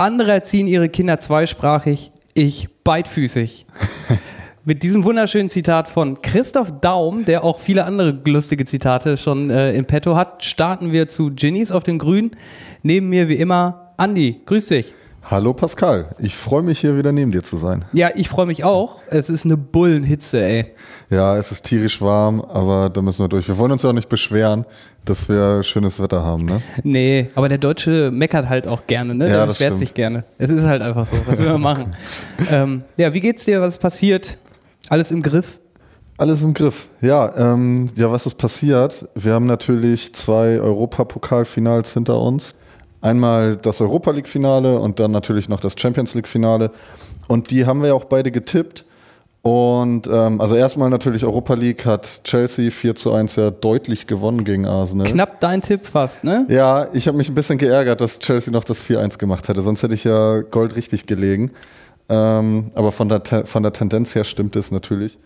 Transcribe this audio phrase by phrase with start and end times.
[0.00, 3.66] Andere erziehen ihre Kinder zweisprachig, ich beidfüßig.
[4.64, 9.72] Mit diesem wunderschönen Zitat von Christoph Daum, der auch viele andere lustige Zitate schon äh,
[9.72, 12.30] in petto hat, starten wir zu Ginnies auf den Grün.
[12.84, 14.40] Neben mir wie immer Andi.
[14.46, 14.94] Grüß dich.
[15.30, 17.84] Hallo Pascal, ich freue mich hier wieder neben dir zu sein.
[17.92, 19.02] Ja, ich freue mich auch.
[19.08, 20.74] Es ist eine Bullenhitze, ey.
[21.10, 23.46] Ja, es ist tierisch warm, aber da müssen wir durch.
[23.48, 24.64] Wir wollen uns ja auch nicht beschweren,
[25.08, 26.62] dass wir schönes Wetter haben, ne?
[26.82, 29.26] Nee, aber der Deutsche meckert halt auch gerne, ne?
[29.26, 29.78] Ja, der beschwert stimmt.
[29.78, 30.24] sich gerne.
[30.38, 31.16] Es ist halt einfach so.
[31.26, 31.96] Was will man machen?
[32.50, 33.60] ähm, ja, wie geht's dir?
[33.60, 34.38] Was ist passiert?
[34.88, 35.60] Alles im Griff?
[36.16, 36.88] Alles im Griff.
[37.00, 39.08] Ja, ähm, ja, was ist passiert?
[39.14, 42.56] Wir haben natürlich zwei Europapokalfinals hinter uns.
[43.00, 46.72] Einmal das Europa League-Finale und dann natürlich noch das Champions League-Finale.
[47.28, 48.84] Und die haben wir ja auch beide getippt.
[49.42, 54.44] Und ähm, also erstmal natürlich Europa League hat Chelsea 4 zu 1 ja deutlich gewonnen
[54.44, 55.06] gegen Arsenal.
[55.06, 56.44] Knapp dein Tipp fast, ne?
[56.48, 59.62] Ja, ich habe mich ein bisschen geärgert, dass Chelsea noch das 4-1 gemacht hätte.
[59.62, 61.52] Sonst hätte ich ja Gold richtig gelegen.
[62.08, 65.18] Ähm, aber von der, von der Tendenz her stimmt es natürlich.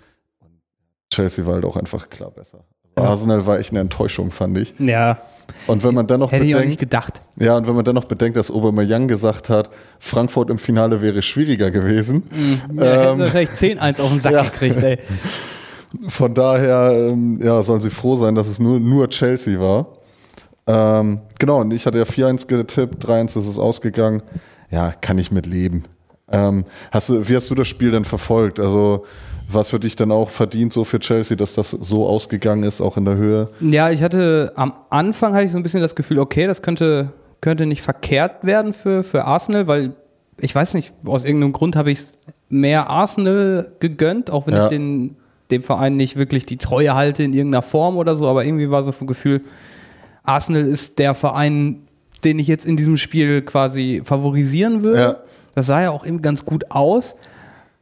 [1.12, 2.64] Chelsea war halt auch einfach klar besser.
[2.96, 4.74] Arsenal war echt eine Enttäuschung, fand ich.
[4.78, 5.18] Ja,
[5.66, 7.20] Und wenn man dann noch hätte ich auch nicht bedenkt, gedacht.
[7.38, 11.22] ja, und wenn man dann noch bedenkt, dass Aubameyang gesagt hat, Frankfurt im Finale wäre
[11.22, 12.24] schwieriger gewesen.
[12.74, 14.42] Ja, hätten Ähm, vielleicht 10-1 auf den Sack ja.
[14.42, 14.98] gekriegt, ey.
[16.08, 19.88] Von daher, ähm, ja, sollen sie froh sein, dass es nur, nur Chelsea war.
[20.66, 24.22] Ähm, genau, und ich hatte ja 4-1 getippt, 3-1 ist es ausgegangen.
[24.70, 25.84] Ja, kann ich mit leben.
[26.30, 28.58] Ähm, hast du, wie hast du das Spiel denn verfolgt?
[28.58, 29.04] Also,
[29.54, 32.96] was für dich dann auch verdient so für Chelsea, dass das so ausgegangen ist, auch
[32.96, 33.48] in der Höhe?
[33.60, 37.12] Ja, ich hatte am Anfang hatte ich so ein bisschen das Gefühl, okay, das könnte,
[37.40, 39.92] könnte nicht verkehrt werden für, für Arsenal, weil
[40.38, 42.12] ich weiß nicht, aus irgendeinem Grund habe ich es
[42.48, 44.62] mehr Arsenal gegönnt, auch wenn Ja.
[44.64, 45.16] ich den,
[45.50, 48.82] dem Verein nicht wirklich die Treue halte in irgendeiner Form oder so, aber irgendwie war
[48.82, 49.42] so ein Gefühl,
[50.24, 51.82] Arsenal ist der Verein,
[52.24, 55.00] den ich jetzt in diesem Spiel quasi favorisieren würde.
[55.00, 55.16] Ja.
[55.54, 57.16] Das sah ja auch eben ganz gut aus.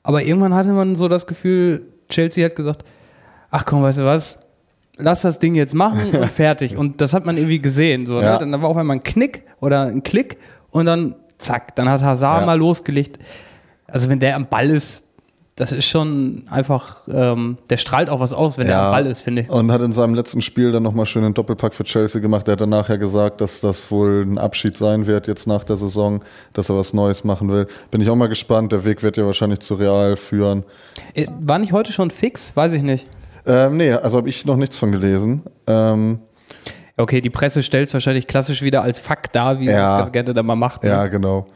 [0.02, 2.84] Aber irgendwann hatte man so das Gefühl, Chelsea hat gesagt,
[3.50, 4.38] ach komm, weißt du was,
[4.96, 6.76] lass das Ding jetzt machen und fertig.
[6.76, 8.06] Und das hat man irgendwie gesehen.
[8.06, 8.32] So, Ja.
[8.34, 8.38] ne?
[8.50, 10.38] Dann war auf einmal ein Knick oder ein Klick
[10.70, 12.46] und dann zack, dann hat Hazard Ja.
[12.46, 13.18] mal losgelegt.
[13.86, 15.04] Also wenn der am Ball ist,
[15.60, 19.20] das ist schon einfach, ähm, der strahlt auch was aus, wenn der am Ball ist,
[19.20, 19.50] finde ich.
[19.50, 22.48] Und hat in seinem letzten Spiel dann nochmal schön einen Doppelpack für Chelsea gemacht.
[22.48, 25.76] Er hat danach ja gesagt, dass das wohl ein Abschied sein wird jetzt nach der
[25.76, 26.22] Saison,
[26.54, 27.66] dass er was Neues machen will.
[27.90, 28.72] Bin ich auch mal gespannt.
[28.72, 30.64] Der Weg wird ja wahrscheinlich zu Real führen.
[31.14, 32.56] Äh, War nicht heute schon fix?
[32.56, 33.06] Weiß ich nicht.
[33.46, 35.42] Ähm, nee, also habe ich noch nichts von gelesen.
[35.66, 36.20] Ähm,
[36.96, 39.92] Okay, die Presse stellt es wahrscheinlich klassisch wieder als Fakt dar, wie sie Ja.
[39.92, 40.82] es ganz gerne dann mal macht.
[40.82, 40.90] ne?
[40.90, 41.46] ja, genau.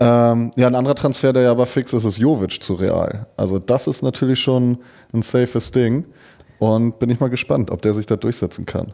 [0.00, 3.26] Ähm, ja, ein anderer Transfer, der ja aber fix ist, ist Jovic zu Real.
[3.36, 4.78] Also das ist natürlich schon
[5.12, 6.04] ein safes Ding.
[6.58, 8.92] Und bin ich mal gespannt, ob der sich da durchsetzen kann.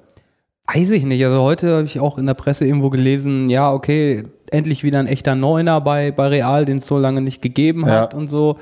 [0.72, 1.24] Weiß ich nicht.
[1.24, 5.06] Also heute habe ich auch in der Presse irgendwo gelesen, ja, okay, endlich wieder ein
[5.06, 8.18] echter Neuner bei, bei Real, den es so lange nicht gegeben hat Ja.
[8.18, 8.56] und so.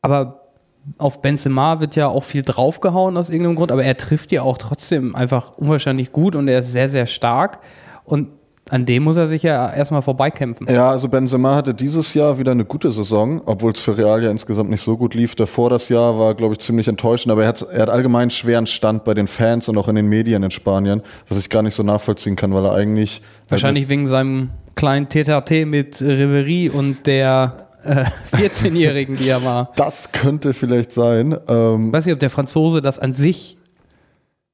[0.00, 0.48] Aber
[0.96, 4.56] auf Benzema wird ja auch viel draufgehauen aus irgendeinem Grund, aber er trifft ja auch
[4.58, 7.58] trotzdem einfach unwahrscheinlich gut und er ist sehr, sehr stark.
[8.04, 8.28] Und
[8.70, 10.66] an dem muss er sich ja erstmal vorbeikämpfen.
[10.70, 14.30] Ja, also Benzema hatte dieses Jahr wieder eine gute Saison, obwohl es für Real ja
[14.30, 15.34] insgesamt nicht so gut lief.
[15.34, 18.66] Davor das Jahr war, glaube ich, ziemlich enttäuschend, aber er hat, er hat allgemein schweren
[18.66, 21.74] Stand bei den Fans und auch in den Medien in Spanien, was ich gar nicht
[21.74, 27.68] so nachvollziehen kann, weil er eigentlich Wahrscheinlich wegen seinem kleinen TTT mit Ribery und der
[27.84, 28.04] äh,
[28.36, 29.72] 14-Jährigen, die er war.
[29.76, 31.36] das könnte vielleicht sein.
[31.48, 33.56] Ähm, Ich weiß nicht, ob der Franzose das an sich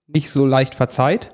[0.07, 1.31] nicht so leicht verzeiht.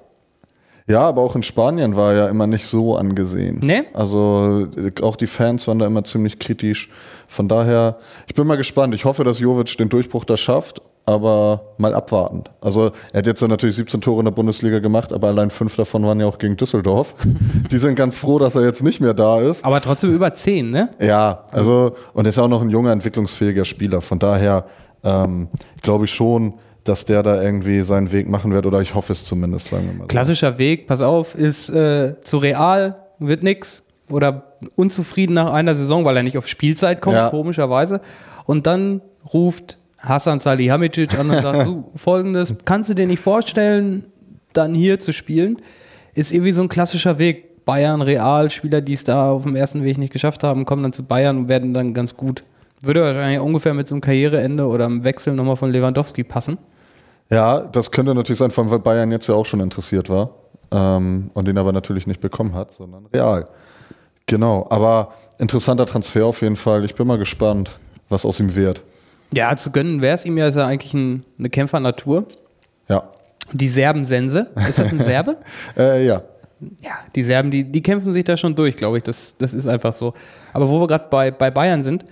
[0.91, 3.61] Ja, aber auch in Spanien war er ja immer nicht so angesehen.
[3.63, 3.85] Nee?
[3.95, 4.67] Also
[5.03, 6.91] auch die Fans waren da immer ziemlich kritisch.
[7.29, 8.95] Von daher, ich bin mal gespannt.
[8.95, 12.45] Ich hoffe, dass Jovic den Durchbruch da schafft, aber mal abwarten.
[12.61, 15.77] Also er hat jetzt ja natürlich 17 Tore in der Bundesliga gemacht, aber allein fünf
[15.77, 17.15] davon waren ja auch gegen Düsseldorf.
[17.71, 19.65] Die sind ganz froh, dass er jetzt nicht mehr da ist.
[19.65, 20.91] Aber trotzdem über 10, ne?
[20.99, 24.01] Ja, also und er ist auch noch ein junger, entwicklungsfähiger Spieler.
[24.01, 24.65] Von daher
[25.05, 25.49] ähm,
[25.83, 26.55] glaube ich schon,
[26.85, 29.93] dass der da irgendwie seinen Weg machen wird oder ich hoffe es zumindest, sagen wir
[29.95, 30.01] mal.
[30.05, 30.07] so.
[30.09, 33.85] Klassischer Weg, pass auf, ist äh, zu real, wird nix.
[34.09, 37.31] Oder unzufrieden nach einer Saison, weil er nicht auf Spielzeit kommt, Ja.
[37.31, 38.01] komischerweise.
[38.45, 39.03] Und dann
[39.33, 44.05] ruft Hassan Salihamidzic an und sagt, du, folgendes, kannst du dir nicht vorstellen,
[44.53, 45.59] dann hier zu spielen?
[46.15, 47.65] Ist irgendwie so ein klassischer Weg.
[47.65, 50.93] Bayern, Real, Spieler, die es da auf dem ersten Weg nicht geschafft haben, kommen dann
[50.93, 52.43] zu Bayern und werden dann ganz gut.
[52.81, 56.59] Würde wahrscheinlich ungefähr mit so einem Karriereende oder einem Wechsel nochmal von Lewandowski passen.
[57.31, 60.31] Ja, das könnte natürlich sein, vor allem weil Bayern jetzt ja auch schon interessiert war
[60.73, 63.49] ähm, und den aber natürlich nicht bekommen hat, sondern Real.
[64.27, 66.85] Genau, aber interessanter Transfer auf jeden Fall.
[66.85, 67.79] Ich bin mal gespannt,
[68.09, 68.83] was aus ihm wird.
[69.33, 72.27] Ja, zu gönnen wäre es ihm ja, ist er eigentlich ein, eine Kämpfernatur.
[72.89, 73.09] Ja.
[73.53, 74.49] Die Serbensense.
[74.69, 75.37] Ist das ein Serbe?
[75.77, 76.23] Äh, ja.
[76.81, 79.03] ja, die Serben, die, die kämpfen sich da schon durch, glaube ich.
[79.05, 80.15] Das, das ist einfach so.
[80.53, 82.05] Aber wo wir gerade bei, bei Bayern sind,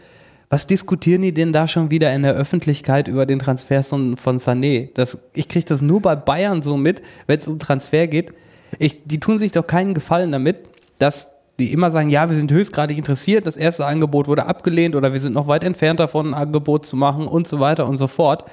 [0.51, 4.89] was diskutieren die denn da schon wieder in der Öffentlichkeit über den Transfer von, Sané?
[4.95, 8.33] Das, ich kriege das nur bei Bayern so mit, wenn es um Transfer geht.
[8.79, 10.57] Ich, die tun sich doch keinen Gefallen damit,
[10.99, 15.13] dass die immer sagen, ja, wir sind höchstgradig interessiert, das erste Angebot wurde abgelehnt oder
[15.13, 18.07] wir sind noch weit entfernt davon, ein Angebot zu machen und so weiter und so
[18.07, 18.45] fort.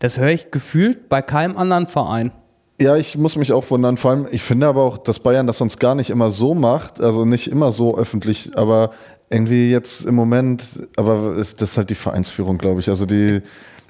[0.00, 2.32] Das höre ich gefühlt bei keinem anderen Verein.
[2.80, 3.98] Ja, ich muss mich auch wundern.
[3.98, 7.00] Vor allem, ich finde aber auch, dass Bayern das sonst gar nicht immer so macht,
[7.00, 8.92] also nicht immer so öffentlich, aber
[9.30, 10.64] irgendwie jetzt im Moment,
[10.96, 12.88] aber ist das halt die Vereinsführung, glaube ich.
[12.88, 13.40] Also die,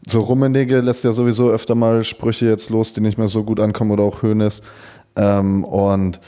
[0.07, 3.59] so Rummenigge lässt ja sowieso öfter mal Sprüche jetzt los, die nicht mehr so gut
[3.59, 4.63] ankommen oder auch Hönes.
[5.17, 6.21] Ähm, und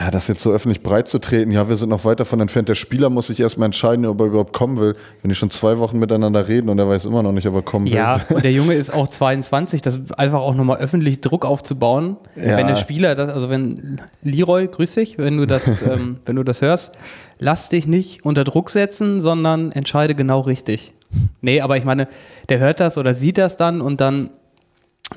[0.00, 2.68] ja, das jetzt so öffentlich breit zu treten, ja, wir sind noch weit davon entfernt.
[2.68, 4.96] Der Spieler muss sich erstmal entscheiden, ob er überhaupt kommen will.
[5.20, 7.62] Wenn die schon zwei Wochen miteinander reden und er weiß immer noch nicht, ob er
[7.62, 7.94] kommen will.
[7.94, 12.16] Ja, und der Junge ist auch 22, das einfach auch nochmal öffentlich Druck aufzubauen.
[12.34, 12.56] Ja.
[12.56, 16.42] Wenn der Spieler, das, also wenn Leroy, grüß dich, wenn du das, ähm, wenn du
[16.42, 16.98] das hörst,
[17.38, 20.94] lass dich nicht unter Druck setzen, sondern entscheide genau richtig.
[21.42, 22.08] Nee, aber ich meine,
[22.48, 24.30] der hört das oder sieht das dann und dann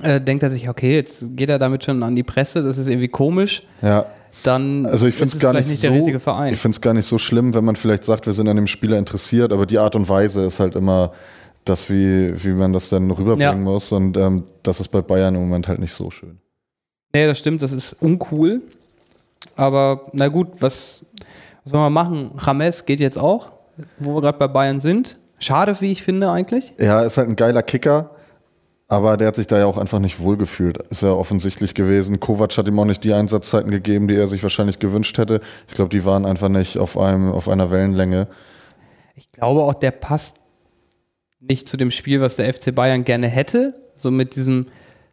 [0.04, 2.88] äh, denkt er sich, okay, jetzt geht er damit schon an die Presse, das ist
[2.88, 3.64] irgendwie komisch.
[3.82, 4.06] Ja
[4.44, 6.54] dann also ich ist es gar vielleicht nicht, so, der richtige Verein.
[6.54, 8.68] Ich finde es gar nicht so schlimm, wenn man vielleicht sagt, wir sind an dem
[8.68, 11.12] Spieler interessiert, aber die Art und Weise ist halt immer
[11.66, 13.72] das, wie, wie man das dann rüberbringen ja.
[13.72, 13.92] muss.
[13.92, 16.40] Und ähm, das ist bei Bayern im Moment halt nicht so schön.
[17.14, 18.62] Nee, das stimmt, das ist uncool.
[19.56, 21.06] Aber na gut, was,
[21.64, 22.32] was soll man machen?
[22.46, 23.50] James geht jetzt auch,
[23.98, 25.18] wo wir gerade bei Bayern sind.
[25.40, 26.74] Schade, wie ich finde, eigentlich.
[26.78, 28.12] Ja, ist halt ein geiler Kicker.
[28.88, 30.78] Aber der hat sich da ja auch einfach nicht wohlgefühlt.
[30.90, 32.20] Ist ja offensichtlich gewesen.
[32.20, 35.40] Kovac hat ihm auch nicht die Einsatzzeiten gegeben, die er sich wahrscheinlich gewünscht hätte.
[35.68, 38.28] Ich glaube, die waren einfach nicht auf, einem, auf einer Wellenlänge.
[39.16, 40.38] Ich glaube auch, der passt
[41.40, 43.74] nicht zu dem Spiel, was der FC Bayern gerne hätte.
[43.96, 44.68] So mit diesem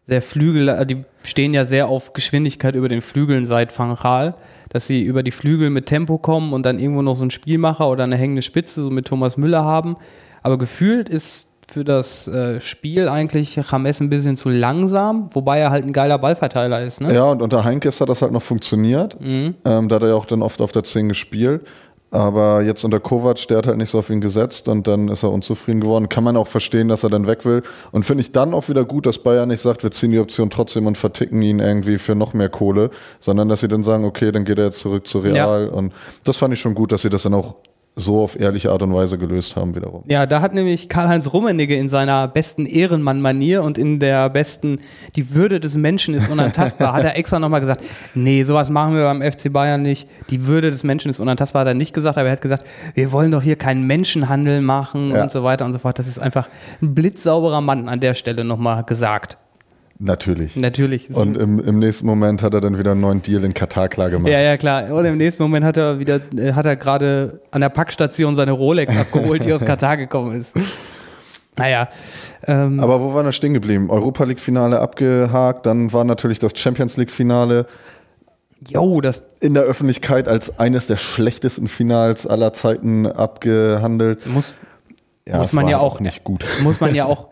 [0.06, 4.34] der Flügel, äh, die stehen ja sehr auf Geschwindigkeit über den Flügeln seit Van Raal,
[4.68, 7.88] dass sie über die Flügel mit Tempo kommen und dann irgendwo noch so einen Spielmacher
[7.88, 9.96] oder eine hängende Spitze, so mit Thomas Müller haben.
[10.42, 15.70] Aber gefühlt ist für das äh, Spiel eigentlich James ein bisschen zu langsam, wobei er
[15.70, 17.00] halt ein geiler Ballverteiler ist.
[17.00, 17.14] Ne?
[17.14, 19.18] Ja, und unter Heinkes hat das halt noch funktioniert.
[19.20, 19.54] Mhm.
[19.64, 21.62] Ähm, da hat er ja auch dann oft auf der 10 gespielt.
[22.10, 25.22] Aber jetzt unter Kovac, der hat halt nicht so auf ihn gesetzt und dann ist
[25.22, 26.10] er unzufrieden geworden.
[26.10, 27.62] Kann man auch verstehen, dass er dann weg will.
[27.90, 30.50] Und finde ich dann auch wieder gut, dass Bayern nicht sagt, wir ziehen die Option
[30.50, 34.30] trotzdem und verticken ihn irgendwie für noch mehr Kohle, sondern dass sie dann sagen, okay,
[34.30, 35.68] dann geht er jetzt zurück zu Real.
[35.68, 35.72] Ja.
[35.72, 35.94] Und
[36.24, 37.56] das fand ich schon gut, dass sie das dann auch
[37.94, 40.02] so auf ehrliche Art und Weise gelöst haben wiederum.
[40.06, 44.80] Ja, da hat nämlich Karl-Heinz Rummenigge in seiner besten Ehrenmann-Manier und in der besten,
[45.14, 47.84] die Würde des Menschen ist unantastbar, hat er extra nochmal gesagt,
[48.14, 50.08] nee, sowas machen wir beim FC Bayern nicht.
[50.30, 53.12] Die Würde des Menschen ist unantastbar, hat er nicht gesagt, aber er hat gesagt, wir
[53.12, 55.22] wollen doch hier keinen Menschenhandel machen ja.
[55.22, 55.98] und so weiter und so fort.
[55.98, 56.48] Das ist einfach
[56.80, 59.36] ein blitzsauberer Mann an der Stelle nochmal gesagt.
[60.04, 60.56] Natürlich.
[60.56, 61.14] Natürlich.
[61.14, 64.10] Und im, im, nächsten Moment hat er dann wieder einen neuen Deal in Katar klar
[64.10, 64.32] gemacht.
[64.32, 64.90] Ja, ja, klar.
[64.90, 68.50] Und im nächsten Moment hat er wieder, äh, hat er gerade an der Packstation seine
[68.50, 70.54] Rolex abgeholt, die aus Katar gekommen ist.
[71.56, 71.88] Naja.
[72.46, 73.90] Ähm, Aber wo waren wir stehen geblieben?
[73.90, 77.66] Europa League-Finale abgehakt, dann war natürlich das Champions League-Finale.
[78.68, 79.24] Jo, das.
[79.38, 84.26] In der Öffentlichkeit als eines der schlechtesten Finals aller Zeiten abgehandelt.
[84.26, 84.54] Muss,
[85.26, 86.44] ja, muss man ja auch nicht gut.
[86.62, 87.28] Muss man ja auch,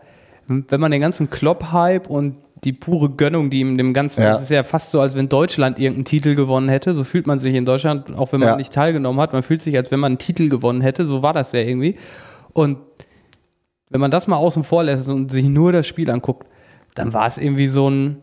[0.69, 4.31] wenn man den ganzen Klopp-Hype und die pure Gönnung, die ihm dem Ganzen, ja.
[4.31, 6.93] das ist ja fast so, als wenn Deutschland irgendeinen Titel gewonnen hätte.
[6.93, 8.55] So fühlt man sich in Deutschland, auch wenn man ja.
[8.55, 9.33] nicht teilgenommen hat.
[9.33, 11.05] Man fühlt sich, als wenn man einen Titel gewonnen hätte.
[11.05, 11.95] So war das ja irgendwie.
[12.53, 12.77] Und
[13.89, 16.47] wenn man das mal außen vor lässt und sich nur das Spiel anguckt,
[16.93, 18.17] dann war es irgendwie so ein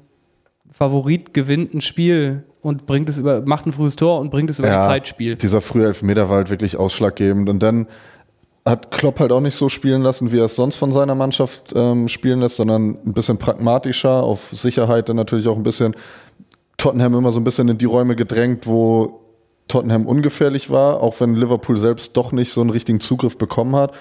[0.70, 4.58] Favorit gewinnt ein Spiel und bringt es über, macht ein frühes Tor und bringt es
[4.58, 5.36] über ja, ein Zeitspiel.
[5.36, 7.48] Dieser frühe Elfmeter war halt wirklich ausschlaggebend.
[7.48, 7.86] Und dann
[8.68, 11.72] hat Klopp halt auch nicht so spielen lassen, wie er es sonst von seiner Mannschaft
[11.74, 15.94] ähm, spielen lässt, sondern ein bisschen pragmatischer, auf Sicherheit dann natürlich auch ein bisschen
[16.76, 19.20] Tottenham immer so ein bisschen in die Räume gedrängt, wo
[19.66, 23.92] Tottenham ungefährlich war, auch wenn Liverpool selbst doch nicht so einen richtigen Zugriff bekommen hat.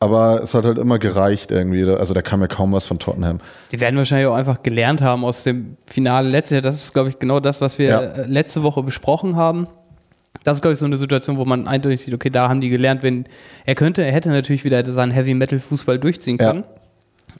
[0.00, 1.82] Aber es hat halt immer gereicht irgendwie.
[1.84, 3.38] Also da kam ja kaum was von Tottenham.
[3.72, 6.62] Die werden wahrscheinlich auch einfach gelernt haben aus dem Finale letztes Jahr.
[6.62, 8.12] Das ist, glaube ich, genau das, was wir ja.
[8.26, 9.66] letzte Woche besprochen haben
[10.48, 12.70] das ist, glaube ich, so eine Situation, wo man eindeutig sieht, okay, da haben die
[12.70, 13.24] gelernt, wenn
[13.66, 16.64] er könnte, er hätte natürlich wieder seinen Heavy Metal Fußball durchziehen können.
[16.64, 16.80] Ja.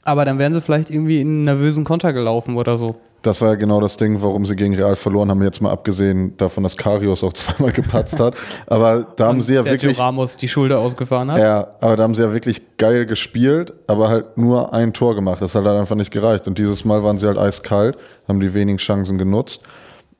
[0.03, 2.95] Aber dann wären sie vielleicht irgendwie in einen nervösen Konter gelaufen oder so.
[3.23, 5.41] Das war ja genau das Ding, warum sie gegen Real verloren haben.
[5.41, 8.35] Jetzt mal abgesehen davon, dass Karius auch zweimal gepatzt hat.
[8.67, 9.99] Aber da haben sie ja Sergio wirklich.
[9.99, 11.39] Ramos die Schulter ausgefahren hat.
[11.39, 15.41] Ja, aber da haben sie ja wirklich geil gespielt, aber halt nur ein Tor gemacht.
[15.41, 16.47] Das hat halt einfach nicht gereicht.
[16.47, 17.97] Und dieses Mal waren sie halt eiskalt,
[18.27, 19.63] haben die wenigen Chancen genutzt.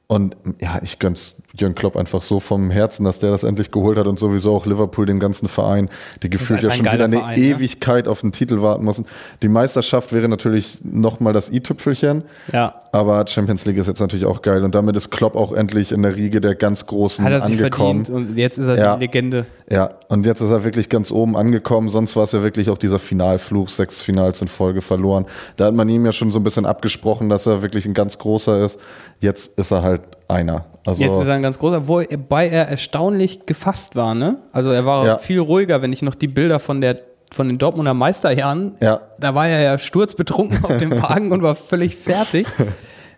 [0.08, 3.98] Und ja, ich gönn's Jürgen Klopp einfach so vom Herzen, dass der das endlich geholt
[3.98, 5.90] hat und sowieso auch Liverpool, den ganzen Verein,
[6.22, 7.46] die gefühlt ja schon wieder eine Verein, ne?
[7.48, 9.06] Ewigkeit auf den Titel warten mussten.
[9.42, 12.76] Die Meisterschaft wäre natürlich nochmal das i-Tüpfelchen, Ja.
[12.92, 16.04] aber Champions League ist jetzt natürlich auch geil und damit ist Klopp auch endlich in
[16.04, 18.06] der Riege der ganz Großen Hat er sich angekommen.
[18.06, 18.94] verdient und jetzt ist er Ja.
[18.96, 19.46] die Legende.
[19.72, 21.90] Ja, und jetzt ist er wirklich ganz oben angekommen.
[21.90, 25.26] Sonst war es ja wirklich auch dieser Finalfluch, sechs Finals in Folge verloren.
[25.58, 28.18] Da hat man ihm ja schon so ein bisschen abgesprochen, dass er wirklich ein ganz
[28.20, 28.80] großer ist.
[29.20, 30.66] Jetzt ist er halt einer.
[30.86, 34.38] Also, Jetzt ist er ein ganz großer, wobei er erstaunlich gefasst war, ne?
[34.52, 35.18] Also er war Ja.
[35.18, 37.00] viel ruhiger, wenn ich noch die Bilder von der
[37.32, 39.02] von den Dortmunder Meisterjahren, Ja.
[39.20, 42.48] da war er ja sturzbetrunken auf dem Wagen und war völlig fertig.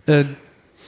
[0.06, 0.25] äh,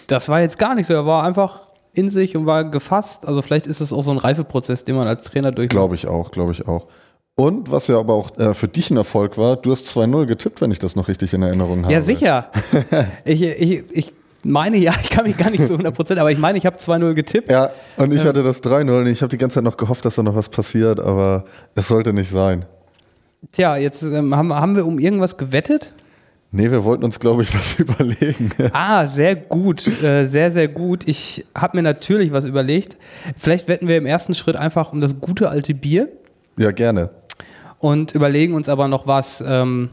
[0.07, 0.93] das war jetzt gar nicht so.
[0.93, 1.61] Er war einfach
[1.93, 3.25] in sich und war gefasst.
[3.25, 5.71] Also vielleicht ist es auch so ein Reifeprozess, den man als Trainer durchmacht.
[5.71, 6.87] glaube ich auch, glaube ich auch.
[7.35, 10.59] Und was ja aber auch äh, für dich ein Erfolg war, du hast 2-0 getippt,
[10.59, 11.93] wenn ich das noch richtig in Erinnerung habe.
[11.93, 12.49] Ja, sicher.
[13.25, 14.13] ich, ich, ich
[14.45, 17.13] meine, ja, ich kann mich gar nicht zu 100%, aber ich meine, ich habe 2-0
[17.13, 17.51] getippt.
[17.51, 20.15] Ja, und ich hatte das 3-0 und ich habe die ganze Zeit noch gehofft, dass
[20.15, 21.45] da noch was passiert, aber
[21.75, 22.65] es sollte nicht sein.
[23.51, 25.93] Tja, jetzt ähm, haben, haben wir um irgendwas gewettet.
[26.55, 28.51] Nee, wir wollten uns, glaube ich, was überlegen.
[28.73, 31.07] Ah, sehr gut, äh, sehr, sehr gut.
[31.07, 32.95] Ich habe mir natürlich was überlegt.
[33.35, 36.09] Vielleicht wetten wir im ersten Schritt einfach um das gute alte Bier
[36.57, 37.09] ja, gerne.
[37.79, 39.89] und überlegen uns aber noch was, ähm,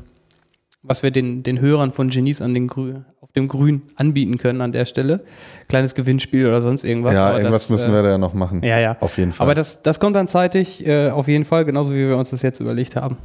[0.82, 2.96] was wir den, den Hörern von Genies an den Grü
[3.30, 5.20] auf dem Grün anbieten können an der Stelle.
[5.68, 7.14] Kleines Gewinnspiel oder sonst irgendwas.
[7.14, 8.62] ja, aber irgendwas das, müssen wir da ja noch machen.
[8.64, 8.96] Ja, ja.
[8.98, 9.44] Auf jeden Fall.
[9.44, 12.42] Aber das, das kommt dann zeitig, äh, auf jeden Fall, genauso wie wir uns das
[12.42, 13.16] jetzt überlegt haben.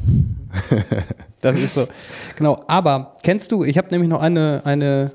[1.41, 1.87] das ist so.
[2.37, 2.55] Genau.
[2.67, 5.11] Aber kennst du, ich habe nämlich noch eine, eine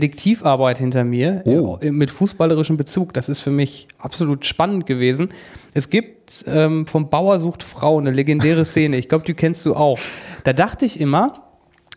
[0.00, 1.78] Detektivarbeit hinter mir Oh.
[1.80, 3.12] äh, mit fußballerischem Bezug.
[3.14, 5.32] Das ist für mich absolut spannend gewesen.
[5.72, 8.96] Es gibt ähm, vom Bauer sucht Frau eine legendäre Szene.
[8.96, 9.98] Ich glaube, die kennst du auch.
[10.44, 11.32] Da dachte ich immer,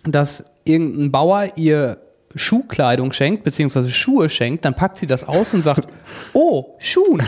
[0.03, 1.97] dass irgendein Bauer ihr
[2.35, 5.87] Schuhkleidung schenkt, beziehungsweise Schuhe schenkt, dann packt sie das aus und sagt,
[6.33, 7.23] oh, Schuhen.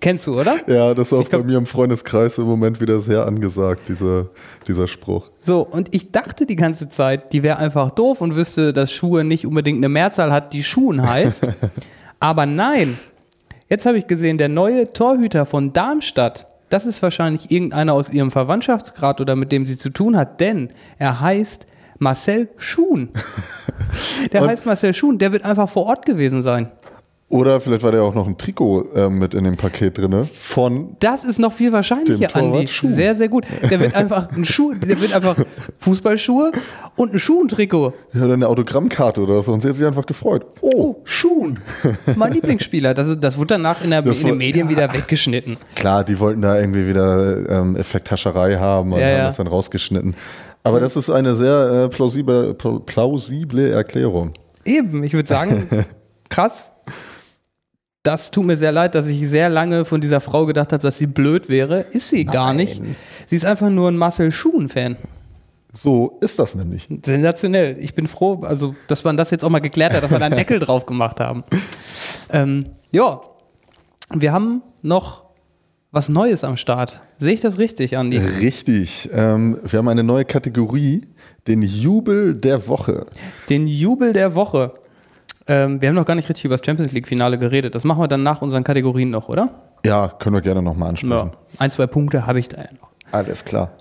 [0.00, 0.56] Kennst du, oder?
[0.66, 4.30] Ja, das ist auch glaub- bei mir im Freundeskreis im Moment wieder sehr angesagt, diese,
[4.66, 5.30] dieser Spruch.
[5.38, 9.24] So, und ich dachte die ganze Zeit, die wäre einfach doof und wüsste, dass Schuhe
[9.24, 11.46] nicht unbedingt eine Mehrzahl hat, die Schuhen heißt.
[12.20, 12.98] Aber nein,
[13.68, 18.30] jetzt habe ich gesehen, der neue Torhüter von Darmstadt, das ist wahrscheinlich irgendeiner aus ihrem
[18.30, 21.66] Verwandtschaftsgrad oder mit dem sie zu tun hat, denn er heißt
[21.98, 23.10] Marcel Schuhn.
[24.32, 26.70] Der heißt Marcel Schuhn, der wird einfach vor Ort gewesen sein.
[27.30, 30.24] Oder vielleicht war da ja auch noch ein Trikot äh, mit in dem Paket drin
[30.24, 30.96] von.
[30.98, 32.66] Das ist noch viel wahrscheinlicher, Andi.
[32.66, 32.88] Schuh.
[32.88, 33.44] Sehr, sehr gut.
[33.70, 35.36] Der wird einfach ein Schuh, der wird einfach
[35.78, 36.50] Fußballschuhe
[36.96, 37.92] und ein Schuhentrikot.
[38.14, 39.52] Ja, oder eine Autogrammkarte oder so.
[39.52, 40.44] Und sie hat sich einfach gefreut.
[40.60, 41.60] Oh, Schuhen.
[42.16, 42.94] Mein Lieblingsspieler.
[42.94, 45.56] Das, das wurde danach in, der, in den Medien wieder weggeschnitten.
[45.76, 49.26] Klar, die wollten da irgendwie wieder ähm, Effekthascherei haben und Ja, haben ja.
[49.26, 50.16] das dann rausgeschnitten.
[50.64, 54.32] Aber das ist eine sehr äh, plausible, pl- plausible Erklärung.
[54.64, 55.68] Eben, ich würde sagen,
[56.28, 56.72] krass.
[58.02, 60.96] Das tut mir sehr leid, dass ich sehr lange von dieser Frau gedacht habe, dass
[60.96, 61.80] sie blöd wäre.
[61.90, 62.80] Ist sie gar nicht.
[63.26, 64.96] Sie ist einfach nur ein Marcel Schuhen-Fan.
[65.72, 66.88] So ist das nämlich.
[67.04, 67.76] Sensationell.
[67.78, 70.26] Ich bin froh, also, dass man das jetzt auch mal geklärt hat, dass wir da
[70.26, 71.44] einen Deckel drauf gemacht haben.
[72.30, 73.20] Ähm, ja,
[74.14, 75.24] wir haben noch
[75.92, 77.00] was Neues am Start.
[77.18, 78.18] Sehe ich das richtig, Andi?
[78.18, 79.10] Richtig.
[79.12, 81.06] Ähm, wir haben eine neue Kategorie,
[81.46, 83.06] den Jubel der Woche.
[83.48, 84.72] Den Jubel der Woche.
[85.50, 87.74] Ähm, wir haben noch gar nicht richtig über das Champions League-Finale geredet.
[87.74, 89.50] Das machen wir dann nach unseren Kategorien noch, oder?
[89.84, 91.32] Ja, können wir gerne nochmal ansprechen.
[91.32, 91.58] Ja.
[91.58, 92.88] Ein, zwei Punkte habe ich da ja noch.
[93.10, 93.72] Alles klar.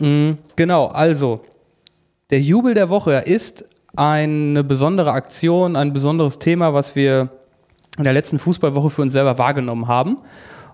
[0.00, 1.42] Mhm, genau, also
[2.30, 3.64] der Jubel der Woche ist
[3.94, 7.28] eine besondere Aktion, ein besonderes Thema, was wir
[7.98, 10.16] in der letzten Fußballwoche für uns selber wahrgenommen haben.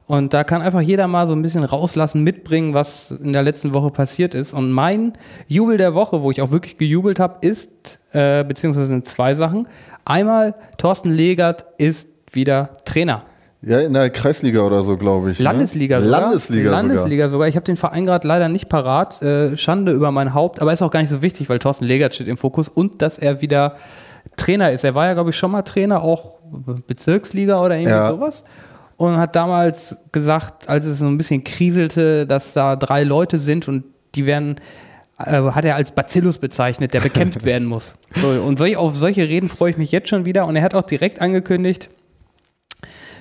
[0.06, 3.74] Und da kann einfach jeder mal so ein bisschen rauslassen, mitbringen, was in der letzten
[3.74, 4.54] Woche passiert ist.
[4.54, 5.12] Und mein
[5.46, 9.68] Jubel der Woche, wo ich auch wirklich gejubelt habe, ist, äh, beziehungsweise sind zwei Sachen.
[10.08, 13.24] Einmal, Thorsten Legert ist wieder Trainer.
[13.60, 15.38] Ja, in der Kreisliga oder so, glaube ich.
[15.38, 16.04] Landesliga ne?
[16.04, 16.20] sogar.
[16.22, 17.46] Landesliga, Landesliga sogar.
[17.48, 19.20] Ich habe den Verein gerade leider nicht parat.
[19.20, 22.14] Äh, Schande über mein Haupt, aber ist auch gar nicht so wichtig, weil Thorsten Legert
[22.14, 23.74] steht im Fokus und dass er wieder
[24.38, 24.82] Trainer ist.
[24.84, 26.38] Er war ja, glaube ich, schon mal Trainer, auch
[26.86, 28.08] Bezirksliga oder irgendwie Ja.
[28.08, 28.44] sowas.
[28.96, 33.68] Und hat damals gesagt, als es so ein bisschen kriselte, dass da drei Leute sind
[33.68, 33.84] und
[34.14, 34.56] die werden,
[35.18, 37.96] hat er als Bacillus bezeichnet, der bekämpft werden muss.
[38.14, 40.46] So, und solch, auf solche Reden freue ich mich jetzt schon wieder.
[40.46, 41.90] Und er hat auch direkt angekündigt,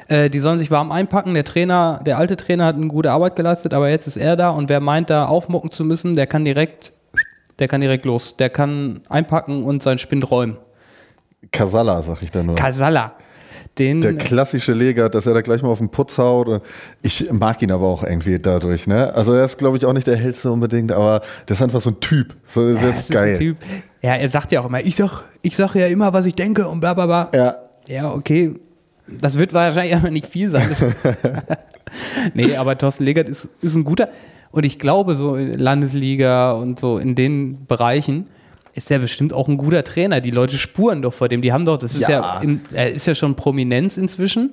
[0.08, 1.34] äh, die sollen sich warm einpacken.
[1.34, 4.50] Der Trainer, der alte Trainer hat eine gute Arbeit geleistet, aber jetzt ist er da
[4.50, 6.94] und wer meint, da aufmucken zu müssen, der kann direkt,
[7.60, 8.38] der kann direkt los.
[8.38, 10.58] Der kann einpacken und seinen Spind räumen.
[11.52, 12.56] Kasala, sag ich da nur.
[12.56, 13.14] Kasala.
[13.80, 16.62] Den, der klassische Leger, dass er da gleich mal auf den Putz haut.
[17.02, 18.88] Ich mag ihn aber auch irgendwie dadurch.
[18.88, 19.14] Ne?
[19.14, 21.92] Also er ist, glaube ich, auch nicht der hellste unbedingt, aber der ist einfach so
[21.92, 22.36] ein Typ.
[22.48, 23.34] So, Ja, ist das geil.
[23.34, 23.58] ein Typ.
[24.02, 26.68] Ja, er sagt ja auch immer, ich sag, ich sag ja immer, was ich denke
[26.68, 27.30] und bla bla bla.
[27.34, 27.56] Ja,
[27.88, 28.56] Ja, okay.
[29.10, 30.68] Das wird wahrscheinlich aber nicht viel sein.
[32.34, 34.10] nee, aber Thorsten Legert ist, ist ein guter.
[34.52, 38.28] Und ich glaube, so Landesliga und so in den Bereichen
[38.78, 40.22] ist er bestimmt auch ein guter Trainer.
[40.22, 41.42] Die Leute spuren doch vor dem.
[41.42, 42.40] Die haben doch, das ist ja, Ja.
[42.42, 44.52] im, er ist ja schon Prominenz inzwischen.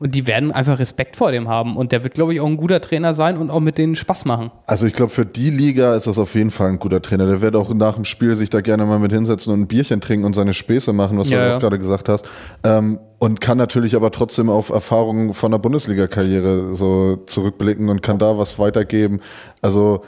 [0.00, 1.76] Und die werden einfach Respekt vor dem haben.
[1.76, 4.26] Und der wird, glaube ich, auch ein guter Trainer sein und auch mit denen Spaß
[4.26, 4.52] machen.
[4.64, 7.26] Also ich glaube, für die Liga ist das auf jeden Fall ein guter Trainer.
[7.26, 10.00] Der wird auch nach dem Spiel sich da gerne mal mit hinsetzen und ein Bierchen
[10.00, 11.56] trinken und seine Späße machen, was Ja, du ja.
[11.56, 12.28] auch gerade gesagt hast.
[12.62, 18.20] Ähm, und kann natürlich aber trotzdem auf Erfahrungen von der Bundesliga-Karriere so zurückblicken und kann
[18.20, 19.18] da was weitergeben.
[19.62, 20.02] Also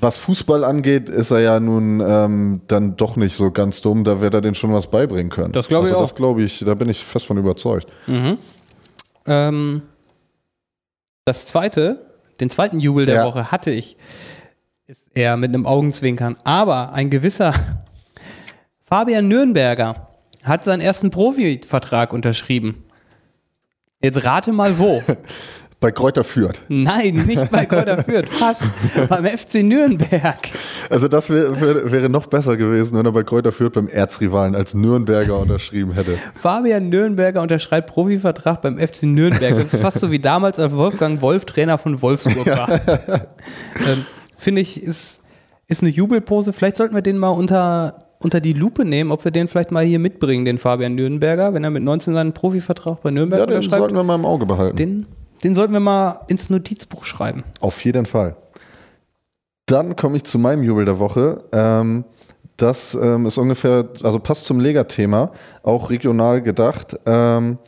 [0.00, 4.04] was Fußball angeht, ist er ja nun ähm, dann doch nicht so ganz dumm.
[4.04, 5.52] Da wird er denen schon was beibringen können.
[5.52, 6.08] Das glaube ich also auch.
[6.08, 7.88] Das glaube ich, da bin ich fest von überzeugt.
[9.26, 9.82] Ähm,
[11.24, 12.06] das zweite,
[12.40, 13.24] den zweiten Jubel der Ja.
[13.26, 13.96] Woche hatte ich,
[14.86, 16.36] ist eher mit einem Augenzwinkern.
[16.44, 17.52] Aber ein gewisser
[18.82, 20.08] Fabian Nürnberger
[20.42, 22.84] hat seinen ersten Profivertrag unterschrieben.
[24.02, 25.02] Jetzt rate mal wo.
[25.80, 26.60] Bei Kräuter führt.
[26.68, 28.28] Nein, nicht bei Kräuter Fürth.
[28.30, 28.66] Fast.
[29.08, 30.36] Beim FC Nürnberg.
[30.90, 34.54] Also das wär, wär, wäre noch besser gewesen, wenn er bei Kräuter führt beim Erzrivalen
[34.54, 36.18] als Nürnberger unterschrieben hätte.
[36.34, 39.56] Fabian Nürnberger unterschreibt Profivertrag beim FC Nürnberg.
[39.56, 42.68] Das ist fast so wie damals, als Wolfgang Wolf Trainer von Wolfsburg war.
[42.68, 44.04] ähm,
[44.36, 45.20] Finde ich, ist,
[45.66, 46.52] ist eine Jubelpose.
[46.52, 49.84] Vielleicht sollten wir den mal unter, unter die Lupe nehmen, ob wir den vielleicht mal
[49.84, 53.56] hier mitbringen, den Fabian Nürnberger, wenn er mit 19 seinen Profivertrag bei Nürnberg Ja, den
[53.56, 53.80] unterschreibt.
[53.80, 54.76] sollten wir mal im Auge behalten.
[54.76, 55.06] Den,
[55.44, 57.44] den sollten wir mal ins Notizbuch schreiben.
[57.60, 58.36] Auf jeden Fall.
[59.66, 61.44] Dann komme ich zu meinem Jubel der Woche.
[61.52, 62.04] Ähm,
[62.56, 65.32] das ähm, ist ungefähr, also passt zum Lega-Thema,
[65.62, 66.98] auch regional gedacht.
[67.06, 67.58] Ähm,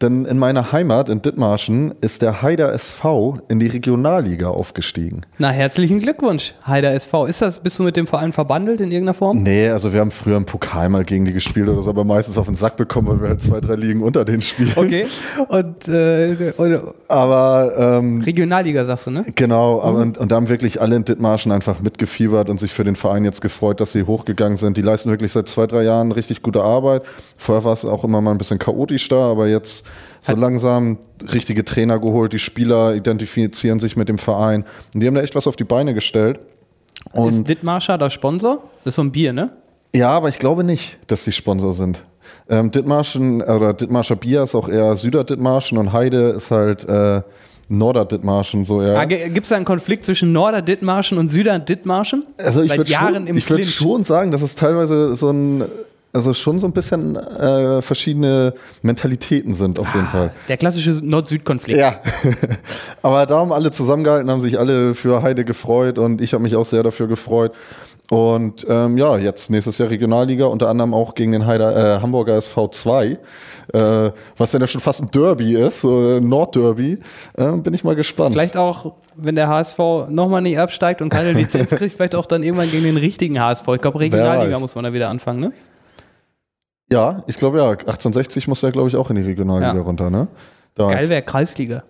[0.00, 5.22] denn in meiner Heimat in Dithmarschen ist der Haider SV in die Regionalliga aufgestiegen.
[5.38, 7.26] Na, herzlichen Glückwunsch, Heider SV.
[7.26, 9.42] Ist das, bist du mit dem Verein verbandelt in irgendeiner Form?
[9.42, 12.38] Nee, also wir haben früher im Pokal mal gegen die gespielt oder so, aber meistens
[12.38, 14.72] auf den Sack bekommen, weil wir halt zwei, drei Ligen unter denen spielen.
[14.76, 15.06] Okay.
[15.48, 19.24] Und, äh, und Aber ähm, Regionalliga sagst du, ne?
[19.34, 22.84] Genau, aber und, und da haben wirklich alle in Dithmarschen einfach mitgefiebert und sich für
[22.84, 24.76] den Verein jetzt gefreut, dass sie hochgegangen sind.
[24.76, 27.02] Die leisten wirklich seit zwei, drei Jahren richtig gute Arbeit.
[27.38, 29.73] Vorher war es auch immer mal ein bisschen chaotisch da, aber jetzt
[30.22, 30.98] so Hat- langsam
[31.32, 34.64] richtige Trainer geholt, die Spieler identifizieren sich mit dem Verein
[34.94, 36.38] und die haben da echt was auf die Beine gestellt.
[37.06, 38.62] ist Und Dithmarscher der Sponsor?
[38.84, 39.50] Das ist so ein Bier, ne?
[39.94, 42.04] ja, aber ich glaube nicht, dass sie Sponsor sind.
[42.48, 47.22] Ähm, Dithmarschen oder Dithmarscher Bier ist auch eher Süderdithmarschen und Heide ist halt äh,
[47.68, 48.98] Norderdithmarschen so eher.
[48.98, 52.24] Ah, Gibt es da einen Konflikt zwischen Norder Dithmarschen und Süder Dithmarschen?
[52.38, 55.64] Also ich Seit würde Jahren schon, ich würd schon sagen, dass es teilweise so ein,
[56.14, 60.32] also schon so ein bisschen äh, verschiedene Mentalitäten sind auf jeden Fall.
[60.48, 61.78] Der klassische Nord-Süd-Konflikt.
[61.78, 62.00] Ja,
[63.02, 66.54] aber da haben alle zusammengehalten, haben sich alle für Heide gefreut und ich habe mich
[66.54, 67.52] auch sehr dafür gefreut.
[68.10, 72.36] Und ähm, ja, jetzt nächstes Jahr Regionalliga, unter anderem auch gegen den Heider, äh, Hamburger
[72.36, 73.18] SV 2, äh,
[74.36, 76.98] was dann ja schon fast ein Derby ist, ein Nordderby.
[77.34, 78.34] Äh, bin ich mal gespannt.
[78.34, 79.78] Vielleicht auch, wenn der HSV
[80.10, 83.66] nochmal nicht absteigt und keine Lizenz kriegt, vielleicht auch dann irgendwann gegen den richtigen HSV.
[83.68, 85.52] Ich glaube, Regionalliga muss man da wieder anfangen, ne?
[86.94, 89.80] Ja, ich glaube ja, 1860 muss er glaube ich auch in die Regionalliga Ja.
[89.82, 90.28] runter, ne?
[90.76, 91.82] Da Geil wäre Kreisliga.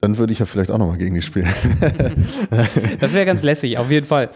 [0.00, 1.46] Dann würde ich ja vielleicht auch nochmal gegen die spielen.
[3.00, 4.30] Das wäre ganz lässig, auf jeden Fall.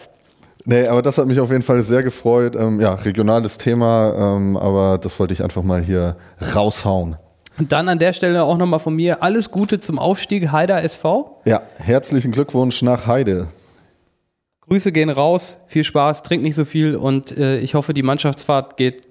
[0.67, 2.55] nee, aber das hat mich auf jeden Fall sehr gefreut.
[2.55, 6.17] Ähm, ja, regionales Thema, ähm, aber das wollte ich einfach mal hier
[6.55, 7.17] raushauen.
[7.59, 11.41] Und dann an der Stelle auch nochmal von mir alles Gute zum Aufstieg Heider SV.
[11.47, 13.47] Ja, herzlichen Glückwunsch nach Heide.
[14.69, 18.77] Grüße gehen raus, viel Spaß, trinkt nicht so viel und äh, ich hoffe, die Mannschaftsfahrt
[18.77, 19.05] geht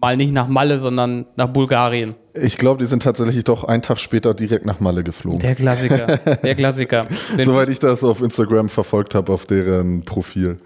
[0.00, 2.14] mal nicht nach Malle, sondern nach Bulgarien.
[2.34, 5.40] Ich glaube, die sind tatsächlich doch einen Tag später direkt nach Malle geflogen.
[5.40, 7.06] Der Klassiker, der Klassiker.
[7.38, 10.58] Soweit ich das auf Instagram verfolgt habe, auf deren Profil.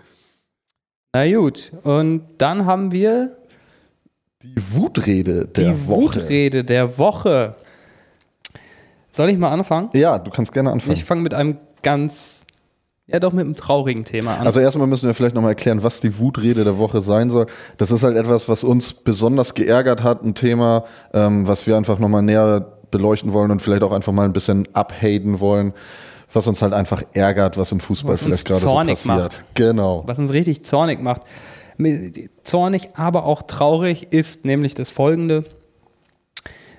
[1.13, 3.37] Na gut, und dann haben wir
[4.43, 6.03] Die Wutrede der die Woche.
[6.03, 7.55] Wutrede der Woche.
[9.11, 9.91] Soll ich mal anfangen?
[9.95, 10.93] Ja, du kannst gerne anfangen.
[10.93, 12.44] Ich fange mit einem ganz,
[13.07, 14.47] ja doch mit einem traurigen Thema an.
[14.47, 17.47] Also erstmal müssen wir vielleicht nochmal erklären, was die Wutrede der Woche sein soll.
[17.77, 21.99] Das ist halt etwas, was uns besonders geärgert hat, ein Thema, ähm, was wir einfach
[21.99, 25.75] nochmal näher beleuchten wollen und vielleicht auch einfach mal ein bisschen abhaten wollen,
[26.33, 29.17] was uns halt einfach ärgert, was im Fußball Was vielleicht gerade so zornig passiert.
[29.19, 29.55] macht.
[29.55, 30.03] Genau.
[30.07, 31.23] was uns richtig zornig macht.
[32.45, 35.45] Zornig, aber auch traurig ist nämlich das folgende.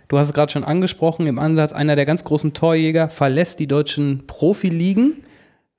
[0.07, 3.67] Du hast es gerade schon angesprochen, im Ansatz, einer der ganz großen Torjäger verlässt die
[3.67, 5.21] deutschen Profiligen.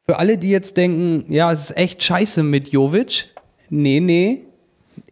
[0.09, 3.25] Für alle, die jetzt denken, ja, es ist echt scheiße mit Jovic.
[3.71, 4.45] Nee, nee,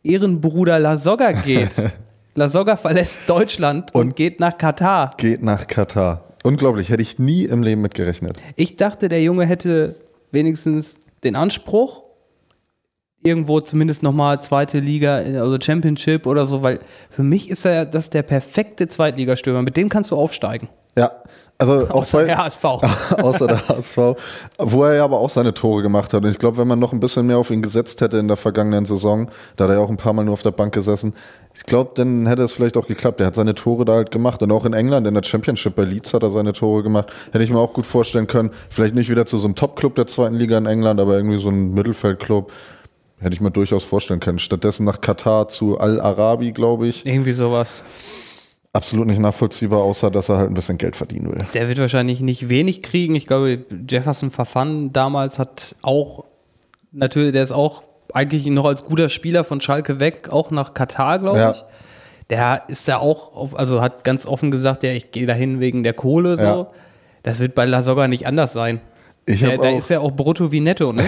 [0.04, 1.74] Ehrenbruder Lasogga geht.
[2.36, 5.10] Lasogga verlässt Deutschland und, Und- geht nach Katar.
[5.16, 6.22] Geht nach Katar.
[6.44, 8.40] Unglaublich, hätte ich nie im Leben mitgerechnet.
[8.54, 9.96] Ich dachte, der Junge hätte
[10.30, 12.02] wenigstens den Anspruch,
[13.22, 16.78] irgendwo zumindest nochmal zweite Liga, also Championship oder so, weil
[17.10, 19.62] für mich ist er das der perfekte Zweitligastürmer.
[19.62, 20.68] Mit dem kannst du aufsteigen.
[20.96, 21.10] Ja,
[21.58, 22.64] also auch Außer bei, der HSV.
[23.22, 23.98] außer der HSV,
[24.58, 26.24] wo er ja aber auch seine Tore gemacht hat.
[26.24, 28.36] Und ich glaube, wenn man noch ein bisschen mehr auf ihn gesetzt hätte in der
[28.36, 31.14] vergangenen Saison, da hat er ja auch ein paar Mal nur auf der Bank gesessen,
[31.56, 33.20] ich glaube, dann hätte es vielleicht auch geklappt.
[33.20, 34.42] Er hat seine Tore da halt gemacht.
[34.42, 37.12] Und auch in England in der Championship bei Leeds hat er seine Tore gemacht.
[37.30, 38.50] Hätte ich mir auch gut vorstellen können.
[38.70, 41.50] Vielleicht nicht wieder zu so einem Top-Club der zweiten Liga in England, aber irgendwie so
[41.50, 42.50] ein Mittelfeldclub.
[43.20, 44.40] Hätte ich mir durchaus vorstellen können.
[44.40, 47.06] Stattdessen nach Katar zu Al-Arabi, glaube ich.
[47.06, 47.84] Irgendwie sowas.
[48.74, 51.46] Absolut nicht nachvollziehbar, außer dass er halt ein bisschen Geld verdienen will.
[51.54, 53.14] Der wird wahrscheinlich nicht wenig kriegen.
[53.14, 56.24] Ich glaube, Jefferson Verfan damals hat auch,
[56.90, 61.20] natürlich, der ist auch eigentlich noch als guter Spieler von Schalke weg, auch nach Katar,
[61.20, 61.50] glaube Ja.
[61.52, 61.64] ich.
[62.30, 65.84] Der ist ja auch, auf, also hat ganz offen gesagt, ja, ich gehe dahin wegen
[65.84, 66.42] der Kohle, so.
[66.44, 66.66] Ja.
[67.22, 68.80] Das wird bei La Soga nicht anders sein.
[69.26, 71.04] Ich Der, habe da auch, ist ja auch brutto wie netto, ne?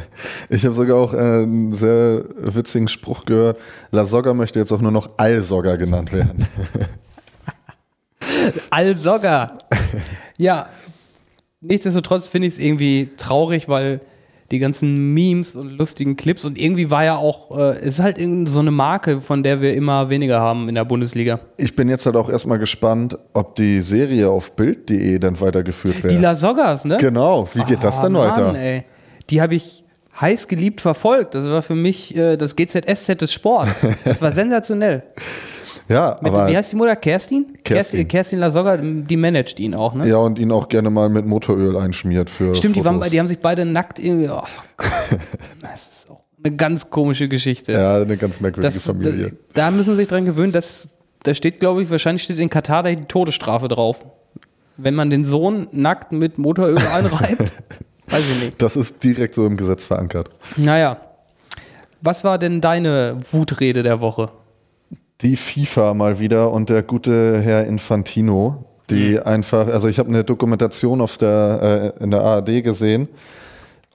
[0.48, 3.58] ich hab sogar auch äh, einen sehr witzigen Spruch gehört.
[3.90, 6.46] La Soga möchte jetzt auch nur noch Al-Soga genannt werden.
[8.70, 9.52] Al-Soga.
[10.38, 10.66] ja,
[11.60, 14.00] nichtsdestotrotz finde ich es irgendwie traurig, weil
[14.50, 18.16] die ganzen Memes und lustigen Clips und irgendwie war ja auch, äh, es ist halt
[18.18, 21.40] irgendwie so eine Marke, von der wir immer weniger haben in der Bundesliga.
[21.58, 26.02] Ich bin jetzt halt auch erstmal gespannt, ob die Serie auf Bild.de dann weitergeführt Die
[26.04, 26.20] wird.
[26.22, 26.96] La Sogas, ne?
[26.98, 28.46] Genau, wie geht das Ah, denn weiter?
[28.46, 28.84] Mann, ey.
[29.28, 29.84] Die habe ich
[30.18, 31.34] heiß geliebt verfolgt.
[31.34, 33.86] Das war für mich äh, das GZSZ des Sports.
[34.04, 35.02] Das war sensationell.
[35.88, 36.96] Ja, Mit, aber wie heißt die Mutter?
[36.96, 37.46] Kerstin?
[37.64, 38.06] Kerstin.
[38.06, 40.06] Kerstin La Soga, die managt ihn auch, ne?
[40.06, 43.10] ja, und ihn auch gerne mal mit Motoröl einschmiert für Stimmt, die, waren, Fotos.
[43.10, 44.28] die haben sich beide nackt irgendwie.
[44.28, 44.42] Oh,
[45.62, 47.72] das ist auch eine ganz komische Geschichte.
[47.72, 49.30] Ja, eine ganz merkwürdige das, Familie.
[49.54, 52.50] Da, da müssen sie sich dran gewöhnen, dass da steht, glaube ich, wahrscheinlich steht in
[52.50, 54.04] Katar da die Todesstrafe drauf.
[54.76, 57.52] Wenn man den Sohn nackt mit Motoröl einreibt.
[58.06, 58.62] Weiß ich nicht.
[58.62, 60.30] Das ist direkt so im Gesetz verankert.
[60.56, 60.98] Naja.
[62.00, 64.30] Was war denn deine Wutrede der Woche?
[65.20, 69.22] Die FIFA mal wieder und der gute Herr Infantino, die Mhm.
[69.24, 73.08] einfach, also ich habe eine Dokumentation auf der, äh, in der ARD gesehen,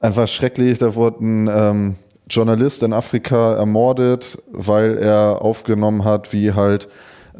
[0.02, 1.96] einfach schrecklich, da wurde ein ähm,
[2.30, 6.90] Journalist in Afrika ermordet, weil er aufgenommen hat, wie halt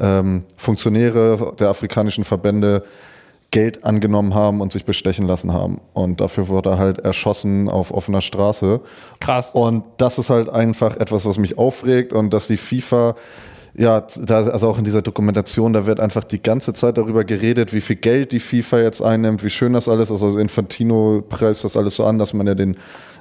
[0.00, 2.84] ähm, Funktionäre der afrikanischen Verbände
[3.50, 5.80] Geld angenommen haben und sich bestechen lassen haben.
[5.92, 8.80] Und dafür wurde er halt erschossen auf offener Straße.
[9.20, 9.54] Krass.
[9.54, 13.14] Und das ist halt einfach etwas, was mich aufregt und dass die FIFA,
[13.76, 17.72] ja, da, also auch in dieser Dokumentation, da wird einfach die ganze Zeit darüber geredet,
[17.72, 20.22] wie viel Geld die FIFA jetzt einnimmt, wie schön das alles ist.
[20.22, 22.76] Also Infantino preist das alles so an, dass man ja den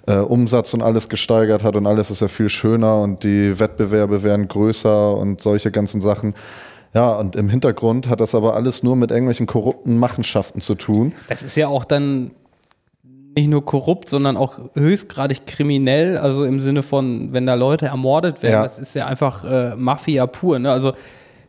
[0.05, 4.21] äh, Umsatz und alles gesteigert hat und alles ist ja viel schöner und die Wettbewerbe
[4.21, 6.35] werden größer und solche ganzen Sachen.
[6.93, 11.13] Ja, und im Hintergrund hat das aber alles nur mit irgendwelchen korrupten Machenschaften zu tun.
[11.29, 12.31] Das ist ja auch dann
[13.35, 18.43] nicht nur korrupt, sondern auch höchstgradig kriminell, also im Sinne von, wenn da Leute ermordet
[18.43, 18.63] werden, Ja.
[18.63, 20.59] das ist ja einfach äh, Mafia pur.
[20.59, 20.71] Ne?
[20.71, 20.93] Also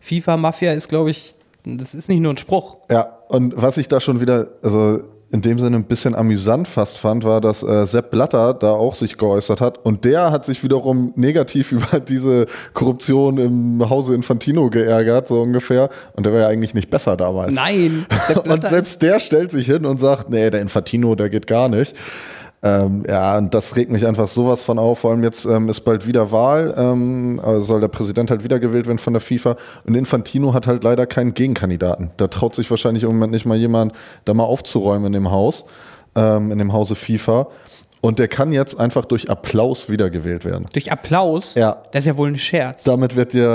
[0.00, 2.76] FIFA-Mafia ist, glaube ich, das ist nicht nur ein Spruch.
[2.90, 5.00] Ja, und was ich da schon wieder, also
[5.34, 8.94] in dem Sinne ein bisschen amüsant fast fand, war, dass äh, Sepp Blatter da auch
[8.94, 9.84] sich geäußert hat.
[9.84, 15.90] Und der hat sich wiederum negativ über diese Korruption im Hause Infantino geärgert, so ungefähr.
[16.12, 17.52] Und der war ja eigentlich nicht besser damals.
[17.52, 18.06] Nein,
[18.44, 21.96] Und selbst der stellt sich hin und sagt, nee, der Infantino, der geht gar nicht.
[22.66, 25.00] Ähm, ja, und das regt mich einfach sowas von auf.
[25.00, 28.86] Vor allem jetzt ähm, ist bald wieder Wahl, ähm, also soll der Präsident halt wiedergewählt
[28.86, 29.56] werden von der FIFA.
[29.86, 32.10] Und Infantino hat halt leider keinen Gegenkandidaten.
[32.16, 33.92] Da traut sich wahrscheinlich im Moment nicht mal jemand,
[34.24, 35.64] da mal aufzuräumen in dem Haus,
[36.14, 37.48] ähm, in dem Hause FIFA.
[38.00, 40.66] Und der kann jetzt einfach durch Applaus wiedergewählt werden.
[40.72, 41.82] durch Applaus, Ja.
[41.92, 42.84] das ist ja wohl ein Scherz.
[42.84, 43.48] Damit wird, dir,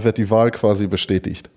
[0.00, 1.50] äh, wird die Wahl quasi bestätigt.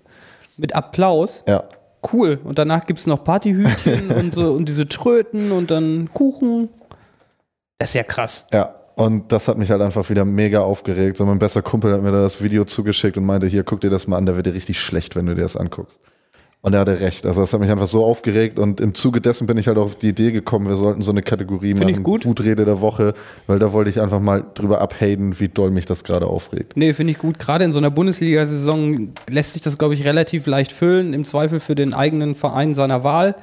[0.56, 1.64] Mit Applaus, Ja.
[2.12, 2.38] cool.
[2.42, 6.68] Und danach gibt es noch Partyhütchen und so und diese Tröten und dann Kuchen.
[7.78, 8.46] Das ist ja krass.
[8.52, 11.18] Ja, und das hat mich halt einfach wieder mega aufgeregt.
[11.18, 13.90] So mein bester Kumpel hat mir da das Video zugeschickt und meinte, hier, guck dir
[13.90, 16.00] das mal an, da wird dir richtig schlecht, wenn du dir das anguckst.
[16.62, 17.26] Und er hatte recht.
[17.26, 19.94] Also das hat mich einfach so aufgeregt und im Zuge dessen bin ich halt auf
[19.94, 22.24] die Idee gekommen, wir sollten so eine Kategorie Finde ich machen, gut.
[22.24, 23.12] Wutrede der Woche,
[23.46, 26.76] weil da wollte ich einfach mal drüber abhaten, wie doll mich das gerade aufregt.
[26.76, 27.38] Nee, finde ich gut.
[27.38, 31.12] Gerade in so einer Bundesliga-Saison lässt sich das, glaube ich, relativ leicht füllen.
[31.12, 33.36] Im Zweifel für den eigenen Verein seiner Wahl.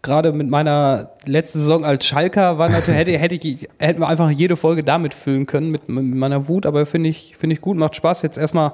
[0.00, 4.30] Gerade mit meiner letzten Saison als Schalker war natürlich, hätte, hätte ich, hätten wir einfach
[4.30, 6.66] jede Folge damit füllen können, mit, mit meiner Wut.
[6.66, 8.22] Aber finde ich, finde ich gut, macht Spaß.
[8.22, 8.72] Jetzt erstmal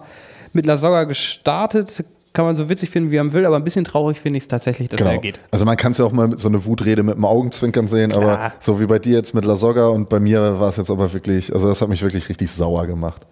[0.52, 2.04] mit La Soga gestartet.
[2.34, 4.48] Kann man so witzig finden, wie man will, aber ein bisschen traurig finde ich es
[4.48, 5.38] tatsächlich, dass er geht.
[5.52, 8.10] Also man kann es ja auch mal mit so eine Wutrede mit dem Augenzwinkern sehen,
[8.10, 8.52] aber Klar.
[8.58, 11.12] so wie bei dir jetzt mit La Soga und bei mir war es jetzt aber
[11.12, 13.22] wirklich, also das hat mich wirklich richtig sauer gemacht.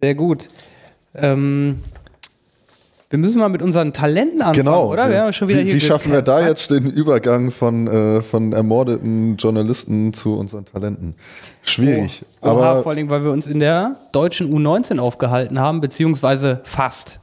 [0.00, 0.48] Sehr gut.
[1.14, 1.82] Ähm,
[3.08, 4.90] Wir müssen mal mit unseren Talenten anfangen, Genau.
[4.92, 5.08] oder?
[5.08, 8.20] Wir haben schon wieder wie hier wie schaffen wir da jetzt den Übergang von, äh,
[8.20, 11.14] von ermordeten Journalisten zu unseren Talenten?
[11.62, 12.24] Schwierig.
[12.40, 16.60] Oh, Oha, aber vor allem, weil wir uns in der deutschen U19 aufgehalten haben, beziehungsweise
[16.64, 17.20] fast.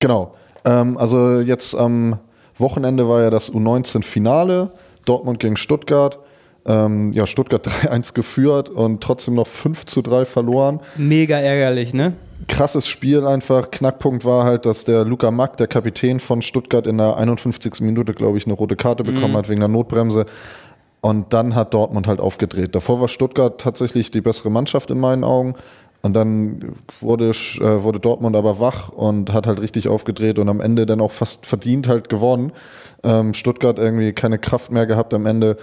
[0.00, 0.34] Genau.
[0.64, 2.18] Ähm, also jetzt am
[2.58, 4.70] Wochenende war ja das U19-Finale,
[5.04, 6.18] Dortmund gegen Stuttgart.
[6.66, 10.80] Ähm, ja, Stuttgart 3-1 geführt und trotzdem noch 5 zu 3 verloren.
[10.96, 12.14] Mega ärgerlich, ne?
[12.48, 13.70] Krasses Spiel einfach.
[13.70, 17.80] Knackpunkt war halt, dass der Luca Mack, der Kapitän von Stuttgart, in der 51.
[17.80, 20.26] Minute, glaube ich, eine rote Karte bekommen hat wegen der Notbremse.
[21.00, 22.74] Und dann hat Dortmund halt aufgedreht.
[22.74, 25.54] Davor war Stuttgart tatsächlich die bessere Mannschaft in meinen Augen.
[26.02, 30.60] Und dann wurde, äh, wurde Dortmund aber wach und hat halt richtig aufgedreht und am
[30.60, 32.52] Ende dann auch fast verdient halt gewonnen.
[33.02, 35.58] Ähm, Stuttgart irgendwie keine Kraft mehr gehabt am Ende.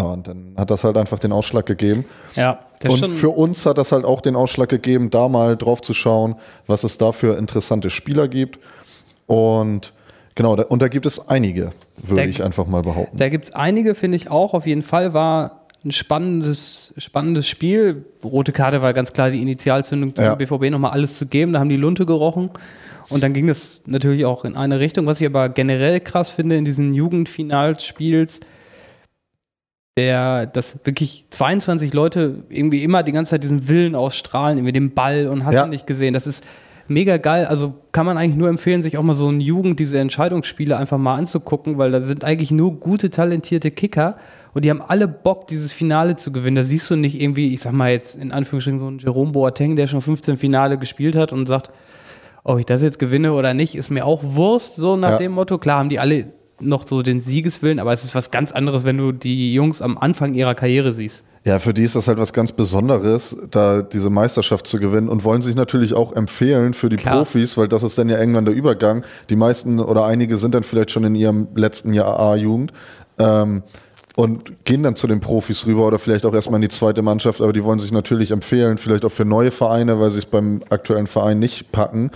[0.00, 2.04] Ja, und dann hat das halt einfach den Ausschlag gegeben.
[2.36, 5.82] Ja, das Und für uns hat das halt auch den Ausschlag gegeben, da mal drauf
[5.82, 6.36] zu schauen,
[6.66, 8.58] was es da für interessante Spieler gibt.
[9.26, 9.92] Und
[10.34, 13.16] genau, da, und da gibt es einige, würde Da- ich einfach mal behaupten.
[13.16, 14.54] Da gibt es einige, finde ich auch.
[14.54, 18.04] Auf jeden Fall war ein spannendes, spannendes Spiel.
[18.24, 20.34] Rote Karte war ganz klar die Initialzündung zum Ja.
[20.34, 21.52] BVB, nochmal alles zu geben.
[21.54, 22.50] Da haben die Lunte gerochen.
[23.08, 25.06] Und dann ging es natürlich auch in eine Richtung.
[25.06, 28.40] Was ich aber generell krass finde in diesen Jugendfinalspiels,
[29.96, 34.94] der, dass wirklich 22 Leute irgendwie immer die ganze Zeit diesen Willen ausstrahlen, irgendwie den
[34.94, 35.64] Ball und hast Ja.
[35.64, 36.14] du nicht gesehen.
[36.14, 36.44] Das ist
[36.88, 37.44] mega geil.
[37.46, 40.98] Also kann man eigentlich nur empfehlen, sich auch mal so ein Jugend, diese Entscheidungsspiele einfach
[40.98, 44.16] mal anzugucken, weil da sind eigentlich nur gute, talentierte Kicker
[44.54, 46.56] und die haben alle Bock, dieses Finale zu gewinnen.
[46.56, 49.76] Da siehst du nicht irgendwie, ich sag mal jetzt in Anführungsstrichen so einen Jerome Boateng,
[49.76, 51.70] der schon 15 Finale gespielt hat und sagt,
[52.42, 55.16] ob ich das jetzt gewinne oder nicht, ist mir auch Wurst, so nach Ja.
[55.18, 55.58] dem Motto.
[55.58, 58.96] Klar haben die alle noch so den Siegeswillen, aber es ist was ganz anderes, wenn
[58.96, 61.24] du die Jungs am Anfang ihrer Karriere siehst.
[61.44, 65.24] Ja, für die ist das halt was ganz Besonderes, da diese Meisterschaft zu gewinnen und
[65.24, 67.16] wollen sich natürlich auch empfehlen für die Klar.
[67.16, 69.04] Profis, weil das ist dann ja irgendwann der Übergang.
[69.30, 72.72] Die meisten oder einige sind dann vielleicht schon in ihrem letzten Jahr A-Jugend.
[73.18, 73.62] Ähm,
[74.16, 77.40] und gehen dann zu den Profis rüber oder vielleicht auch erstmal in die zweite Mannschaft,
[77.40, 80.60] aber die wollen sich natürlich empfehlen, vielleicht auch für neue Vereine, weil sie es beim
[80.68, 82.10] aktuellen Verein nicht packen.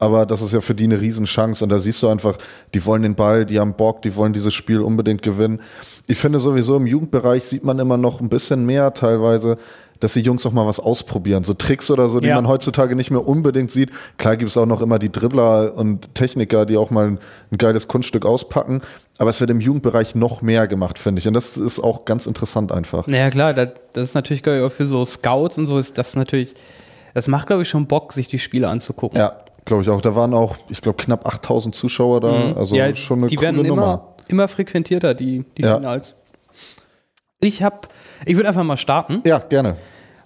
[0.00, 2.38] Aber das ist ja für die eine Riesenchance und da siehst du einfach,
[2.72, 5.60] die wollen den Ball, die haben Bock, die wollen dieses Spiel unbedingt gewinnen.
[6.06, 9.56] Ich finde sowieso im Jugendbereich sieht man immer noch ein bisschen mehr teilweise,
[9.98, 11.42] dass die Jungs auch mal was ausprobieren.
[11.42, 12.36] So Tricks oder so, die Ja.
[12.36, 13.90] man heutzutage nicht mehr unbedingt sieht.
[14.18, 17.18] Klar gibt es auch noch immer die Dribbler und Techniker, die auch mal ein,
[17.50, 18.82] ein geiles Kunststück auspacken.
[19.18, 21.26] Aber es wird im Jugendbereich noch mehr gemacht, finde ich.
[21.26, 23.08] Und das ist auch ganz interessant einfach.
[23.08, 25.98] Naja, klar, das, das ist natürlich, glaube ich, auch für so Scouts und so ist
[25.98, 26.54] das natürlich,
[27.14, 29.18] das macht, glaube ich, schon Bock, sich die Spiele anzugucken.
[29.18, 29.32] Ja,
[29.68, 30.00] glaube ich auch.
[30.00, 32.52] Da waren auch, ich glaube, knapp 8000 Zuschauer da.
[32.56, 32.80] Also Mhm.
[32.80, 33.70] ja, schon eine die werden Nummer.
[33.72, 35.76] immer, immer frequentierter, die, die Ja.
[35.76, 36.16] Finals.
[37.40, 37.82] Ich habe,
[38.26, 39.22] ich würde einfach mal starten.
[39.24, 39.76] Ja, gerne.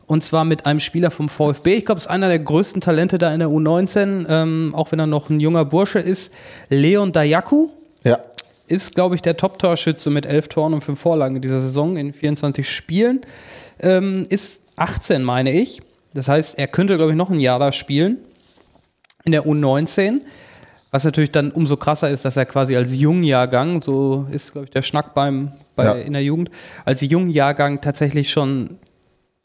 [0.07, 1.74] Und zwar mit einem Spieler vom VfB.
[1.76, 4.98] Ich glaube, es ist einer der größten Talente da in der U19, ähm, auch wenn
[4.98, 6.33] er noch ein junger Bursche ist.
[6.68, 7.68] Leon Dayaku
[8.02, 8.18] Ja.
[8.66, 12.12] ist, glaube ich, der Top-Torschütze mit elf Toren und fünf Vorlagen in dieser Saison in
[12.12, 13.20] 24 Spielen.
[13.81, 15.81] Ähm, ist 18, meine ich.
[16.14, 18.18] Das heißt, er könnte, glaube ich, noch ein Jahr da spielen
[19.24, 20.20] in der U19.
[20.90, 24.70] Was natürlich dann umso krasser ist, dass er quasi als Jungjahrgang, so ist, glaube ich,
[24.70, 25.92] der Schnack beim, bei, Ja.
[25.94, 26.50] in der Jugend,
[26.85, 28.76] als Jungjahrgang tatsächlich schon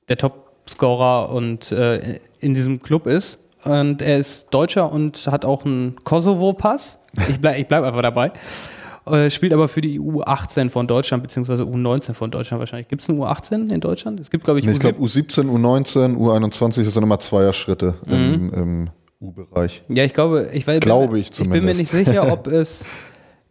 [0.09, 3.37] der Topscorer und äh, in diesem Club ist.
[3.63, 6.99] Und er ist Deutscher und hat auch einen Kosovo-Pass.
[7.29, 8.31] Ich bleibe ich bleib einfach dabei.
[9.05, 12.89] Äh, spielt aber für die U18 von Deutschland, beziehungsweise U19 von Deutschland wahrscheinlich.
[12.89, 14.19] Gibt es eine U18 in Deutschland?
[14.19, 14.81] Es gibt, glaube ich, Nee, ich U17.
[14.81, 18.13] glaube, U17, U19, U21 das sind immer Zweierschritte Mhm.
[18.13, 19.83] im, im U-Bereich.
[19.89, 22.13] Ja, ich glaube, ich weiß, Glaube ich Ich bin mir nicht zumindest.
[22.13, 22.85] sicher, ob es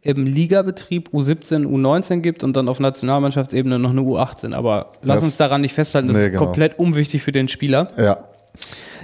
[0.02, 4.54] im Ligabetrieb U17, U19 gibt und dann auf Nationalmannschaftsebene noch eine U18.
[4.54, 6.44] Aber lass Das- uns daran nicht festhalten, das Nee, ist genau.
[6.44, 7.88] komplett unwichtig für den Spieler.
[7.98, 8.24] Ja.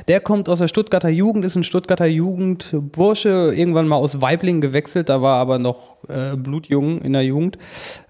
[0.09, 5.09] Der kommt aus der Stuttgarter Jugend, ist ein Stuttgarter Jugendbursche, irgendwann mal aus Weiblingen gewechselt,
[5.09, 7.59] da war aber noch äh, blutjung in der Jugend.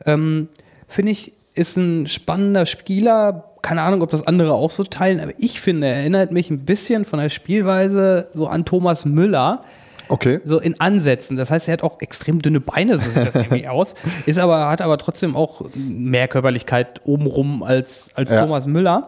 [0.06, 0.48] Ähm,
[0.86, 3.51] Finde ich, ist ein spannender Spieler.
[3.62, 6.64] Keine Ahnung, ob das andere auch so teilen, aber ich finde, er erinnert mich ein
[6.64, 9.62] bisschen von der Spielweise so an Thomas Müller.
[10.08, 10.40] Okay.
[10.44, 11.36] So in Ansätzen.
[11.36, 13.94] Das heißt, er hat auch extrem dünne Beine, so sieht das irgendwie aus.
[14.26, 18.42] Ist aber, hat aber trotzdem auch mehr Körperlichkeit obenrum als, als Ja.
[18.42, 19.06] Thomas Müller.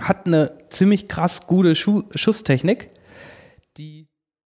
[0.00, 2.88] Hat eine ziemlich krass gute Schu Schusstechnik.
[3.78, 4.06] Die,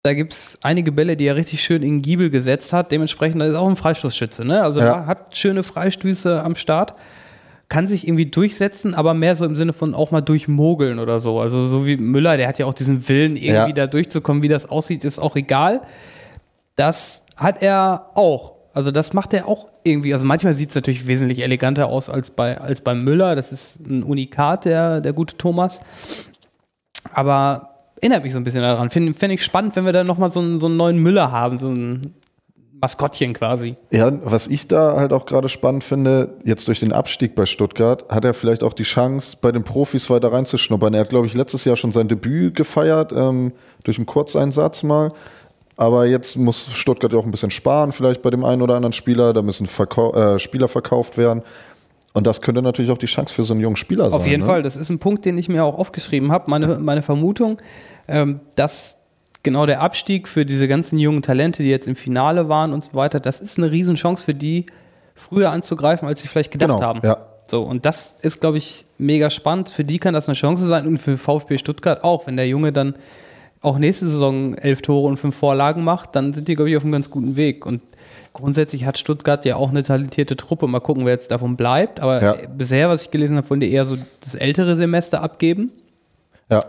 [0.02, 2.90] da gibt es einige Bälle, die er richtig schön in den Giebel gesetzt hat.
[2.90, 4.44] Dementsprechend ist auch ein Freistoßschütze.
[4.44, 4.62] Ne?
[4.62, 4.86] Also Ja.
[4.86, 6.94] er hat schöne Freistöße am Start.
[7.72, 11.40] Kann sich irgendwie durchsetzen, aber mehr so im Sinne von auch mal durchmogeln oder so.
[11.40, 13.72] Also so wie Müller, der hat ja auch diesen Willen, irgendwie Ja.
[13.72, 14.42] da durchzukommen.
[14.42, 15.80] Wie das aussieht, ist auch egal.
[16.76, 18.52] Das hat er auch.
[18.74, 20.12] Also das macht er auch irgendwie.
[20.12, 23.36] Also manchmal sieht es natürlich wesentlich eleganter aus als bei, als bei Müller.
[23.36, 25.80] Das ist ein Unikat, der, der gute Thomas.
[27.14, 28.90] Aber erinnert mich so ein bisschen daran.
[28.90, 31.56] Finde find ich spannend, wenn wir dann nochmal so einen, so einen neuen Müller haben,
[31.58, 32.14] so ein
[32.82, 33.76] Maskottchen quasi.
[33.92, 38.04] Ja, was ich da halt auch gerade spannend finde, jetzt durch den Abstieg bei Stuttgart,
[38.08, 40.92] hat er vielleicht auch die Chance, bei den Profis weiter reinzuschnuppern.
[40.92, 43.52] Er hat, glaube ich, letztes Jahr schon sein Debüt gefeiert, ähm,
[43.84, 45.12] durch einen Kurzeinsatz mal.
[45.76, 48.92] Aber jetzt muss Stuttgart ja auch ein bisschen sparen, vielleicht bei dem einen oder anderen
[48.92, 49.32] Spieler.
[49.32, 51.42] Da müssen Verkau äh, Spieler verkauft werden.
[52.14, 54.20] Und das könnte natürlich auch die Chance für so einen jungen Spieler sein.
[54.20, 54.46] Auf jeden ne?
[54.46, 56.50] Fall, das ist ein Punkt, den ich mir auch aufgeschrieben habe.
[56.50, 57.58] Meine, meine Vermutung,
[58.08, 58.98] ähm, dass
[59.42, 62.94] genau der Abstieg für diese ganzen jungen Talente, die jetzt im Finale waren und so
[62.94, 64.66] weiter, das ist eine Riesenchance für die,
[65.14, 67.00] früher anzugreifen, als sie vielleicht gedacht Genau, haben.
[67.02, 67.18] ja.
[67.44, 69.68] So, und das ist, glaube ich, mega spannend.
[69.68, 72.26] Für die kann das eine Chance sein und für VfB Stuttgart auch.
[72.26, 72.94] Wenn der Junge dann
[73.60, 76.84] auch nächste Saison elf Tore und fünf Vorlagen macht, dann sind die, glaube ich, auf
[76.84, 77.66] einem ganz guten Weg.
[77.66, 77.82] Und
[78.32, 80.66] grundsätzlich hat Stuttgart ja auch eine talentierte Truppe.
[80.68, 82.00] Mal gucken, wer jetzt davon bleibt.
[82.00, 82.36] Aber Ja.
[82.56, 85.72] bisher, was ich gelesen habe, wollen die eher so das ältere Semester abgeben.
[86.48, 86.60] Ja.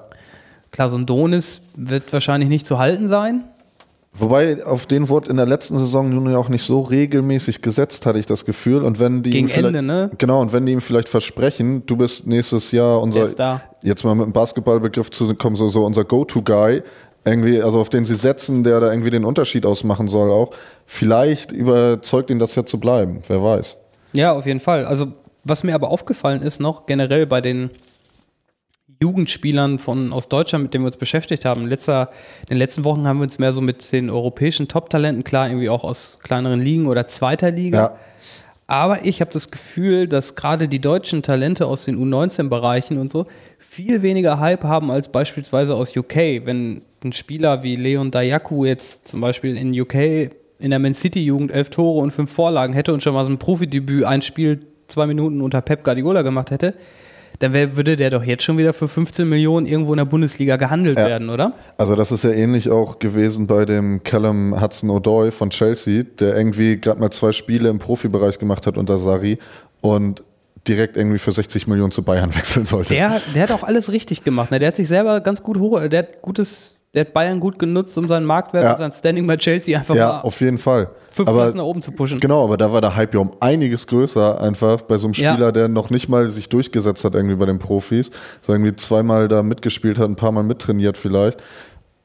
[0.74, 3.46] Klar, so ein Donis wird wahrscheinlich nicht zu halten sein.
[4.16, 8.08] Wobei auf den wurde in der letzten Saison nun ja auch nicht so regelmäßig gesetzt,
[8.08, 8.84] hatte ich das Gefühl.
[8.84, 10.12] Und wenn die Gegen ihm Ende, ne?
[10.18, 13.62] Genau, und wenn die ihm vielleicht versprechen, du bist nächstes Jahr unser, da.
[13.84, 16.82] jetzt mal mit dem Basketballbegriff zu kommen, so, so unser Go-To-Guy,
[17.24, 20.52] irgendwie, also auf den sie setzen, der da irgendwie den Unterschied ausmachen soll auch.
[20.88, 23.78] Vielleicht überzeugt ihn das ja zu bleiben, wer weiß.
[24.14, 24.86] Ja, auf jeden Fall.
[24.86, 25.08] Also,
[25.44, 27.70] was mir aber aufgefallen ist noch generell bei den
[29.04, 31.63] Jugendspielern von, aus Deutschland, mit denen wir uns beschäftigt haben.
[31.63, 32.10] In, letzter,
[32.42, 35.70] in den letzten Wochen haben wir uns mehr so mit den europäischen Top-Talenten, klar, irgendwie
[35.70, 37.78] auch aus kleineren Ligen oder zweiter Liga.
[37.78, 37.98] Ja.
[38.66, 43.28] Aber ich habe das Gefühl, dass gerade die deutschen Talente aus den U19-Bereichen und so
[43.60, 46.16] viel weniger Hype haben als beispielsweise aus UK.
[46.46, 49.96] Wenn ein Spieler wie Leon Dayaku jetzt zum Beispiel in UK
[50.60, 53.38] in der Man City-Jugend elf Tore und fünf Vorlagen hätte und schon mal so ein
[53.38, 56.74] Profidebüt, ein Spiel, zwei Minuten unter Pep Guardiola gemacht hätte,
[57.39, 60.56] dann wär, würde der doch jetzt schon wieder für 15 Millionen irgendwo in der Bundesliga
[60.56, 61.08] gehandelt Ja.
[61.08, 61.54] werden, oder?
[61.78, 66.78] Also das ist ja ähnlich auch gewesen bei dem Callum Hudson-Odoi von Chelsea, der irgendwie
[66.80, 69.38] gerade mal zwei Spiele im Profibereich gemacht hat unter Sari
[69.82, 70.24] und
[70.67, 72.93] direkt irgendwie für 60 Millionen zu Bayern wechseln sollte.
[72.93, 74.50] Der, der hat auch alles richtig gemacht.
[74.52, 74.60] Ne?
[74.60, 77.97] Der hat sich selber ganz gut hoch, der hat gutes, der hat Bayern gut genutzt,
[77.97, 78.71] um seinen Marktwert Ja.
[78.71, 80.89] und sein Standing bei Chelsea einfach ja, mal auf jeden Fall.
[81.10, 82.19] fünf aber, Klassen nach oben zu pushen.
[82.19, 85.34] Genau, aber da war der Hype ja um einiges größer, einfach bei so einem Ja.
[85.34, 89.27] Spieler, der noch nicht mal sich durchgesetzt hat irgendwie bei den Profis, sondern irgendwie zweimal
[89.27, 91.41] da mitgespielt hat, ein paar Mal mittrainiert vielleicht.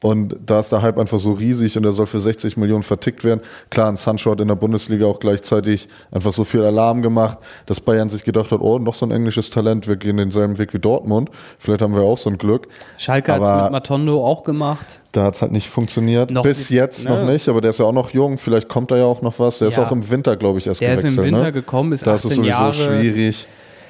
[0.01, 3.25] Und da ist der Hype einfach so riesig und er soll für 60 Millionen vertickt
[3.25, 3.41] werden.
[3.69, 7.81] Klar, ein Sancho hat in der Bundesliga auch gleichzeitig einfach so viel Alarm gemacht, dass
[7.81, 10.79] Bayern sich gedacht hat, oh, noch so ein englisches Talent, wir gehen denselben Weg wie
[10.79, 11.29] Dortmund.
[11.57, 12.69] Vielleicht haben wir auch so ein Glück.
[12.97, 15.01] Schalke hat es mit Matondo auch gemacht.
[15.11, 16.31] Da hat es halt nicht funktioniert.
[16.31, 17.11] Noch Bis nicht, jetzt ne?
[17.11, 18.37] noch nicht, aber der ist ja auch noch jung.
[18.37, 19.57] Vielleicht kommt da ja auch noch was.
[19.59, 19.85] Der ist Ja.
[19.85, 21.25] auch im Winter, glaube ich, erst Der ist gewechselt.
[21.25, 21.51] im Winter ne?
[21.51, 22.73] gekommen, ist Da ist es 18 sowieso Jahre.
[23.01, 23.47] schwierig.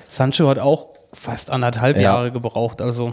[0.07, 2.01] Sancho hat auch fast anderthalb Ja.
[2.01, 2.81] Jahre gebraucht.
[2.81, 3.09] Also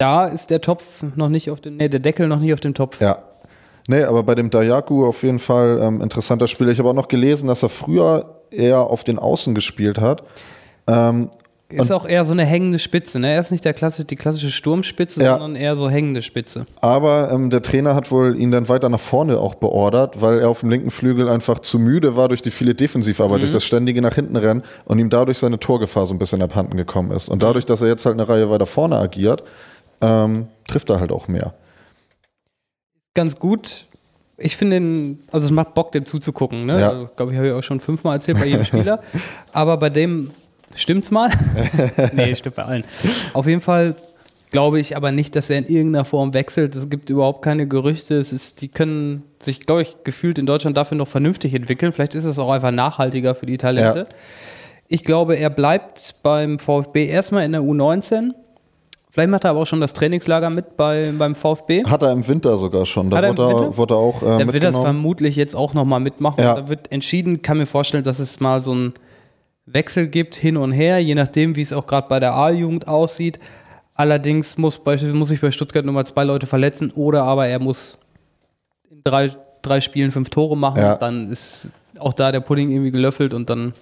[0.00, 2.74] da ist der Topf noch nicht auf dem, nee, der Deckel noch nicht auf dem
[2.74, 3.00] Topf.
[3.00, 3.18] Ja.
[3.88, 6.70] Nee, aber bei dem Dayaku auf jeden Fall ähm, interessanter Spieler.
[6.70, 10.22] Ich habe auch noch gelesen, dass er früher eher auf den Außen gespielt hat.
[10.86, 11.28] Ähm,
[11.70, 13.18] Ist auch eher so eine hängende Spitze.
[13.20, 13.32] Ne?
[13.32, 15.32] Er ist nicht der klassische, die klassische Sturmspitze, Ja.
[15.38, 16.66] sondern eher so hängende Spitze.
[16.80, 20.48] aber ähm, der Trainer hat wohl ihn dann weiter nach vorne auch beordert, weil er
[20.48, 24.02] auf dem linken Flügel einfach zu müde war durch die viele Defensivarbeit, durch das ständige
[24.02, 27.28] nach hinten rennen und ihm dadurch seine Torgefahr so ein bisschen abhanden gekommen ist.
[27.28, 29.42] Und dadurch, dass er jetzt halt eine Reihe weiter vorne agiert,
[30.00, 31.54] ähm, trifft er halt auch mehr.
[33.14, 33.86] Ganz gut.
[34.36, 36.64] Ich finde den, also es macht Bock, dem zuzugucken.
[36.64, 36.80] Ne?
[36.80, 36.88] Ja.
[36.90, 39.02] Also, glaube ich, habe ich auch schon fünfmal erzählt bei jedem Spieler.
[39.52, 40.30] Aber bei dem
[40.74, 41.30] stimmt's mal.
[42.12, 42.84] nee, stimmt bei allen.
[43.34, 43.96] Auf jeden Fall
[44.50, 46.74] glaube ich aber nicht, dass er in irgendeiner Form wechselt.
[46.74, 48.18] Es gibt überhaupt keine Gerüchte.
[48.18, 51.92] Es ist, die können sich, glaube ich, gefühlt in Deutschland dafür noch vernünftig entwickeln.
[51.92, 54.06] Vielleicht ist es auch einfach nachhaltiger für die Talente.
[54.10, 54.16] Ja.
[54.88, 58.32] Ich glaube, er bleibt beim VfB erstmal in der U19.
[59.12, 61.84] Vielleicht macht er aber auch schon das Trainingslager mit bei, beim VfB.
[61.84, 63.10] Hat er im Winter sogar schon.
[63.10, 63.76] Da Hat er im wurde, er, Winter?
[63.76, 66.40] wurde er auch äh, Dann wird das vermutlich jetzt auch nochmal mitmachen.
[66.40, 66.54] Ja.
[66.54, 68.94] Da wird entschieden, kann mir vorstellen, dass es mal so einen
[69.66, 73.40] Wechsel gibt, hin und her, je nachdem, wie es auch gerade bei der A-Jugend aussieht.
[73.94, 77.58] Allerdings muss, beispielsweise muss sich bei Stuttgart nur mal zwei Leute verletzen oder aber er
[77.58, 77.98] muss
[78.90, 79.30] in drei,
[79.62, 80.80] drei Spielen fünf Tore machen.
[80.80, 80.94] Ja.
[80.94, 83.74] Dann ist auch da der Pudding irgendwie gelöffelt und dann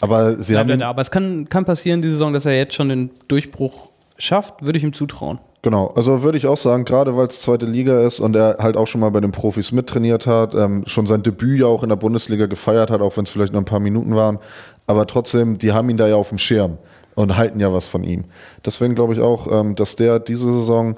[0.00, 0.88] Aber sie haben da.
[0.88, 4.78] Aber es kann, kann passieren, diese Saison, dass er jetzt schon den Durchbruch schafft, würde
[4.78, 5.38] ich ihm zutrauen.
[5.62, 8.76] Genau, also würde ich auch sagen, gerade weil es zweite Liga ist und er halt
[8.76, 11.88] auch schon mal bei den Profis mittrainiert hat, ähm, schon sein Debüt ja auch in
[11.88, 14.38] der Bundesliga gefeiert hat, auch wenn es vielleicht nur ein paar Minuten waren.
[14.86, 16.76] Aber trotzdem, die haben ihn da ja auf dem Schirm
[17.14, 18.24] und halten ja was von ihm.
[18.64, 20.96] Deswegen glaube ich auch, ähm, dass der diese Saison,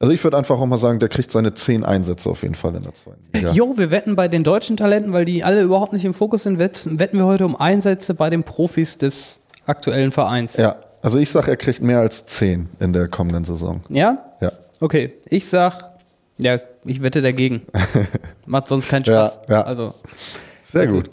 [0.00, 2.74] also ich würde einfach auch mal sagen, der kriegt seine zehn Einsätze auf jeden Fall
[2.74, 3.52] in der zweiten Liga.
[3.52, 6.58] Jo, wir wetten bei den deutschen Talenten, weil die alle überhaupt nicht im Fokus sind,
[6.58, 10.56] wetten, wetten wir heute um Einsätze bei den Profis des aktuellen Vereins.
[10.56, 13.82] Ja, also ich sage, er kriegt mehr als zehn in der kommenden Saison.
[13.88, 14.24] Ja?
[14.40, 14.50] Ja.
[14.80, 15.90] Okay, ich sag,
[16.38, 17.62] ja, ich wette dagegen.
[18.46, 19.38] Macht sonst keinen Spaß.
[19.48, 19.62] Ja, ja.
[19.62, 19.94] Also,
[20.64, 21.08] Sehr gut.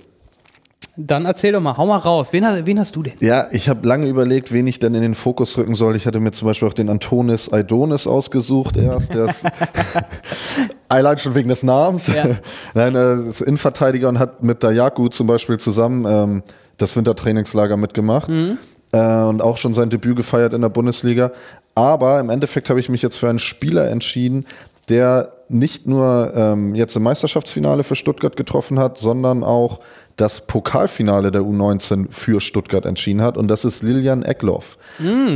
[0.97, 2.33] dann erzähl doch mal, hau mal raus.
[2.33, 3.13] Wen, hast- wen hast du denn?
[3.19, 5.95] Ja, ich habe lange überlegt, wen ich denn in den Fokus rücken soll.
[5.95, 9.13] Ich hatte mir zum Beispiel auch den Antonis Aidonis ausgesucht erst.
[9.13, 9.45] Der ist
[10.89, 12.07] allein schon wegen des Namens.
[12.07, 12.25] Ja.
[12.73, 16.43] Nein, er ist Innenverteidiger und hat mit Dayaku zum Beispiel zusammen ähm,
[16.77, 18.29] das Wintertrainingslager mitgemacht.
[18.91, 21.31] Äh, und auch schon sein Debüt gefeiert in der Bundesliga.
[21.75, 24.45] Aber im Endeffekt habe ich mich jetzt für einen Spieler entschieden,
[24.89, 29.79] der nicht nur ähm, jetzt im Meisterschaftsfinale für Stuttgart getroffen hat, sondern auch
[30.17, 33.37] das Pokalfinale der U19 für Stuttgart entschieden hat.
[33.37, 34.77] Und das ist Lilian Eckloff.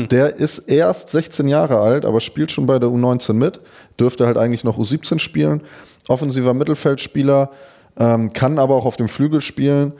[0.08, 3.60] Der ist erst 16 Jahre alt, aber spielt schon bei der U19 mit.
[3.99, 5.62] Dürfte halt eigentlich noch U17 spielen.
[6.08, 7.49] Offensiver Mittelfeldspieler,
[7.97, 9.93] ähm, kann aber auch auf dem Flügel spielen.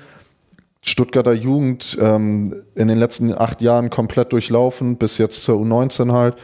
[0.86, 6.36] Stuttgarter Jugend ähm, in den letzten acht Jahren komplett durchlaufen, bis jetzt zur U19 halt.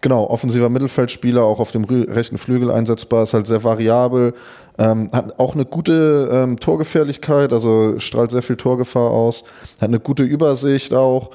[0.00, 4.34] Genau, offensiver Mittelfeldspieler, auch auf dem rechten Flügel einsetzbar, ist halt sehr variabel,
[4.78, 9.44] ähm, hat auch eine gute ähm, Torgefährlichkeit, also strahlt sehr viel Torgefahr aus,
[9.80, 11.30] hat eine gute Übersicht auch.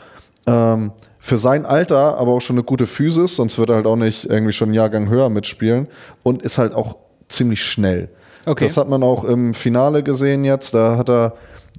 [0.46, 3.96] Ähm, für sein Alter aber auch schon eine gute Physis, sonst wird er halt auch
[3.96, 5.88] nicht irgendwie schon einen Jahrgang höher mitspielen
[6.24, 6.98] und ist halt auch
[7.30, 8.10] ziemlich schnell.
[8.46, 8.66] Okay.
[8.66, 10.74] Das hat man auch im Finale gesehen jetzt.
[10.74, 11.34] Da hat er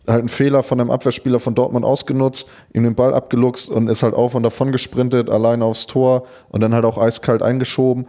[0.08, 4.02] halt einen Fehler von einem Abwehrspieler von Dortmund ausgenutzt, ihm den Ball abgeluchst und ist
[4.02, 8.06] halt auf und davon gesprintet, alleine aufs Tor und dann halt auch eiskalt eingeschoben.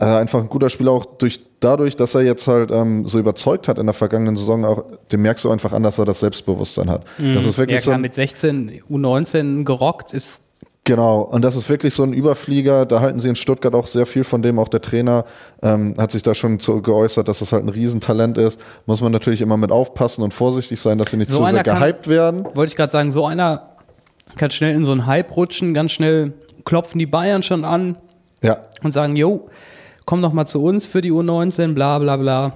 [0.00, 3.68] Äh, einfach ein guter Spieler, auch durch, dadurch, dass er jetzt halt ähm, so überzeugt
[3.68, 6.90] hat in der vergangenen Saison, auch, dem merkst du einfach an, dass er das Selbstbewusstsein
[6.90, 7.04] hat.
[7.18, 10.43] Das ist wirklich Der so kam mit 16, U19 gerockt, ist
[10.86, 12.84] Genau, und das ist wirklich so ein Überflieger.
[12.84, 14.58] Da halten sie in Stuttgart auch sehr viel von dem.
[14.58, 15.24] Auch der Trainer
[15.62, 18.60] ähm, hat sich da schon zu geäußert, dass das halt ein Riesentalent ist.
[18.84, 21.62] Muss man natürlich immer mit aufpassen und vorsichtig sein, dass sie nicht So zu sehr
[21.62, 22.44] kann- gehypt werden.
[22.54, 23.70] wollte ich gerade sagen, so einer
[24.36, 26.34] kann schnell in so einen Hype rutschen, ganz schnell
[26.66, 27.96] klopfen die Bayern schon an
[28.42, 29.48] Ja, und sagen, jo,
[30.04, 32.52] komm doch mal zu uns für die U19, bla bla bla.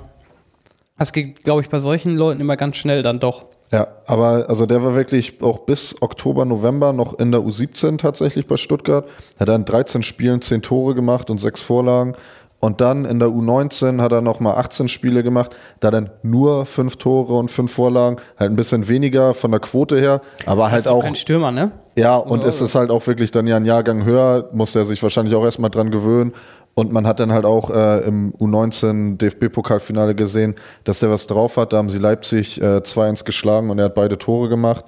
[0.99, 3.47] Das geht, glaube ich, bei solchen Leuten immer ganz schnell dann doch.
[3.73, 8.47] Ja, aber also der war wirklich auch bis Oktober, November noch in der U17 tatsächlich
[8.47, 9.07] bei Stuttgart.
[9.39, 12.15] Hat dann 13 Spielen 10 Tore gemacht und 6 Vorlagen.
[12.61, 16.97] Und dann in der U19 hat er nochmal 18 Spiele gemacht, da dann nur 5
[16.97, 20.89] Tore und 5 Vorlagen, halt ein bisschen weniger von der Quote her, aber halt Ist
[20.89, 21.71] auch kein Stürmer, ne?
[21.95, 25.01] Ja, und es ist halt auch wirklich dann ja ein Jahrgang höher, muss der sich
[25.03, 26.33] wahrscheinlich auch erstmal dran gewöhnen.
[26.79, 30.55] Und man hat dann halt auch äh, im U19 DFB-Pokalfinale gesehen,
[30.85, 31.73] dass der was drauf hat.
[31.73, 34.85] Da haben sie Leipzig äh, 2-1 geschlagen und er hat beide Tore gemacht.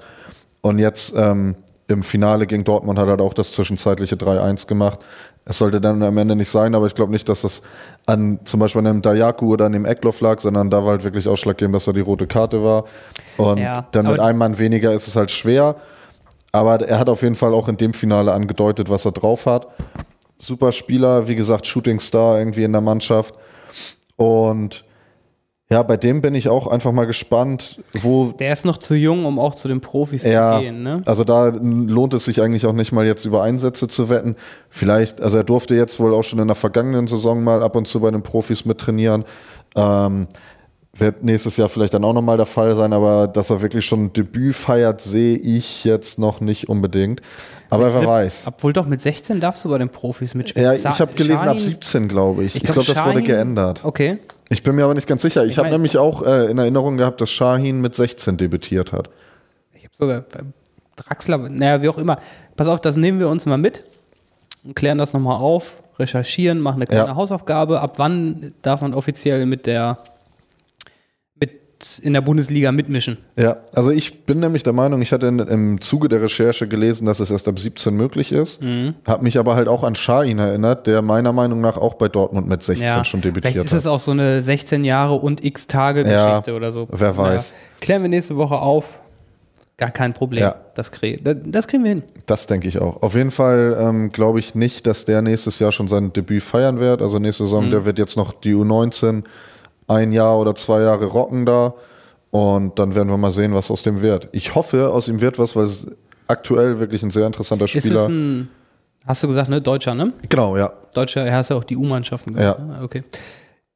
[0.61, 1.57] Und jetzt ähm,
[1.88, 5.01] im Finale gegen Dortmund hat er halt auch das zwischenzeitliche 3-1 gemacht.
[5.45, 7.61] Es sollte dann am Ende nicht sein, aber ich glaube nicht, dass das
[8.07, 11.03] an zum Beispiel an einem Dayaku oder an dem Eckloff lag, sondern da war halt
[11.03, 12.84] wirklich ausschlaggebend, dass er die rote Karte war.
[13.36, 15.74] Und Ja, dann mit einem Mann weniger ist es halt schwer.
[16.53, 19.66] Aber er hat auf jeden Fall auch in dem Finale angedeutet, was er drauf hat.
[20.41, 23.34] Super Spieler, wie gesagt, Shooting Star irgendwie in der Mannschaft.
[24.16, 24.84] Und
[25.72, 29.24] ja, bei dem bin ich auch einfach mal gespannt, wo Der ist noch zu jung,
[29.24, 31.03] um auch zu den Profis ja, zu gehen, ne?
[31.07, 34.34] also da lohnt es sich eigentlich auch nicht mal jetzt über Einsätze zu wetten.
[34.68, 37.86] Vielleicht, also er durfte jetzt wohl auch schon in der vergangenen Saison mal ab und
[37.86, 39.24] zu bei den Profis mittrainieren.
[39.76, 40.26] Ähm,
[40.93, 44.07] wird nächstes Jahr vielleicht dann auch nochmal der Fall sein, aber dass er wirklich schon
[44.07, 47.20] ein Debüt feiert, sehe ich jetzt noch nicht unbedingt.
[47.70, 48.44] Aber wer weiß.
[48.46, 50.72] Obwohl doch mit 16 darfst du bei den Profis mitspielen.
[50.72, 52.56] Ja, ich habe gelesen ab Shahin- 17, glaube ich.
[52.56, 53.84] Ich, glaub, glaube, das wurde geändert.
[53.84, 54.18] Okay.
[54.48, 55.44] Ich bin mir aber nicht ganz sicher.
[55.44, 59.08] Ich, Ich habe nämlich auch äh, in Erinnerung gehabt, dass Shahin mit 16 debütiert hat.
[59.72, 60.44] Ich habe sogar äh,
[60.96, 62.18] Draxler, naja, wie auch immer.
[62.56, 63.84] Pass auf, das nehmen wir uns mal mit
[64.64, 67.14] und klären das nochmal auf, recherchieren, machen eine kleine Ja.
[67.14, 67.80] Hausaufgabe.
[67.80, 69.98] Ab wann darf man offiziell mit der
[72.03, 73.16] in der Bundesliga mitmischen?
[73.37, 77.07] Ja, also ich bin nämlich der Meinung, ich hatte in, im Zuge der Recherche gelesen,
[77.07, 78.62] dass es erst ab 17 möglich ist.
[78.62, 78.95] Mhm.
[79.07, 82.47] Habe mich aber halt auch an Shahin erinnert, der meiner Meinung nach auch bei Dortmund
[82.49, 83.78] mit 16 schon debütiert Vielleicht ist hat.
[83.81, 86.87] es auch so eine 16 Jahre und x Tage Geschichte Ja, oder so.
[86.91, 87.55] wer weiß.
[87.81, 89.01] Klären wir nächste Woche auf.
[89.78, 90.43] Gar kein Problem.
[90.43, 90.57] Ja.
[90.74, 92.03] Das, krieg, das, das kriegen wir hin.
[92.26, 93.03] Das denke ich auch.
[93.03, 96.81] Auf jeden Fall ähm, glaube ich nicht, dass der nächstes Jahr schon sein Debüt feiern
[96.81, 97.01] wird.
[97.01, 97.70] Also nächste Saison, Mhm.
[97.70, 99.24] der wird jetzt noch die U19
[99.91, 101.74] ein Jahr oder zwei Jahre rocken da.
[102.30, 104.28] Und dann werden wir mal sehen, was aus dem wird.
[104.32, 105.86] Ich hoffe, aus ihm wird was, weil es
[106.28, 108.03] aktuell wirklich ein sehr interessanter Ist Spieler.
[108.03, 108.49] es ein,
[109.05, 109.61] hast du gesagt, ne?
[109.61, 110.12] Deutscher, ne?
[110.28, 110.72] genau, ja.
[110.95, 112.59] Deutscher, er hast ja auch die U-Mannschaften gemacht.
[112.59, 112.64] Ja.
[112.64, 112.78] Ne?
[112.84, 113.03] Okay.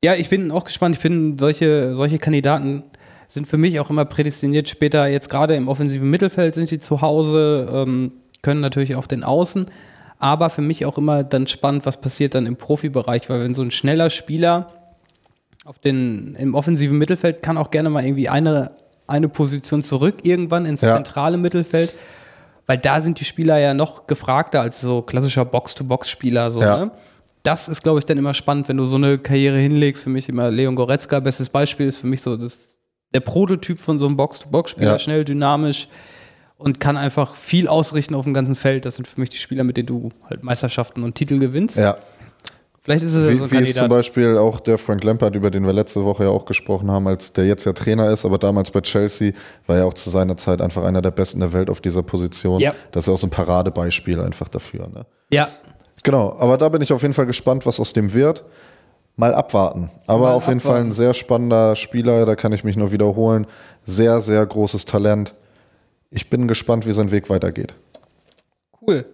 [0.04, 0.94] Ja, ich bin auch gespannt.
[0.94, 2.84] Ich bin, solche, solche Kandidaten
[3.26, 4.68] sind für mich auch immer prädestiniert.
[4.68, 8.12] Später, jetzt gerade im offensiven Mittelfeld sind sie zu Hause, ähm,
[8.42, 9.66] können natürlich auf den Außen.
[10.18, 13.62] Aber für mich auch immer dann spannend, was passiert dann im Profibereich, weil wenn so
[13.62, 14.68] ein schneller Spieler
[15.64, 18.72] auf den, im offensiven Mittelfeld kann auch gerne mal irgendwie eine,
[19.06, 20.94] eine Position zurück irgendwann ins Ja.
[20.96, 21.92] zentrale Mittelfeld.
[22.66, 26.50] Weil da sind die Spieler ja noch gefragter als so klassischer Box-to-Box-Spieler.
[26.50, 26.76] So, Ja.
[26.86, 26.90] ne?
[27.42, 30.02] das ist, glaube ich, dann immer spannend, wenn du so eine Karriere hinlegst.
[30.04, 32.78] Für mich immer Leon Goretzka, bestes Beispiel, ist für mich so das,
[33.12, 34.98] der Prototyp von so einem Box-to-Box-Spieler, Ja.
[34.98, 35.88] schnell, dynamisch
[36.56, 38.86] und kann einfach viel ausrichten auf dem ganzen Feld.
[38.86, 41.76] Das sind für mich die Spieler, mit denen du halt Meisterschaften und Titel gewinnst.
[41.76, 41.98] Ja,
[42.84, 43.90] Vielleicht ist es wie, so ein wie ist zum Kandidat.
[43.90, 47.32] Beispiel auch der Frank Lampard, über den wir letzte Woche ja auch gesprochen haben, als
[47.32, 49.32] der jetzt ja Trainer ist, aber damals bei Chelsea
[49.66, 52.60] war ja auch zu seiner Zeit einfach einer der besten der Welt auf dieser Position.
[52.60, 52.74] Ja.
[52.92, 54.88] Das ist ja auch so ein Paradebeispiel einfach dafür.
[54.88, 55.06] Ne?
[55.30, 55.48] Ja,
[56.04, 58.44] Genau, aber da bin ich auf jeden Fall gespannt, was aus dem wird.
[59.16, 59.90] Mal abwarten.
[60.06, 60.90] Aber Mal auf jeden Fall abwarten.
[60.90, 63.46] ein sehr spannender Spieler, da kann ich mich nur wiederholen.
[63.86, 65.34] Sehr, sehr großes Talent.
[66.10, 67.74] Ich bin gespannt, wie sein Weg weitergeht.
[68.82, 69.06] Cool.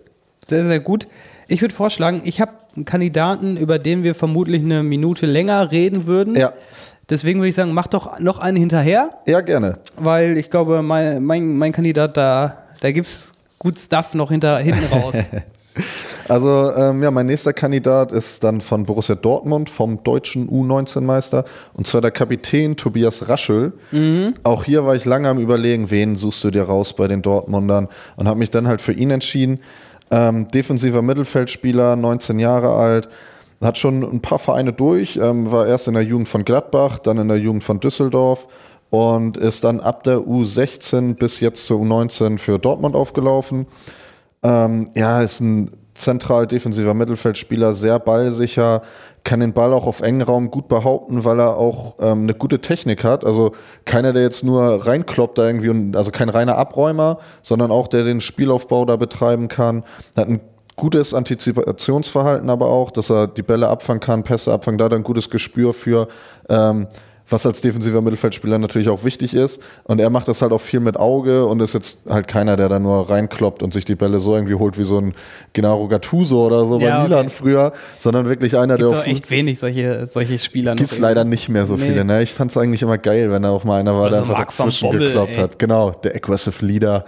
[0.46, 1.06] Sehr, sehr gut.
[1.50, 6.06] Ich würde vorschlagen, ich habe einen Kandidaten, über den wir vermutlich eine Minute länger reden
[6.06, 6.36] würden.
[6.36, 6.52] Ja,
[7.10, 9.78] Deswegen würde ich sagen, mach doch noch einen hinterher, ja, gerne.
[9.96, 14.58] weil ich glaube, mein, mein, mein Kandidat, da, da gibt es gut Stuff noch hinter,
[14.58, 15.16] hinten raus.
[16.28, 21.44] Also, ähm, ja, mein nächster Kandidat ist dann von Borussia Dortmund, vom deutschen U19-Meister,
[21.74, 23.72] und zwar der Kapitän Tobias Raschel.
[24.44, 27.88] Auch hier war ich lange am Überlegen, wen suchst du dir raus bei den Dortmundern
[28.16, 29.58] und habe mich dann halt für ihn entschieden.
[30.10, 33.08] Ähm, defensiver Mittelfeldspieler, 19 Jahre alt,
[33.60, 37.18] hat schon ein paar Vereine durch, ähm, war erst in der Jugend von Gladbach, dann
[37.18, 38.48] in der Jugend von Düsseldorf
[38.90, 43.66] und ist dann ab der U16 bis jetzt zur U19 für Dortmund aufgelaufen.
[44.42, 48.82] Ähm, ja, ist ein zentral defensiver Mittelfeldspieler, sehr ballsicher,
[49.24, 52.60] kann den Ball auch auf engen Raum gut behaupten, weil er auch ähm, eine gute
[52.60, 53.24] Technik hat.
[53.24, 53.52] Also
[53.84, 58.04] keiner, der jetzt nur reinkloppt da irgendwie, und, also kein reiner Abräumer, sondern auch der
[58.04, 59.84] den Spielaufbau da betreiben kann.
[60.16, 60.40] Hat ein
[60.76, 64.98] gutes Antizipationsverhalten aber auch, dass er die Bälle abfangen kann, Pässe abfangen, da hat er
[64.98, 66.08] ein gutes Gespür für.
[66.48, 66.88] Ähm,
[67.30, 69.62] was als defensiver Mittelfeldspieler natürlich auch wichtig ist.
[69.84, 72.68] Und er macht das halt auch viel mit Auge und ist jetzt halt keiner, der
[72.68, 75.14] da nur reinkloppt und sich die Bälle so irgendwie holt wie so ein
[75.52, 77.34] Gennaro Gattuso oder so Ja, bei Milan okay.
[77.36, 80.74] früher, sondern wirklich einer, Gibt der auch echt wenig solche, solche Spieler.
[80.74, 81.02] Gibt's irgendwie.
[81.02, 81.86] leider nicht mehr so Nee.
[81.86, 82.04] viele.
[82.04, 82.22] Ne?
[82.22, 84.88] Ich fand's eigentlich immer geil, wenn da auch mal einer war, Oder der einfach dazwischen
[84.88, 85.42] Bommel, gekloppt ey.
[85.42, 85.58] hat.
[85.58, 87.04] Genau, der Aggressive Leader.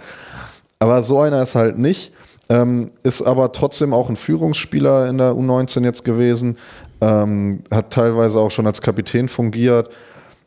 [0.79, 2.11] Aber so einer ist halt nicht.
[2.49, 6.57] Ähm, ist aber trotzdem auch ein Führungsspieler in der U19 jetzt gewesen.
[7.01, 9.89] Ähm, hat teilweise auch schon als Kapitän fungiert.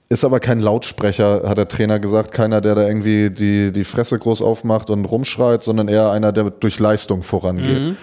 [0.08, 2.30] Ist aber kein Lautsprecher, hat der Trainer gesagt.
[2.30, 6.50] Keiner, der da irgendwie die, die Fresse groß aufmacht und rumschreit, sondern eher einer, der
[6.50, 7.80] durch Leistung vorangeht.
[7.80, 7.96] Mhm.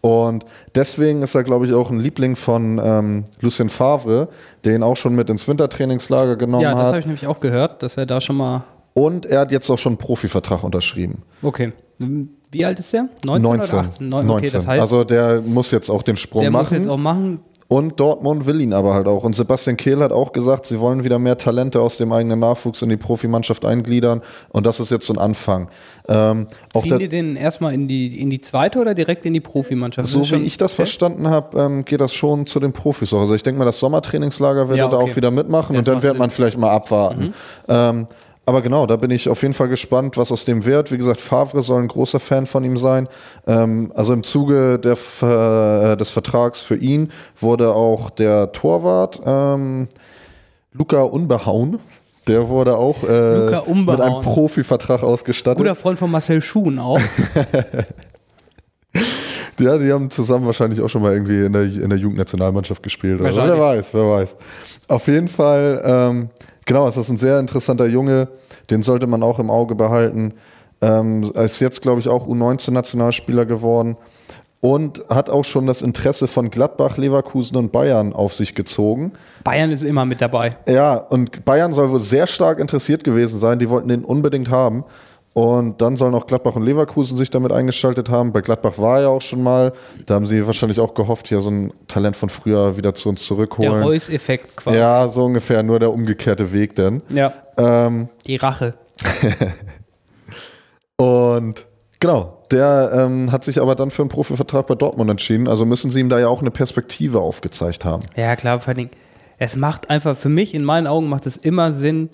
[0.00, 0.44] Und
[0.76, 4.28] deswegen ist er, glaube ich, auch ein Liebling von ähm, Lucien Favre,
[4.64, 6.98] der ihn auch schon mit ins Wintertrainingslager genommen Ja, das habe hat.
[7.00, 8.62] ich nämlich auch gehört, dass er da schon mal.
[8.94, 11.22] Und er hat jetzt auch schon einen Profivertrag unterschrieben.
[11.42, 11.72] Okay.
[11.98, 13.08] Wie alt ist der?
[13.26, 14.08] 19, oder 18?
[14.08, 16.74] Neun- Okay, das heißt, also der muss jetzt auch den Sprung der muss machen.
[16.78, 17.40] jetzt auch machen.
[17.70, 19.24] Und Dortmund will ihn aber halt auch.
[19.24, 22.80] Und Sebastian Kehl hat auch gesagt, sie wollen wieder mehr Talente aus dem eigenen Nachwuchs
[22.80, 24.22] in die Profimannschaft eingliedern.
[24.48, 25.68] Und das ist jetzt so ein Anfang.
[26.08, 30.08] Ähm, Ziehen die den erstmal in die, in die zweite oder direkt in die Profimannschaft?
[30.08, 30.92] so wie ich das fest?
[30.92, 33.12] verstanden habe, ähm, geht das schon zu den Profis.
[33.12, 33.20] auch.
[33.20, 35.10] Also ich denke mal, das Sommertrainingslager wird Ja, er da okay.
[35.12, 36.18] auch wieder mitmachen Das und dann wird Sinn.
[36.20, 37.34] man vielleicht mal abwarten.
[37.68, 38.06] Ähm,
[38.48, 40.90] aber genau, da bin ich auf jeden Fall gespannt, was aus dem wird.
[40.90, 43.06] Wie gesagt, Favre soll ein großer Fan von ihm sein.
[43.46, 49.88] Ähm, also im Zuge der, äh, des Vertrags für ihn wurde auch der Torwart ähm,
[50.72, 51.78] Luca Unbehauen.
[52.26, 54.22] Der wurde auch äh, mit einem.
[54.22, 55.58] Profivertrag ausgestattet.
[55.58, 57.00] Guter Freund von Marcel Schuhen auch.
[59.58, 63.20] Ja, die haben zusammen wahrscheinlich auch schon mal irgendwie in der, in der Jugendnationalmannschaft gespielt.
[63.20, 63.34] Oder.
[63.34, 64.36] Wer weiß, wer weiß.
[64.88, 66.30] Auf jeden Fall, ähm,
[66.64, 68.28] genau, es ist ein sehr interessanter Junge.
[68.70, 70.34] Den sollte man auch im Auge behalten.
[70.80, 73.96] Ähm, er ist jetzt, glaube ich, auch U19-Nationalspieler geworden
[74.60, 79.12] und hat auch schon das Interesse von Gladbach, Leverkusen und Bayern auf sich gezogen.
[79.44, 80.56] Bayern ist immer mit dabei.
[80.66, 83.58] Ja, und Bayern soll wohl sehr stark interessiert gewesen sein.
[83.58, 84.84] Die wollten den unbedingt haben.
[85.34, 88.32] Und dann sollen auch Gladbach und Leverkusen sich damit eingeschaltet haben.
[88.32, 89.72] Bei Gladbach war er ja auch schon mal.
[90.06, 93.20] Da haben sie wahrscheinlich auch gehofft, hier so ein Talent von früher wieder zu uns
[93.20, 93.82] Der zurückholen.
[93.82, 94.76] Reus-Effekt quasi.
[94.78, 97.02] Ja, so ungefähr, nur der umgekehrte Weg denn.
[97.10, 97.32] ja.
[97.56, 98.74] Ähm, Die Rache.
[100.96, 101.66] und
[102.00, 105.48] genau, der ähm, hat sich aber dann für einen Profivertrag bei Dortmund entschieden.
[105.48, 108.02] Also müssen sie ihm da ja auch eine Perspektive aufgezeigt haben.
[108.16, 108.90] Ja, klar, vor allen Dingen,
[109.38, 112.10] es macht einfach, für mich in meinen Augen macht es immer Sinn,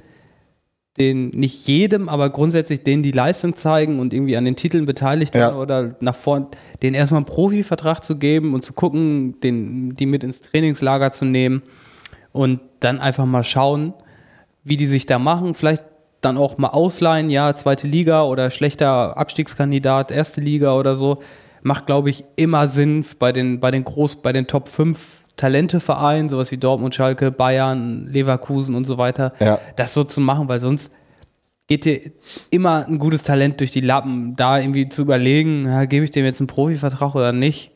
[0.99, 5.35] den, nicht jedem, aber grundsätzlich denen die Leistung zeigen und irgendwie an den Titeln beteiligt
[5.35, 5.49] Ja.
[5.49, 6.47] sind oder nach vorn,
[6.83, 11.25] denen erstmal einen Profivertrag zu geben und zu gucken, den, die mit ins Trainingslager zu
[11.25, 11.63] nehmen
[12.33, 13.93] und dann einfach mal schauen,
[14.63, 15.55] wie die sich da machen.
[15.55, 15.83] Vielleicht
[16.21, 21.19] dann auch mal ausleihen, ja, zweite Liga oder schlechter Abstiegskandidat, erste Liga oder so.
[21.63, 26.29] Macht, glaube ich, immer Sinn bei den, bei den Groß, bei den Top 5 Talentevereinen,
[26.29, 29.59] sowas wie Dortmund, Schalke, Bayern, Leverkusen und so weiter, Ja.
[29.77, 30.93] das so zu machen, weil sonst
[31.67, 32.01] geht dir
[32.51, 34.37] immer ein gutes Talent durch die Lappen.
[34.37, 37.71] Da irgendwie zu überlegen, ja, gebe ich dem jetzt einen Profivertrag oder nicht,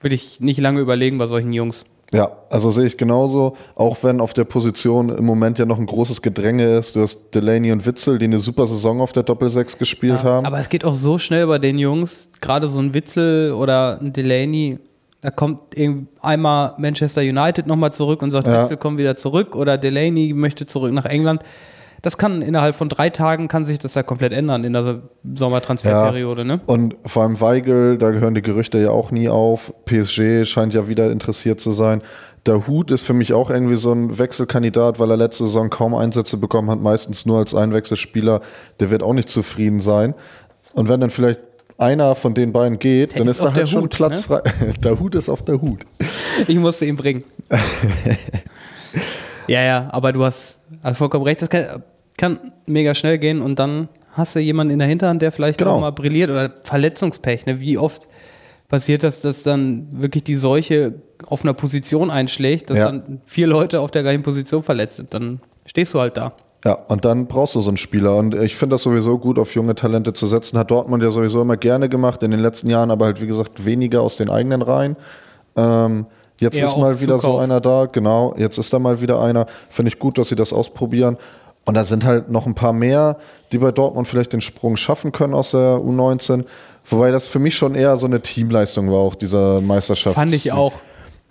[0.00, 1.86] Würde ich nicht lange überlegen bei solchen Jungs.
[2.12, 5.86] Ja, also sehe ich genauso, auch wenn auf der Position im Moment ja noch ein
[5.86, 6.94] großes Gedränge ist.
[6.94, 10.46] Du hast Delaney und Witzel, die eine super Saison auf der Doppelsechs gespielt ja, haben.
[10.46, 14.12] Aber es geht auch so schnell bei den Jungs, gerade so ein Witzel oder ein
[14.12, 14.78] Delaney,
[15.24, 15.74] da kommt
[16.20, 18.60] einmal Manchester United nochmal zurück und sagt, ja.
[18.60, 21.42] Witzel kommt wieder zurück oder Delaney möchte zurück nach England.
[22.02, 25.00] Das kann innerhalb von drei Tagen kann sich das ja komplett ändern in der
[25.34, 26.42] Sommertransferperiode.
[26.42, 26.46] Ja.
[26.46, 26.60] Ne?
[26.66, 29.72] Und vor allem Weigel, da gehören die Gerüchte ja auch nie auf.
[29.86, 32.02] PSG scheint ja wieder interessiert zu sein.
[32.44, 35.94] Der Hut ist für mich auch irgendwie so ein Wechselkandidat, weil er letzte Saison kaum
[35.94, 38.42] Einsätze bekommen hat, meistens nur als Einwechselspieler.
[38.78, 40.12] Der wird auch nicht zufrieden sein.
[40.74, 41.40] Und wenn dann vielleicht
[41.78, 44.40] einer von den beiden geht, der dann ist, ist da halt schon Hut, Platz ne?
[44.40, 44.72] frei.
[44.84, 45.84] der Hut ist auf der Hut.
[46.46, 47.24] Ich musste ihn bringen.
[49.48, 50.60] ja, ja, aber du hast
[50.94, 51.42] vollkommen recht.
[51.42, 51.82] Das kann,
[52.16, 55.76] kann mega schnell gehen und dann hast du jemanden in der Hinterhand, der vielleicht genau.
[55.76, 57.46] auch mal brilliert oder Verletzungspech.
[57.46, 57.60] Ne?
[57.60, 58.06] Wie oft
[58.68, 60.94] passiert das, dass dann wirklich die Seuche
[61.26, 62.86] auf einer Position einschlägt, dass ja.
[62.86, 65.14] dann vier Leute auf der gleichen Position verletzt sind.
[65.14, 66.32] Dann stehst du halt da.
[66.64, 68.16] Ja, und dann brauchst du so einen Spieler.
[68.16, 70.58] Und ich finde das sowieso gut, auf junge Talente zu setzen.
[70.58, 73.66] Hat Dortmund ja sowieso immer gerne gemacht, in den letzten Jahren, aber halt, wie gesagt,
[73.66, 74.96] weniger aus den eigenen Reihen.
[75.56, 76.06] Ähm,
[76.40, 77.36] jetzt Eher ist mal wieder Zukauf.
[77.36, 78.34] so einer da, genau.
[78.38, 79.46] Jetzt ist da mal wieder einer.
[79.68, 81.18] Finde ich gut, dass sie das ausprobieren.
[81.66, 83.18] Und da sind halt noch ein paar mehr,
[83.52, 86.44] die bei Dortmund vielleicht den Sprung schaffen können aus der U19.
[86.86, 90.14] Wobei das für mich schon eher so eine Teamleistung war, auch dieser Meisterschaft.
[90.14, 90.72] Fand ich auch.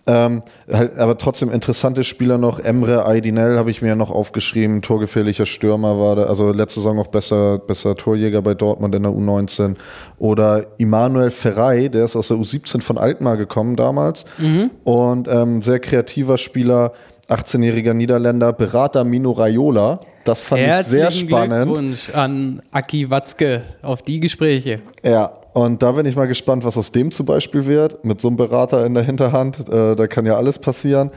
[0.05, 0.41] Ähm,
[0.71, 2.59] halt, aber trotzdem interessante Spieler noch.
[2.59, 4.81] Emre Aydinel habe ich mir ja noch aufgeschrieben.
[4.81, 9.13] Torgefährlicher Stürmer war der, also letzte Saison auch besser, besser Torjäger bei Dortmund in der
[9.13, 9.75] U19.
[10.17, 14.25] Oder Immanuel Ferrei, der ist aus der U17 von Altmar gekommen damals.
[14.37, 14.71] Mhm.
[14.83, 16.91] Und ähm, sehr kreativer Spieler,
[17.29, 20.01] 18-jähriger Niederländer, Berater Mino Raiola.
[20.25, 21.73] Das fand Herzlichen ich sehr spannend.
[21.73, 24.79] Glückwunsch an Aki Watzke auf die Gespräche.
[25.01, 28.03] Ja, und da bin ich mal gespannt, was aus dem zum Beispiel wird.
[28.03, 31.11] Mit so einem Berater in der Hinterhand, äh, da kann ja alles passieren.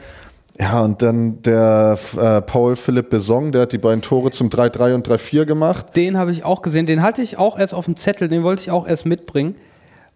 [0.59, 4.95] Ja, und dann der äh, Paul Philipp Besong, der hat die beiden Tore zum 3-3
[4.95, 5.95] und 3-4 gemacht.
[5.95, 6.87] Den habe ich auch gesehen.
[6.87, 9.55] Den hatte ich auch erst auf dem Zettel, den wollte ich auch erst mitbringen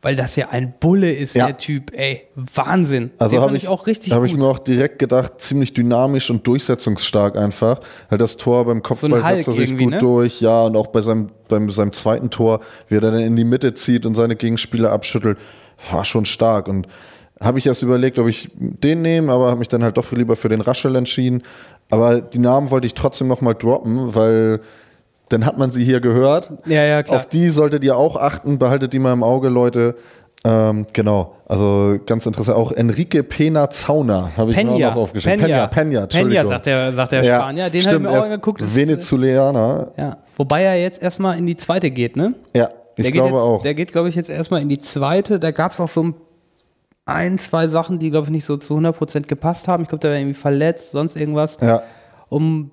[0.01, 1.47] weil das ja ein Bulle ist, ja.
[1.47, 1.91] der Typ.
[1.95, 3.11] Ey, Wahnsinn.
[3.19, 7.37] Also habe ich auch richtig Habe ich mir auch direkt gedacht, ziemlich dynamisch und durchsetzungsstark
[7.37, 7.81] einfach.
[8.09, 9.99] Halt das Tor beim Kopfball so setzt er sich gut ne?
[9.99, 10.41] durch.
[10.41, 13.73] Ja, und auch bei seinem, beim seinem zweiten Tor, wie er dann in die Mitte
[13.75, 15.37] zieht und seine Gegenspieler abschüttelt,
[15.91, 16.67] war schon stark.
[16.67, 16.87] Und
[17.39, 20.35] habe ich erst überlegt, ob ich den nehme, aber habe mich dann halt doch lieber
[20.35, 21.43] für den Raschel entschieden.
[21.89, 24.61] Aber die Namen wollte ich trotzdem nochmal droppen, weil
[25.31, 26.51] dann hat man sie hier gehört.
[26.65, 27.19] Ja, ja, klar.
[27.19, 29.95] Auf die solltet ihr auch achten, behaltet die mal im Auge, Leute.
[30.43, 32.57] Ähm, genau, also ganz interessant.
[32.57, 35.45] Auch Enrique Pena Zauna habe ich Peña, mir auch noch aufgeschrieben.
[35.45, 37.69] Peña, Peña, Peña sagt der, sagt der ja, Spanier.
[37.69, 38.75] Den habe ich mir auch angeguckt.
[38.75, 39.91] Venezuelaner.
[39.99, 42.33] Ja, wobei er jetzt erstmal in die zweite geht, ne?
[42.55, 43.61] Ja, ich der glaube jetzt, auch.
[43.61, 45.39] Der geht, glaube ich, jetzt erstmal in die zweite.
[45.39, 46.11] Da gab es auch so
[47.05, 49.83] ein, zwei Sachen, die, glaube ich, nicht so zu 100% gepasst haben.
[49.83, 51.59] Ich glaube, der war irgendwie verletzt, sonst irgendwas.
[51.61, 51.83] Ja.
[52.29, 52.71] Um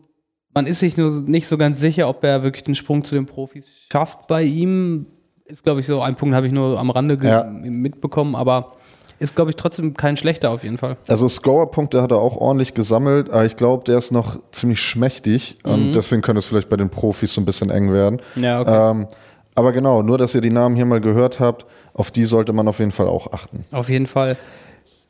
[0.58, 3.26] man ist sich nur nicht so ganz sicher, ob er wirklich den Sprung zu den
[3.26, 4.26] Profis schafft.
[4.26, 5.06] Bei ihm
[5.44, 7.44] ist, glaube ich, so ein Punkt, habe ich nur am Rande ja.
[7.44, 8.72] mitbekommen, aber
[9.20, 10.96] ist, glaube ich, trotzdem kein schlechter auf jeden Fall.
[11.06, 15.54] Also Scorer-Punkte hat er auch ordentlich gesammelt, aber ich glaube, der ist noch ziemlich schmächtig
[15.64, 15.72] mhm.
[15.72, 18.20] und deswegen könnte es vielleicht bei den Profis so ein bisschen eng werden.
[18.34, 18.90] Ja, okay.
[18.90, 19.06] Ähm,
[19.54, 22.66] aber genau, nur dass ihr die Namen hier mal gehört habt, auf die sollte man
[22.66, 23.62] auf jeden Fall auch achten.
[23.70, 24.36] Auf jeden Fall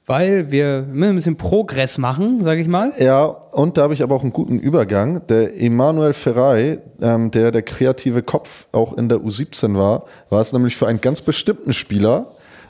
[0.09, 2.93] weil wir ein bisschen Progress machen, sage ich mal.
[2.99, 5.27] Ja, und da habe ich aber auch einen guten Übergang.
[5.29, 10.53] Der Emanuel Ferrei, ähm, der der kreative Kopf auch in der U17 war, war es
[10.53, 12.27] nämlich für einen ganz bestimmten Spieler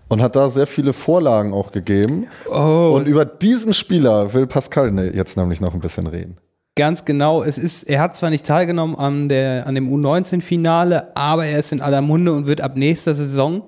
[0.09, 2.26] und hat da sehr viele Vorlagen auch gegeben.
[2.51, 2.93] Oh.
[2.97, 6.39] Und über diesen Spieler will Pascal ne, jetzt nämlich noch ein bisschen reden.
[6.74, 7.43] Ganz genau.
[7.45, 11.70] Es ist, er hat zwar nicht teilgenommen an, der, an dem U19-Finale, aber er ist
[11.70, 13.62] in aller Munde und wird ab nächster Saison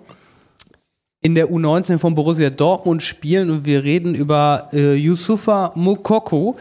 [1.23, 6.57] in der U19 von Borussia Dortmund spielen und wir reden über äh, Yusufa Mokoko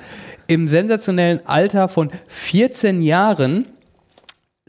[0.48, 3.66] im sensationellen Alter von 14 Jahren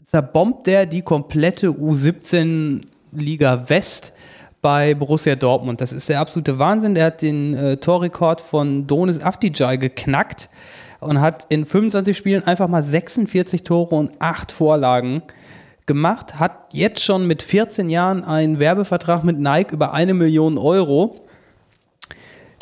[0.05, 2.81] zerbombt er die komplette U17
[3.11, 4.13] Liga West
[4.61, 5.81] bei Borussia Dortmund.
[5.81, 6.95] Das ist der absolute Wahnsinn.
[6.95, 10.49] Der hat den äh, Torrekord von Donis Afdijay geknackt
[10.99, 15.23] und hat in 25 Spielen einfach mal 46 Tore und 8 Vorlagen
[15.85, 21.25] gemacht, hat jetzt schon mit 14 Jahren einen Werbevertrag mit Nike über eine Million Euro.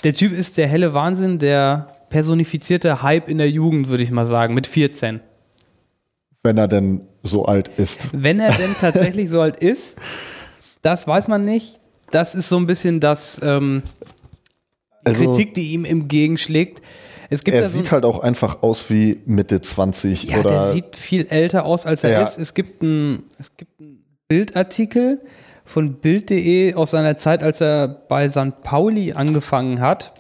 [0.04, 4.26] Der Typ ist der helle Wahnsinn, der personifizierte Hype in der Jugend, würde ich mal
[4.26, 5.20] sagen, mit 14.
[6.42, 8.08] Wenn er denn so alt ist.
[8.14, 9.98] Wenn er denn tatsächlich so alt ist,
[10.82, 11.80] das weiß man nicht.
[12.12, 13.84] Das ist so ein bisschen das ähm,
[15.04, 16.82] also, Kritik, die ihm entgegenschlägt.
[17.30, 20.50] Es gibt er sieht so halt auch einfach aus wie Mitte 20 ja, oder.
[20.50, 22.24] Der sieht viel älter aus, als er ja.
[22.24, 22.40] ist.
[22.40, 23.24] Es gibt einen
[24.28, 25.22] Bildartikel
[25.64, 28.64] von Bild.de aus seiner Zeit, als er bei St.
[28.64, 30.14] Pauli angefangen hat.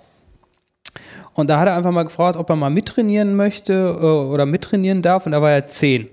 [1.34, 5.01] Und da hat er einfach mal gefragt, ob er mal mittrainieren möchte äh, oder mittrainieren
[5.01, 5.26] darf.
[5.26, 6.10] Und da war er zehn.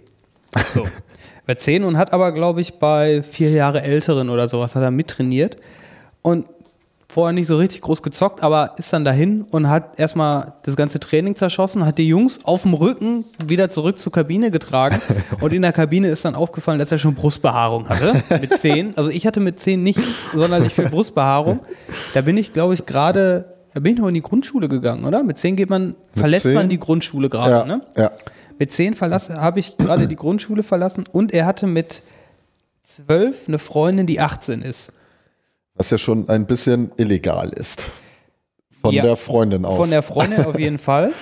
[0.73, 0.85] So.
[0.85, 0.91] er
[1.47, 4.91] war zehn und hat aber, glaube ich, bei vier Jahre Älteren oder sowas hat er
[4.91, 5.57] mittrainiert.
[6.23, 6.47] Und
[7.09, 11.01] vorher nicht so richtig groß gezockt, aber ist dann dahin und hat erstmal das ganze
[11.01, 15.01] Training zerschossen, hat die Jungs auf dem Rücken wieder zurück zur Kabine getragen
[15.41, 18.97] und in der Kabine ist dann aufgefallen, dass er schon Brustbehaarung hatte mit zehn.
[18.97, 20.01] Also ich hatte mit zehn nicht
[20.35, 21.61] sonderlich viel Brustbehaarung.
[22.15, 25.23] Da bin ich, glaube ich, gerade, da bin ich noch in die Grundschule gegangen, oder?
[25.23, 26.55] Mit zehn geht man, mit verlässt 10?
[26.55, 27.83] man die Grundschule gerade, ja, ne?
[27.97, 28.11] Ja.
[28.59, 32.03] Mit zehn habe ich gerade die Grundschule verlassen und er hatte mit
[32.83, 34.93] zwölf eine Freundin, die 18 ist.
[35.77, 37.87] Was ja schon ein bisschen illegal ist.
[38.83, 39.77] Von ja, der Freundin aus.
[39.77, 41.13] Von der Freundin auf jeden Fall.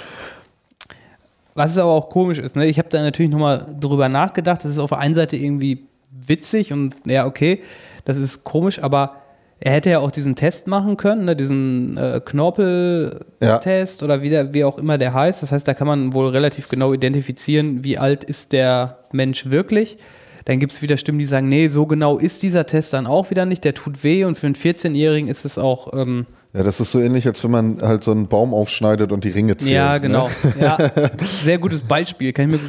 [1.54, 2.66] Was es aber auch komisch ist, ne?
[2.66, 4.64] ich habe da natürlich nochmal drüber nachgedacht.
[4.64, 7.62] Das ist auf der einen Seite irgendwie witzig und ja, okay,
[8.04, 9.16] das ist komisch, aber
[9.60, 11.36] er hätte ja auch diesen Test machen können, ne?
[11.36, 14.04] diesen äh, Knorpel-Test ja.
[14.04, 15.42] oder wie, der, wie auch immer der heißt.
[15.42, 19.96] Das heißt, da kann man wohl relativ genau identifizieren, wie alt ist der Mensch wirklich.
[20.44, 23.30] Dann gibt es wieder Stimmen, die sagen, nee, so genau ist dieser Test dann auch
[23.30, 25.92] wieder nicht, der tut weh und für einen 14-Jährigen ist es auch.
[25.94, 29.24] Ähm ja, das ist so ähnlich, als wenn man halt so einen Baum aufschneidet und
[29.24, 29.72] die Ringe zählt.
[29.72, 30.28] Ja, genau.
[30.42, 30.54] Ne?
[30.60, 30.90] Ja,
[31.42, 32.66] sehr gutes Beispiel, kann ich mir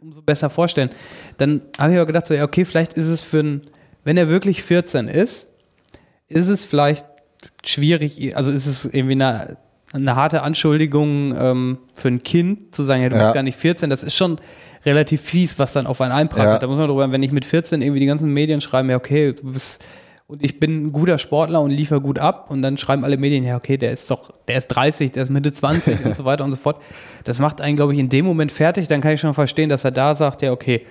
[0.00, 0.90] umso besser vorstellen.
[1.36, 3.62] Dann habe ich aber gedacht, so, ja, okay, vielleicht ist es für einen,
[4.02, 5.50] wenn er wirklich 14 ist,
[6.28, 7.06] ist es vielleicht
[7.64, 9.56] schwierig, also ist es irgendwie eine,
[9.92, 13.22] eine harte Anschuldigung ähm, für ein Kind zu sagen, ja, du ja.
[13.22, 14.38] bist gar nicht 14, das ist schon
[14.84, 16.52] relativ fies, was dann auf einen einprasselt.
[16.52, 16.58] Ja.
[16.58, 19.32] Da muss man drüber, wenn ich mit 14 irgendwie die ganzen Medien schreibe, ja, okay,
[19.32, 19.84] du bist
[20.26, 23.44] und ich bin ein guter Sportler und liefere gut ab und dann schreiben alle Medien,
[23.44, 26.44] ja, okay, der ist doch, der ist 30, der ist Mitte 20 und so weiter
[26.44, 26.80] und so fort.
[27.24, 28.88] Das macht einen, glaube ich, in dem Moment fertig.
[28.88, 30.86] Dann kann ich schon verstehen, dass er da sagt, ja, okay,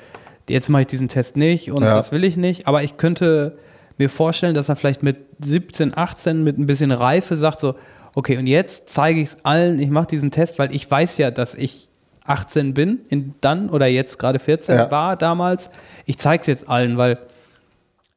[0.50, 1.96] jetzt mache ich diesen Test nicht und ja.
[1.96, 2.68] das will ich nicht.
[2.68, 3.58] Aber ich könnte
[3.98, 7.76] mir vorstellen, dass er vielleicht mit 17, 18 mit ein bisschen Reife sagt, so,
[8.14, 11.32] okay, und jetzt zeige ich es allen, ich mache diesen Test, weil ich weiß ja,
[11.32, 11.90] dass ich
[12.26, 14.92] 18 bin, in, dann oder jetzt gerade 14 ja.
[14.92, 15.70] war damals.
[16.06, 17.18] Ich zeige es jetzt allen, weil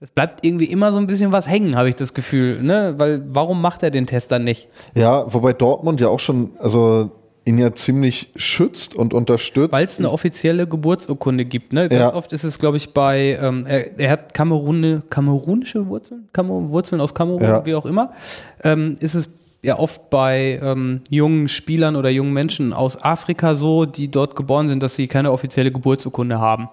[0.01, 2.63] es bleibt irgendwie immer so ein bisschen was hängen, habe ich das Gefühl.
[2.63, 2.95] Ne?
[2.99, 4.69] Weil warum macht er den Test dann nicht?
[4.95, 7.11] Ja, wobei Dortmund ja auch schon, also
[7.47, 9.73] ihn ja ziemlich schützt und unterstützt.
[9.73, 11.73] Weil es eine offizielle Geburtsurkunde gibt.
[11.73, 11.89] Ne?
[11.89, 12.17] Ganz ja.
[12.17, 17.01] oft ist es, glaube ich, bei, ähm, er, er, hat Kamerun, kamerunische Wurzeln, Kamer, Wurzeln
[17.01, 17.65] aus Kamerun, ja.
[17.65, 18.13] wie auch immer,
[18.65, 19.31] ähm, ist es
[19.67, 24.69] ja oft bei ähm, jungen Spielern oder jungen Menschen aus Afrika so, die dort geboren
[24.69, 26.69] sind, dass sie keine offizielle Geburtsurkunde haben.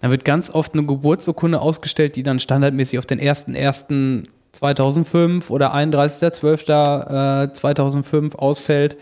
[0.00, 8.36] Dann wird ganz oft eine Geburtsurkunde ausgestellt, die dann standardmäßig auf den 1.1.2005 oder 31.12.2005
[8.36, 8.96] ausfällt.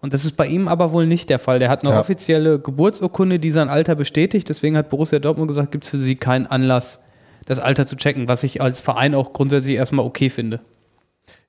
[0.00, 1.58] Und das ist bei ihm aber wohl nicht der Fall.
[1.58, 2.00] Der hat eine ja.
[2.00, 4.48] offizielle Geburtsurkunde, die sein Alter bestätigt.
[4.48, 7.02] Deswegen hat Borussia Dortmund gesagt, gibt es für sie keinen Anlass,
[7.44, 10.60] das Alter zu checken, was ich als Verein auch grundsätzlich erstmal okay finde.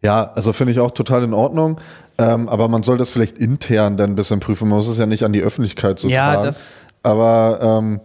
[0.04, 1.80] Ja, also finde ich auch total in Ordnung.
[2.18, 4.68] Ähm, aber man soll das vielleicht intern dann ein bisschen prüfen.
[4.68, 6.46] Man muss es ja nicht an die Öffentlichkeit so ja, tragen.
[6.46, 8.00] Das aber ähm,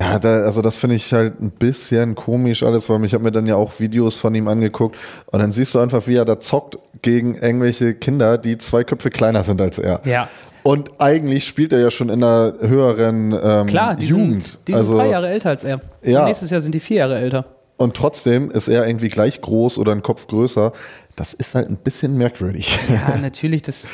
[0.00, 3.32] ja, da, also das finde ich halt ein bisschen komisch alles, weil ich habe mir
[3.32, 6.40] dann ja auch Videos von ihm angeguckt und dann siehst du einfach, wie er da
[6.40, 10.00] zockt gegen irgendwelche Kinder, die zwei Köpfe kleiner sind als er.
[10.04, 10.28] Ja.
[10.62, 14.42] Und eigentlich spielt er ja schon in einer höheren ähm, Klar, die Jugend.
[14.42, 15.80] Sind, die sind also, drei Jahre älter als er.
[16.02, 16.24] Ja.
[16.24, 17.44] Nächstes Jahr sind die vier Jahre älter
[17.82, 20.72] und trotzdem ist er irgendwie gleich groß oder ein Kopf größer.
[21.16, 22.78] Das ist halt ein bisschen merkwürdig.
[22.88, 23.88] Ja, natürlich, das,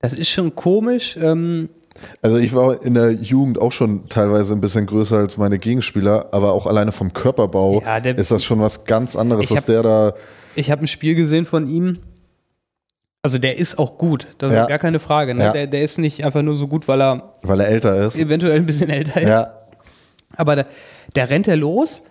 [0.00, 1.16] das ist schon komisch.
[1.20, 1.68] Ähm
[2.22, 6.28] also ich war in der Jugend auch schon teilweise ein bisschen größer als meine Gegenspieler,
[6.32, 9.82] aber auch alleine vom Körperbau ja, der, ist das schon was ganz anderes, was der
[9.82, 10.14] da.
[10.54, 11.98] Ich habe ein Spiel gesehen von ihm.
[13.22, 14.62] Also der ist auch gut, das ja.
[14.62, 15.34] ist gar keine Frage.
[15.34, 15.44] Ne?
[15.44, 15.52] Ja.
[15.52, 18.56] Der, der ist nicht einfach nur so gut, weil er weil er älter ist, eventuell
[18.56, 19.28] ein bisschen älter ist.
[19.28, 19.54] Ja.
[20.36, 20.66] Aber da,
[21.16, 22.02] der rennt er los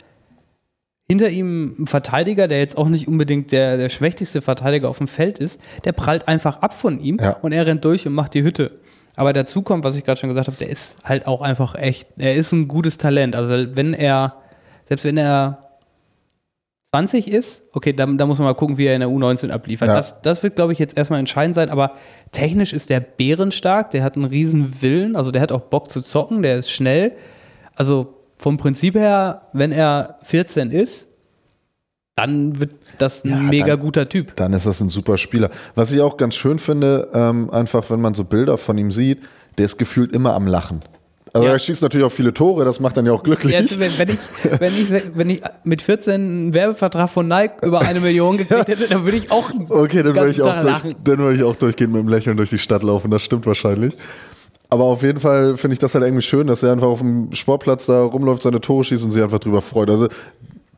[1.10, 5.08] hinter ihm ein Verteidiger, der jetzt auch nicht unbedingt der, der schmächtigste Verteidiger auf dem
[5.08, 7.38] Feld ist, der prallt einfach ab von ihm ja.
[7.41, 8.80] und er rennt durch und macht die Hütte.
[9.16, 12.08] Aber dazu kommt, was ich gerade schon gesagt habe, der ist halt auch einfach echt,
[12.18, 13.36] er ist ein gutes Talent.
[13.36, 14.36] Also wenn er,
[14.86, 15.68] selbst wenn er
[16.91, 19.88] 20 ist, okay, da, da muss man mal gucken, wie er in der U19 abliefert.
[19.88, 19.93] Ja.
[19.93, 21.91] Das, das wird, glaube ich, jetzt erstmal entscheidend sein, aber
[22.32, 26.01] technisch ist der bärenstark, der hat einen riesen Willen, also der hat auch Bock zu
[26.01, 27.14] zocken, der ist schnell.
[27.76, 31.08] Also vom Prinzip her, wenn er 14 ist,
[32.16, 34.36] dann wird das ein ja, mega dann, guter Typ.
[34.36, 35.52] Dann ist das ein super Spieler.
[35.76, 39.20] Was ich auch ganz schön finde, ähm, einfach wenn man so Bilder von ihm sieht,
[39.58, 40.82] der ist gefühlt immer am Lachen.
[41.34, 41.52] Aber ja.
[41.52, 43.54] er schießt natürlich auch viele Tore, das macht dann ja auch glücklich.
[43.54, 47.82] Ja, wenn, wenn, ich, wenn, ich, wenn ich mit 14 einen Werbevertrag von Nike über
[47.82, 49.52] eine Million gekriegt hätte, dann würde ich auch.
[49.70, 52.58] Okay, dann würde ich, auch durch, würd ich auch durchgehen mit dem Lächeln durch die
[52.58, 53.96] Stadt laufen, das stimmt wahrscheinlich.
[54.70, 57.32] Aber auf jeden Fall finde ich das halt irgendwie schön, dass er einfach auf dem
[57.34, 59.89] Sportplatz da rumläuft, seine Tore schießt und sich einfach drüber freut.
[59.89, 60.09] Also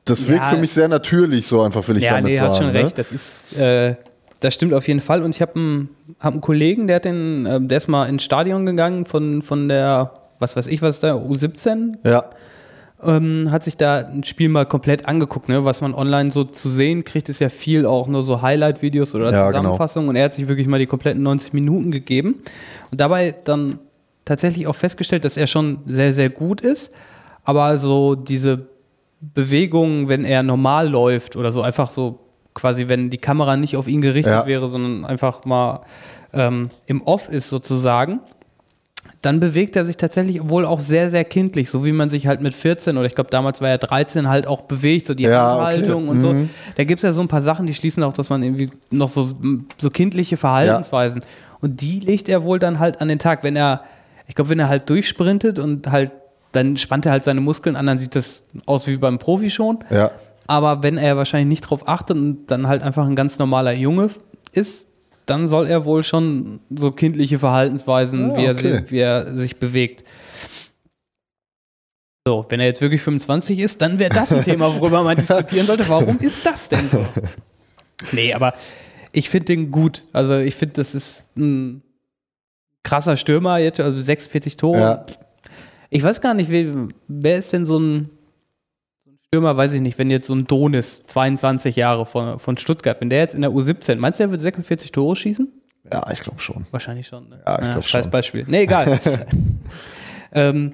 [0.05, 0.49] das wirkt Ja.
[0.49, 2.49] für mich sehr natürlich, so einfach will ich Ja, damit nee, sagen.
[2.49, 2.73] hast schon ne?
[2.83, 2.97] recht.
[2.97, 3.95] Das ist, äh,
[4.41, 5.23] das stimmt auf jeden Fall.
[5.23, 8.23] Und ich habe einen, hab einen Kollegen, der hat den, ähm, der ist mal ins
[8.23, 12.25] Stadion gegangen von, von der, was weiß ich, was ist da, U17, Ja,
[13.03, 15.63] ähm, hat sich da ein Spiel mal komplett angeguckt, ne?
[15.65, 19.25] Was man online so zu sehen kriegt, ist ja viel auch nur so Highlight-Videos oder
[19.25, 19.47] Ja, genau.
[19.47, 20.09] Zusammenfassungen.
[20.09, 22.35] Und er hat sich wirklich mal die kompletten 90 Minuten gegeben.
[22.91, 23.79] Und dabei dann
[24.25, 26.93] tatsächlich auch festgestellt, dass er schon sehr, sehr gut ist.
[27.45, 28.67] Aber also diese
[29.21, 32.19] Bewegungen, wenn er normal läuft oder so, einfach so
[32.53, 34.45] quasi, wenn die Kamera nicht auf ihn gerichtet Ja.
[34.45, 35.81] wäre, sondern einfach mal
[36.33, 38.19] ähm, im Off ist sozusagen,
[39.22, 42.39] dann bewegt er sich tatsächlich wohl auch sehr, sehr kindlich, so wie man sich halt
[42.41, 45.49] mit 14 oder ich glaube damals war er 13 halt auch bewegt, so die Ja,
[45.51, 46.11] Handhaltung okay.
[46.11, 46.34] und so.
[46.34, 46.49] Mhm.
[46.78, 49.09] Da gibt es ja so ein paar Sachen, die schließen auch, dass man irgendwie noch
[49.09, 49.30] so,
[49.78, 51.24] so kindliche Verhaltensweisen
[51.61, 53.84] und die legt er wohl dann halt an den Tag, wenn er,
[54.28, 56.11] ich glaube, wenn er halt durchsprintet und halt,
[56.53, 59.80] dann spannt er halt seine Muskeln an, dann sieht das aus wie beim Profi schon.
[59.89, 60.11] ja.
[60.47, 64.09] Aber wenn er wahrscheinlich nicht drauf achtet und dann halt einfach ein ganz normaler Junge
[64.51, 64.88] ist,
[65.30, 68.82] dann soll er wohl schon so kindliche Verhaltensweisen, Ah, wie, er okay.
[68.86, 70.03] si- wie er sich bewegt.
[72.27, 75.65] So, wenn er jetzt wirklich 25 ist, dann wäre das ein Thema, worüber man diskutieren
[75.65, 75.88] sollte.
[75.89, 77.03] Warum ist das denn so?
[78.11, 78.53] Nee, aber
[79.11, 80.03] ich finde den gut.
[80.13, 81.82] Also ich finde, das ist ein
[82.84, 84.80] krasser Stürmer jetzt, also 46 Tore.
[84.80, 85.05] Ja.
[85.89, 88.09] Ich weiß gar nicht, wer, wer ist denn so ein
[89.32, 93.11] Stürmer, weiß ich nicht, wenn jetzt so ein Donis, 22 Jahre von, von Stuttgart, wenn
[93.11, 95.47] der jetzt in der U17, meinst du, er wird 46 Tore schießen?
[95.91, 96.65] ja, ich glaube schon.
[96.71, 97.30] Wahrscheinlich schon.
[97.30, 97.39] Ne?
[97.45, 98.11] Ja, ich glaub Scheiß schon.
[98.11, 98.45] Beispiel.
[98.47, 98.99] Nee, egal.
[100.34, 100.73] ähm,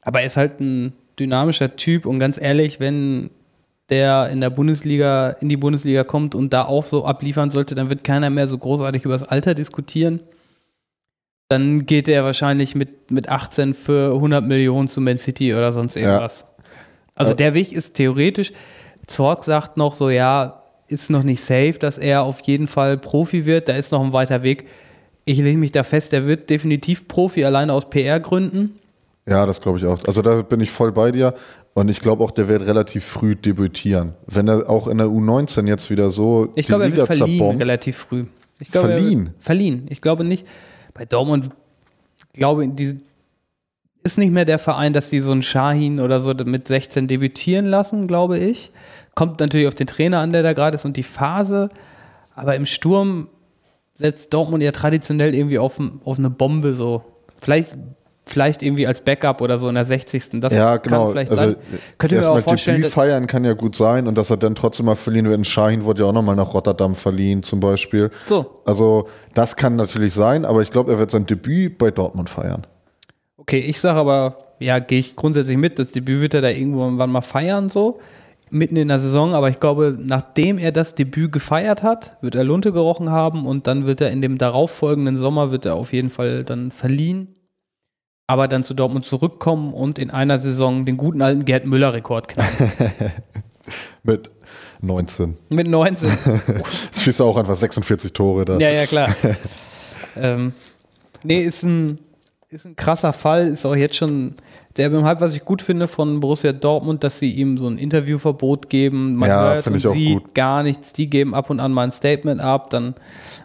[0.00, 3.30] aber er ist halt ein dynamischer Typ und ganz ehrlich, wenn
[3.88, 7.90] der in der Bundesliga, in die Bundesliga kommt und da auch so abliefern sollte, dann
[7.90, 10.22] wird keiner mehr so großartig über das Alter diskutieren.
[11.48, 15.96] Dann geht er wahrscheinlich mit, mit 18 für 100 Millionen zu Man City oder sonst
[15.96, 16.51] irgendwas.
[17.14, 18.52] Also Äh, der Weg ist theoretisch.
[19.06, 23.46] Zorg sagt noch so, ja, ist noch nicht safe, dass er auf jeden Fall Profi
[23.46, 23.68] wird.
[23.68, 24.66] Da ist noch ein weiter Weg.
[25.24, 28.76] Ich lege mich da fest, der wird definitiv Profi, alleine aus PR-Gründen.
[29.26, 30.04] Ja, das glaube ich auch.
[30.04, 31.32] Also da bin ich voll bei dir.
[31.74, 34.12] Und ich glaube auch, der wird relativ früh debütieren.
[34.26, 37.96] Wenn er auch in der U19 jetzt wieder so Ich glaube, er wird verliehen relativ
[37.96, 38.26] früh.
[38.60, 39.30] Ich glaube, er Verliehen?
[39.38, 39.86] Verliehen.
[39.88, 40.46] Ich glaube nicht.
[40.92, 41.48] Bei Dortmund,
[42.34, 42.98] glaube die
[44.04, 47.66] ist nicht mehr der Verein, dass sie so einen Shahin oder so mit 16 debütieren
[47.66, 48.72] lassen, glaube ich.
[49.14, 51.68] Kommt natürlich auf den Trainer an, der da gerade ist und die Phase.
[52.34, 53.28] Aber im Sturm
[53.94, 57.02] setzt Dortmund ja traditionell irgendwie auf, auf eine Bombe so.
[57.38, 57.76] Vielleicht,
[58.24, 60.40] vielleicht irgendwie als Backup oder so in der 60.
[60.40, 61.10] Das Ja, genau.
[61.10, 61.56] vielleicht Also sein.
[61.98, 64.86] Könnte mir auch vorstellen, Debüt feiern kann ja gut sein und dass er dann trotzdem
[64.86, 65.38] mal verliehen wird.
[65.38, 68.10] Ein Shahin wurde ja auch nochmal nach Rotterdam verliehen zum Beispiel.
[68.26, 68.62] so.
[68.64, 72.66] Also das kann natürlich sein, aber ich glaube, er wird sein Debüt bei Dortmund feiern.
[73.42, 75.80] Okay, ich sage aber, ja, gehe ich grundsätzlich mit.
[75.80, 77.98] Das Debüt wird er da irgendwann mal feiern, so
[78.50, 79.34] mitten in der Saison.
[79.34, 83.66] Aber ich glaube, nachdem er das Debüt gefeiert hat, wird er Lunte gerochen haben und
[83.66, 87.34] dann wird er in dem darauffolgenden Sommer wird er auf jeden Fall dann verliehen.
[88.28, 92.70] Aber dann zu Dortmund zurückkommen und in einer Saison den guten alten Gerd Müller-Rekord knacken.
[94.04, 94.30] Mit
[94.82, 95.36] 19.
[95.48, 96.10] Mit 19.
[96.86, 98.58] Jetzt schießt er auch einfach 46 Tore da.
[98.58, 99.08] Ja, ja, klar.
[100.16, 100.52] ähm,
[101.24, 101.98] nee, ist ein,
[102.52, 104.34] ist ein krasser Fall, ist auch jetzt schon
[104.76, 108.70] der halt, was ich gut finde von Borussia Dortmund, dass sie ihm so ein Interviewverbot
[108.70, 109.16] geben.
[109.16, 110.34] Man Ja, hört und ich sieht gut.
[110.34, 110.92] gar nichts.
[110.92, 112.94] Die geben ab und an mal ein Statement ab, dann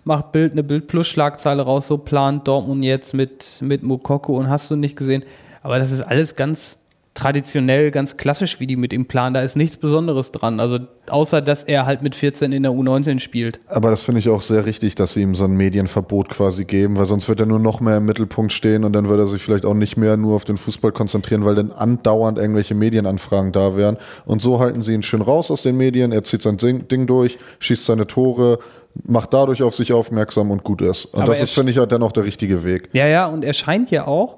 [0.04, 4.76] macht Bild eine Bild-Plus-Schlagzeile raus, so plant Dortmund jetzt mit, mit Mokoko und hast du
[4.76, 5.24] nicht gesehen.
[5.62, 6.80] Aber das ist alles ganz
[7.18, 9.34] traditionell, ganz klassisch, wie die mit ihm planen.
[9.34, 10.60] Da ist nichts Besonderes dran.
[10.60, 10.78] Also
[11.10, 13.60] außer, dass er halt mit 14 in der U19 spielt.
[13.68, 16.98] Aber das finde ich auch sehr richtig, dass sie ihm so ein Medienverbot quasi geben,
[16.98, 19.42] weil sonst wird er nur noch mehr im Mittelpunkt stehen und dann würde er sich
[19.42, 23.76] vielleicht auch nicht mehr nur auf den Fußball konzentrieren, weil dann andauernd irgendwelche Medienanfragen da
[23.76, 23.98] wären.
[24.26, 27.40] Und so halten sie ihn schön raus aus den Medien, er zieht sein Ding durch,
[27.60, 28.60] schießt seine Tore,
[29.06, 31.06] macht dadurch auf sich aufmerksam und gut ist.
[31.06, 32.90] Und Aber das ist, finde ich, halt dann auch der richtige Weg.
[32.94, 34.38] Ja, ja, und er scheint ja auch,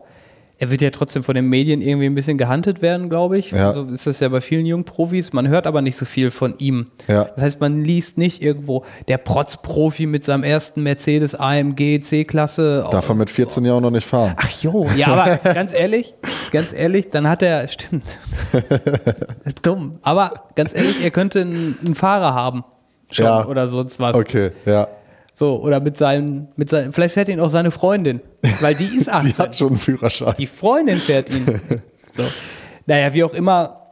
[0.60, 3.52] er wird ja trotzdem von den Medien irgendwie ein bisschen gehandelt werden, glaube ich.
[3.52, 3.72] Ja.
[3.74, 5.32] So ist das ja bei vielen jungen Profis.
[5.32, 6.88] Man hört aber nicht so viel von ihm.
[7.08, 7.24] Ja.
[7.36, 12.86] Das heißt, man liest nicht irgendwo der Protz-Profi mit seinem ersten Mercedes AMG C-Klasse.
[12.92, 14.34] Darf er mit 14 Jahren noch nicht fahren.
[14.36, 16.14] Ach jo, ja, aber ganz ehrlich,
[16.52, 18.18] ganz ehrlich, dann hat er, stimmt,
[19.62, 19.94] dumm.
[20.02, 22.64] Aber ganz ehrlich, er könnte einen, einen Fahrer haben.
[23.12, 23.46] Schon Ja.
[23.48, 24.16] oder sonst was.
[24.16, 24.88] Okay, ja.
[25.40, 28.20] So, oder mit seinem, mit seinem, vielleicht fährt ihn auch seine Freundin,
[28.60, 29.30] weil die ist 18.
[29.32, 30.34] Die hat schon einen Führerschein.
[30.38, 31.62] Die Freundin fährt ihn.
[32.12, 32.24] So.
[32.88, 33.86] Naja, wie auch immer,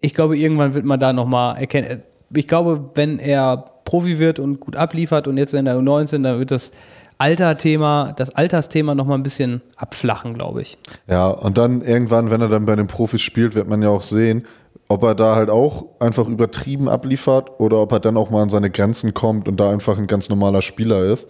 [0.00, 2.02] ich glaube, irgendwann wird man da nochmal erkennen.
[2.34, 6.40] Ich glaube, wenn er Profi wird und gut abliefert und jetzt in der U19, dann
[6.40, 6.72] wird das
[7.16, 10.76] Alterthema, das Altersthema nochmal ein bisschen abflachen, glaube ich.
[11.08, 14.02] Ja, und dann irgendwann, wenn er dann bei den Profis spielt, wird man ja auch
[14.02, 14.44] sehen,
[14.92, 18.50] ob er da halt auch einfach übertrieben abliefert oder ob er dann auch mal an
[18.50, 21.28] seine Grenzen kommt und da einfach ein ganz normaler Spieler ist.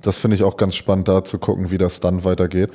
[0.00, 2.70] Das finde ich auch ganz spannend, da zu gucken, wie das dann weitergeht.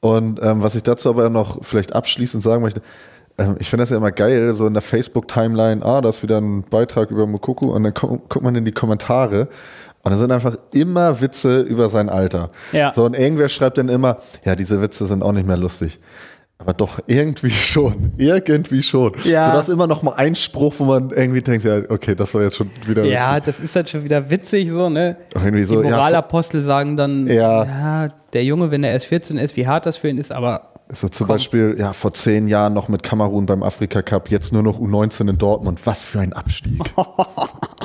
[0.00, 2.82] Und ähm, was ich dazu aber noch vielleicht abschließend sagen möchte,
[3.36, 6.38] ähm, ich finde das ja immer geil, so in der Facebook-Timeline, ah, da ist wieder
[6.40, 9.48] ein Beitrag über Mukuku und dann guckt man in die Kommentare
[10.02, 12.50] und da sind einfach immer Witze über sein Alter.
[12.72, 12.92] Ja.
[12.94, 15.98] So, und irgendwer schreibt dann immer, ja, diese Witze sind auch nicht mehr lustig.
[16.60, 18.12] Aber doch, irgendwie schon.
[18.16, 19.12] Irgendwie schon.
[19.24, 19.46] Ja.
[19.46, 22.34] So, das ist immer noch mal ein Spruch, wo man irgendwie denkt, ja, okay, das
[22.34, 23.04] war jetzt schon wieder.
[23.04, 23.44] Ja, witzig.
[23.46, 25.16] das ist halt schon wieder witzig so, ne?
[25.36, 27.64] Auch irgendwie so, Die ja, Moralapostel sagen dann, Ja.
[27.64, 30.72] ja, der Junge, wenn er erst 14 ist, wie hart das für ihn ist, aber
[30.92, 31.34] So zum Komm.
[31.34, 35.30] Beispiel, ja, vor zehn Jahren noch mit Kamerun beim Afrika Cup, jetzt nur noch U19
[35.30, 35.80] in Dortmund.
[35.84, 36.80] Was für ein Abstieg.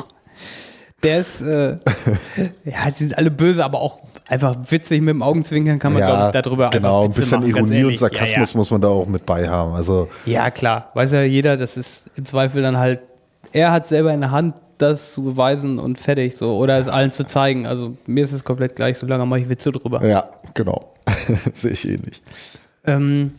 [1.04, 1.78] der ist, äh,
[2.66, 6.26] ja, die sind alle böse, aber auch einfach witzig mit dem Augenzwinkern kann man, glaube
[6.26, 7.98] ich, darüber genau, einfach ein Witze bisschen machen, Ironie und.
[7.98, 9.74] Sarkasmus muss man da auch mit bei haben.
[9.74, 10.44] Also, Ja, ja.
[10.46, 13.02] ja, klar, weiß ja jeder, das ist im Zweifel dann halt,
[13.52, 17.12] er hat selber in der Hand, das zu beweisen und fertig so, oder es allen
[17.12, 17.68] zu zeigen.
[17.68, 20.06] Also mir ist es komplett gleich, solange mache ich Witze drüber.
[20.06, 20.94] ja, genau.
[21.54, 22.22] Sehe ich ähnlich.
[22.86, 23.34] Ähm,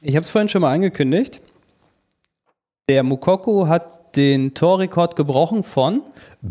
[0.00, 1.40] ich habe es vorhin schon mal angekündigt.
[2.88, 6.02] Der Mukoko hat den Torrekord gebrochen von,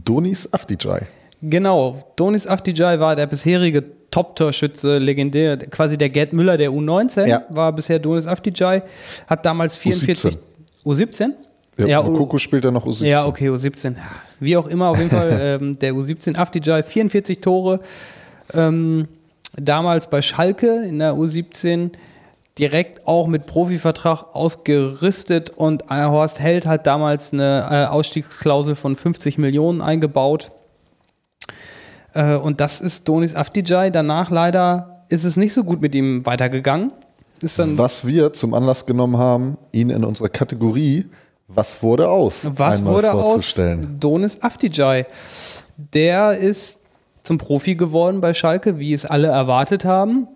[0.03, 1.01] Donis Afdijay.
[1.41, 7.43] genau, Donis Afdijay war der bisherige Top-Torschütze, legendär, quasi der Gerd Müller der U19, Ja.
[7.49, 8.81] war bisher Donis Afdijay,
[9.27, 10.37] hat damals 44,
[10.85, 11.31] U17?
[11.77, 13.05] Ja, U- Mokoko spielt ja noch U17.
[13.05, 13.95] Ja, okay, U17.
[14.39, 17.81] Wie auch immer, auf jeden Fall ähm, der U17 Afdijay, 44 Tore.
[18.53, 19.07] Ähm,
[19.57, 21.91] damals bei Schalke in der U17
[22.57, 29.37] direkt auch mit Profivertrag ausgerüstet und Horst Held hat damals eine äh, Ausstiegsklausel von 50
[29.37, 30.51] Millionen eingebaut.
[32.13, 33.91] Äh, und das ist Donis Afdijay.
[33.91, 36.93] Danach leider ist es nicht so gut mit ihm weitergegangen.
[37.41, 41.05] Was wir zum Anlass genommen haben, ihn in unserer Kategorie
[41.47, 42.47] Was wurde aus?
[42.49, 43.53] Was wurde aus.
[43.99, 45.05] Donis Afdijay?
[45.93, 46.79] Der ist
[47.23, 50.27] zum Profi geworden bei Schalke, wie es alle erwartet haben.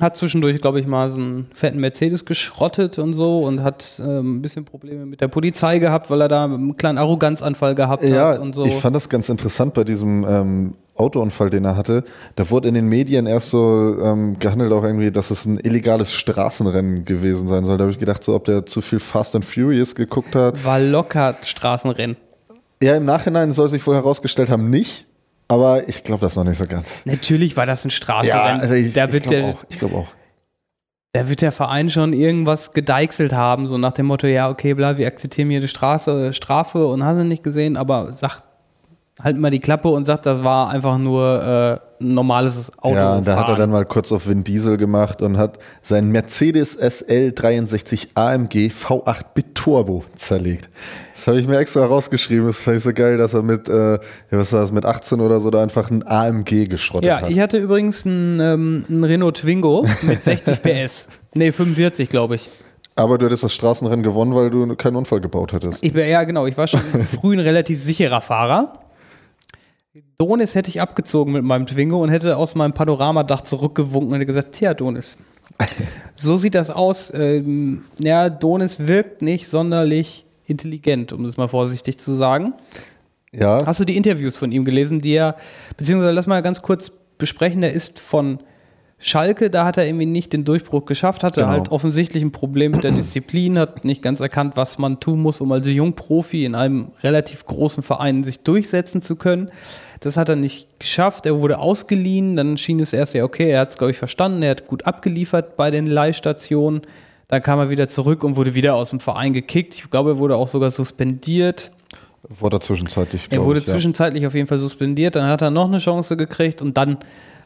[0.00, 4.36] Hat zwischendurch, glaube ich, mal so einen fetten Mercedes geschrottet und so und hat ähm,
[4.36, 8.28] ein bisschen Probleme mit der Polizei gehabt, weil er da einen kleinen Arroganzanfall gehabt Ja,
[8.28, 8.66] hat und so.
[8.66, 12.04] ich fand das ganz interessant bei diesem ähm, Autounfall, den er hatte.
[12.34, 16.12] Da wurde in den Medien erst so ähm, gehandelt, auch irgendwie, dass es ein illegales
[16.12, 17.78] Straßenrennen gewesen sein soll.
[17.78, 20.62] Da habe ich gedacht, so, ob der zu viel Fast and Furious geguckt hat.
[20.62, 22.16] War locker Straßenrennen.
[22.82, 25.05] Ja, im Nachhinein soll sich wohl herausgestellt haben, nicht.
[25.48, 27.02] Aber ich glaube das noch nicht so ganz.
[27.04, 28.60] Natürlich war das ein Straßenrennen.
[28.60, 29.64] also ich, da, ich wird glaube der, auch.
[29.68, 30.08] Ich glaube auch.
[31.12, 34.98] da wird der Verein schon irgendwas gedeichselt haben, so nach dem Motto, ja, okay, bla,
[34.98, 38.42] wir akzeptieren hier die Straße, Strafe und hast du nicht gesehen, aber sag
[39.22, 42.94] halt mal die Klappe und sagt, das war einfach nur äh, ein normales Auto.
[42.96, 46.10] Ja, und da hat er dann mal kurz auf Vin Diesel gemacht und hat seinen
[46.10, 50.68] Mercedes SL 63 AMG V8 Biturbo zerlegt.
[51.14, 52.46] Das habe ich mir extra rausgeschrieben.
[52.46, 53.98] Das fand ich so geil, dass er mit, äh, ja,
[54.32, 57.30] was war das, mit 18 oder so da einfach ein AMG geschrottet Ja, hat.
[57.30, 61.08] ich hatte übrigens einen, ähm, einen Renault Twingo mit 60 PS.
[61.32, 62.50] Nee, 45, glaube ich.
[62.96, 65.84] Aber du hättest das Straßenrennen gewonnen, weil du keinen Unfall gebaut hättest.
[65.84, 66.80] Ich ja, genau, ich war schon
[67.20, 68.72] früh ein relativ sicherer Fahrer.
[70.18, 74.26] Donis hätte ich abgezogen mit meinem Twingo und hätte aus meinem Panoramadach zurückgewunken und hätte
[74.26, 75.16] gesagt, tja, Donis.
[76.14, 77.12] so sieht das aus.
[77.14, 82.54] Ähm, ja, Donis wirkt nicht sonderlich intelligent, um das mal vorsichtig zu sagen.
[83.32, 85.36] Ja, Hast du die Interviews von ihm gelesen, die er,
[85.76, 88.38] beziehungsweise lass mal ganz kurz besprechen, der ist von
[88.98, 91.52] Schalke, da hat er irgendwie nicht den Durchbruch geschafft, hatte Genau.
[91.52, 95.40] halt offensichtlich ein Problem mit der Disziplin, hat nicht ganz erkannt, was man tun muss,
[95.40, 99.50] um als Jungprofi in einem relativ großen Verein sich durchsetzen zu können.
[100.00, 103.60] Das hat er nicht geschafft, er wurde ausgeliehen, dann schien es erst ja, okay, er
[103.60, 106.82] hat es, glaube ich, verstanden, er hat gut abgeliefert bei den Leihstationen.
[107.28, 109.74] Dann kam er wieder zurück und wurde wieder aus dem Verein gekickt.
[109.74, 111.72] Ich glaube, er wurde auch sogar suspendiert.
[112.28, 113.26] wurde er zwischenzeitlich.
[113.30, 113.72] Er wurde ich, ja.
[113.72, 116.98] zwischenzeitlich auf jeden Fall suspendiert, dann hat er noch eine Chance gekriegt und dann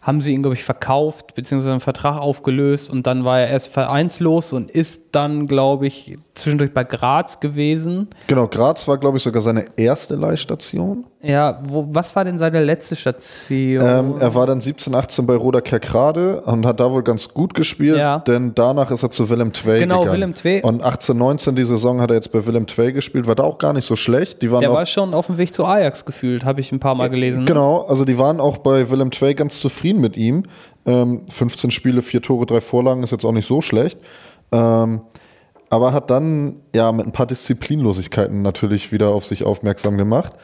[0.02, 3.68] haben sie ihn, glaube ich, verkauft, beziehungsweise einen Vertrag aufgelöst und dann war er erst
[3.68, 8.08] vereinslos und ist dann, glaube ich, zwischendurch bei Graz gewesen.
[8.26, 11.04] Genau, Graz war, glaube ich, sogar seine erste Leihstation.
[11.22, 13.84] Ja, wo, was war denn seine letzte Station?
[13.86, 17.52] Ähm, er war dann 17, 18 bei Roda Kerkrade und hat da wohl ganz gut
[17.52, 18.20] gespielt, Ja.
[18.20, 20.16] denn danach ist er zu Willem Twey Genau, gegangen.
[20.16, 20.62] Willem Tvey.
[20.62, 23.58] Und 18, 19 die Saison hat er jetzt bei Willem Twey gespielt, war da auch
[23.58, 24.40] gar nicht so schlecht.
[24.40, 26.80] Die waren Der auch, war schon auf dem Weg zu Ajax gefühlt, habe ich ein
[26.80, 27.40] paar Mal gelesen.
[27.40, 27.44] ne?
[27.46, 30.44] Genau, also die waren auch bei Willem Twey ganz zufrieden mit ihm.
[30.86, 33.98] Ähm, 15 Spiele, 4 Tore, 3 Vorlagen ist jetzt auch nicht so schlecht.
[34.52, 35.02] Ähm,
[35.70, 40.34] aber hat dann ja mit ein paar Disziplinlosigkeiten natürlich wieder auf sich aufmerksam gemacht.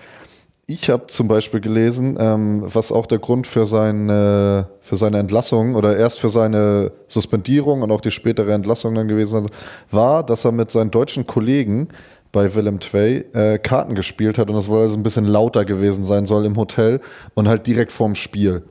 [0.69, 5.77] Ich habe zum Beispiel gelesen, ähm, was auch der Grund für seine, für seine Entlassung
[5.77, 9.47] oder erst für seine Suspendierung und auch die spätere Entlassung dann gewesen
[9.93, 11.89] war, dass er mit seinen deutschen Kollegen
[12.33, 16.03] bei Willem Twey äh, Karten gespielt hat und das wohl also ein bisschen lauter gewesen
[16.03, 17.01] sein soll im Hotel
[17.35, 18.65] und halt direkt vorm Spiel.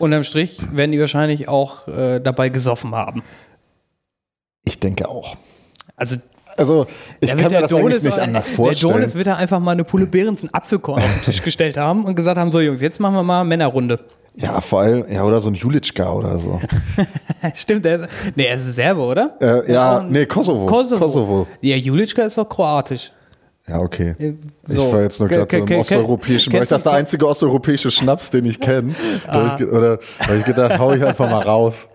[0.00, 3.22] Unterm Strich werden die wahrscheinlich auch äh, dabei gesoffen haben.
[4.64, 5.36] Ich denke auch.
[5.96, 6.16] Also
[6.56, 6.86] Also
[7.20, 8.92] ich da kann mir das Donis eigentlich nicht ein- anders Der vorstellen.
[8.94, 12.04] Donis wird da einfach mal eine Pulle Behrens einen Apfelkorn auf den Tisch gestellt haben
[12.04, 13.98] und gesagt haben, so Jungs, jetzt machen wir mal Männerrunde.
[14.36, 16.60] Ja, vor allem, ja, oder so ein Julitschka oder so.
[17.54, 19.36] Stimmt, er ist, nee, er ist Serbe, oder?
[19.40, 20.66] Äh, ja, auch ein- nee, Kosovo.
[20.66, 21.00] Kosovo.
[21.04, 21.46] Kosovo.
[21.60, 23.10] Ja, Julitschka ist doch kroatisch.
[23.70, 24.14] Ja, okay.
[24.18, 24.34] Äh,
[24.68, 24.92] Ich so.
[24.92, 26.60] war jetzt nur gerade so im osteuropäischen Bereich.
[26.60, 28.94] kennst Das der einzige osteuropäische Schnaps, den ich kenne.
[29.48, 31.86] Ich ge- Oder habe ich gedacht, hau ich einfach mal raus.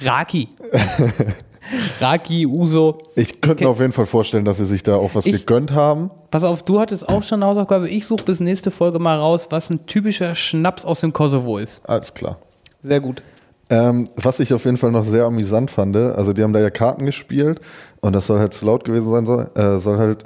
[0.00, 0.48] Raki.
[2.00, 2.96] Raki, Uso.
[3.14, 5.72] Ich könnte mir auf jeden Fall vorstellen, dass sie sich da auch was Ich- gegönnt
[5.72, 6.10] haben.
[6.30, 7.88] Pass auf, du hattest auch schon eine Hausaufgabe.
[7.90, 11.86] Ich suche bis nächste Folge mal raus, was ein typischer Schnaps aus dem Kosovo ist.
[11.86, 12.38] Alles klar.
[12.80, 13.22] Sehr gut.
[13.70, 16.70] Ähm, was ich auf jeden Fall noch sehr amüsant fand, also die haben da ja
[16.70, 17.60] Karten gespielt
[18.00, 20.24] und das soll halt zu laut gewesen sein, soll, äh, soll halt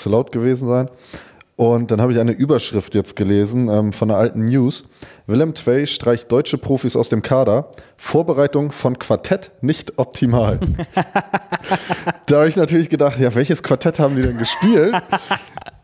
[0.00, 0.88] zu laut gewesen sein.
[1.60, 4.84] Und dann habe ich eine Überschrift jetzt gelesen ähm, von einer alten News.
[5.26, 7.70] Willem Twey streicht deutsche Profis aus dem Kader.
[7.98, 10.58] Vorbereitung von Quartett nicht optimal.
[12.26, 14.94] da habe ich natürlich gedacht, ja, welches Quartett haben die denn gespielt?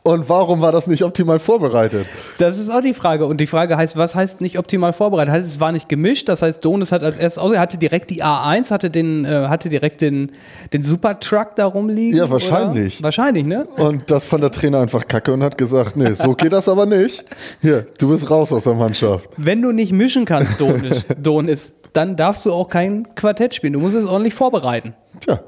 [0.07, 2.07] Und warum war das nicht optimal vorbereitet?
[2.39, 3.27] Das ist auch die Frage.
[3.27, 5.35] Und die Frage heißt, was heißt nicht optimal vorbereitet?
[5.35, 6.29] Heißt, es war nicht gemischt.
[6.29, 9.49] Das heißt, Donis hat als erstes, außer er hatte direkt die A1, hatte den, äh,
[9.49, 10.31] hatte direkt den,
[10.73, 12.17] den Supertruck da rumliegen.
[12.17, 12.99] Ja, wahrscheinlich.
[12.99, 13.05] Oder?
[13.07, 13.67] Wahrscheinlich, ne?
[13.79, 16.87] Und das fand der Trainer einfach kacke und hat gesagt, nee, so geht das aber
[16.87, 17.25] nicht.
[17.61, 19.31] Hier, du bist raus aus der Mannschaft.
[19.37, 23.73] Wenn du nicht mischen kannst, Donis, Donis dann darfst du auch kein Quartett spielen.
[23.73, 24.95] Du musst es ordentlich vorbereiten.
[25.19, 25.41] Tja,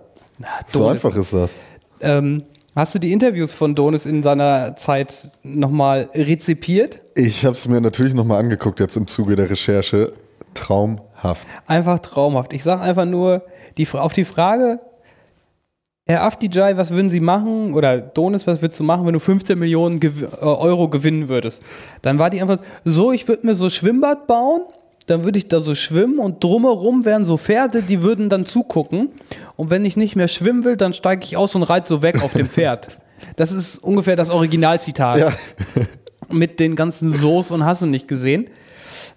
[0.67, 1.05] so Donis.
[1.05, 1.57] einfach ist das.
[2.01, 2.43] Ähm,
[2.79, 7.03] hast du die Interviews von Donis in seiner Zeit nochmal rezipiert?
[7.17, 10.13] Ich habe es mir natürlich nochmal angeguckt jetzt im Zuge der Recherche.
[10.55, 11.47] Traumhaft.
[11.67, 12.53] Einfach traumhaft.
[12.53, 13.43] Ich sage einfach nur,
[13.77, 14.81] die, auf die Frage,
[16.07, 17.75] Herr Afdijay, was würden Sie machen?
[17.75, 21.63] Oder Donis, was würdest du machen, wenn du 15 Millionen äh, Euro gewinnen würdest?
[22.01, 24.63] Dann war die Antwort, so, ich würde mir so Schwimmbad bauen,
[25.09, 29.11] dann würde ich da so schwimmen und drumherum wären so Pferde, die würden dann zugucken.
[29.57, 32.23] Und wenn ich nicht mehr schwimmen will, dann steige ich aus und reite so weg
[32.23, 32.89] auf dem Pferd.
[33.37, 35.19] Das ist ungefähr das Originalzitat.
[35.19, 35.33] Ja,
[36.31, 38.49] Mit den ganzen Soße und hast du nicht gesehen.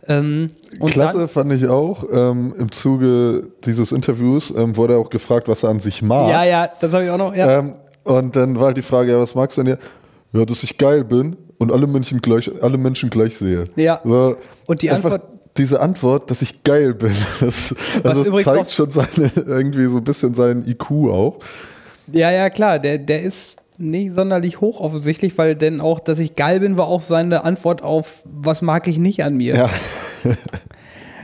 [0.07, 0.47] Ähm,
[0.79, 2.05] und klasse dann- fand ich auch.
[2.11, 6.29] Ähm, Im Zuge dieses Interviews ähm, wurde er auch gefragt, was er an sich mag.
[6.29, 7.35] Ja, ja, das habe ich auch noch.
[7.35, 7.59] Ja.
[7.59, 7.73] Ähm,
[8.03, 10.39] und dann war halt die Frage, ja, was magst du denn hier?
[10.39, 13.65] Ja, dass ich geil bin und alle Menschen gleich, alle Menschen gleich sehe.
[13.75, 13.99] Ja.
[14.03, 14.37] So,
[14.67, 15.27] Und die Antwort-
[15.61, 20.03] Diese Antwort, dass ich geil bin, das, also das zeigt schon seine, irgendwie so ein
[20.03, 21.37] bisschen seinen IQ auch.
[22.11, 26.33] Ja, ja, klar, der, der ist nicht sonderlich hoch offensichtlich, weil denn auch, dass ich
[26.33, 29.55] geil bin, war auch seine Antwort auf, was mag ich nicht an mir.
[29.55, 29.69] Ja.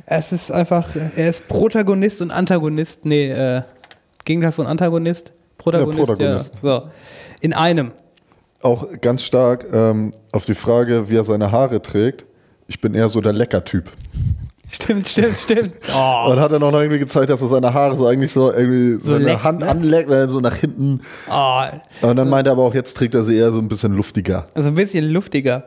[0.09, 3.63] Es ist einfach, er ist Protagonist und Antagonist, nee, äh,
[4.23, 6.53] Gegenteil von Antagonist, Protagonist, ja, Protagonist.
[6.61, 6.83] So,
[7.41, 7.91] in einem.
[8.61, 12.25] Auch ganz stark ähm, auf die Frage, wie er seine Haare trägt.
[12.67, 13.89] Ich bin eher so der Lecker-Typ.
[14.69, 15.73] Stimmt, stimmt, stimmt.
[15.95, 19.01] Oh, Und hat er noch irgendwie gezeigt, dass er seine Haare so eigentlich so irgendwie
[19.01, 19.69] So seine leckt, Hand ne?
[19.69, 20.99] anleckt, oder so nach hinten.
[21.31, 21.61] oh,
[22.01, 24.45] Und dann meinte er aber auch, jetzt trägt er sie eher so ein bisschen luftiger.
[24.53, 25.63] also ein bisschen luftiger.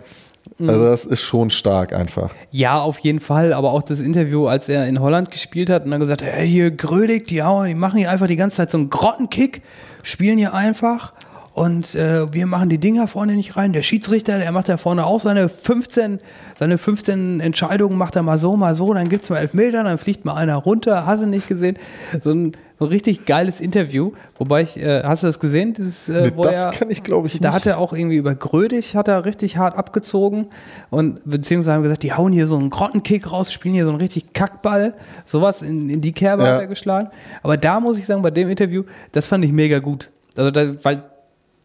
[0.59, 0.69] Mhm.
[0.69, 2.31] Also das ist schon stark einfach.
[2.51, 5.91] Ja, auf jeden Fall, aber auch das Interview, als er in Holland gespielt hat und
[5.93, 8.77] dann gesagt, hey, hier Grödig, die, hauen, die machen hier einfach die ganze Zeit so
[8.77, 9.63] einen Grottenkick,
[10.03, 11.15] spielen hier einfach
[11.53, 13.73] und äh, wir machen die Dinger vorne nicht rein.
[13.73, 16.19] Der Schiedsrichter, der macht da vorne auch seine 15,
[16.59, 20.25] seine 15 Entscheidungen, macht er mal so, mal so, dann gibt's mal Elfmeter, dann fliegt
[20.25, 21.77] mal einer runter, hast du nicht gesehen.
[22.21, 25.75] So ein, so ein richtig geiles Interview, wobei ich, äh, hast du das gesehen?
[25.75, 27.57] Dieses, äh, Nee, wo das er, kann ich, glaube ich, da nicht.
[27.57, 30.47] hat er auch irgendwie über Grödig hat er richtig hart abgezogen
[30.89, 34.01] und beziehungsweise haben gesagt, die hauen hier so einen Grottenkick raus, spielen hier so einen
[34.01, 34.95] richtig Kackball,
[35.27, 36.53] sowas in, in die Kerbe Ja.
[36.55, 37.09] hat er geschlagen.
[37.43, 40.11] Aber da muss ich sagen, bei dem Interview, das fand ich mega gut.
[40.37, 41.03] Also da, weil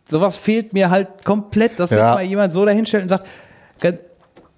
[0.07, 1.97] sowas fehlt mir halt komplett, dass Ja.
[1.97, 3.25] jetzt mal jemand so dahinstellt und sagt,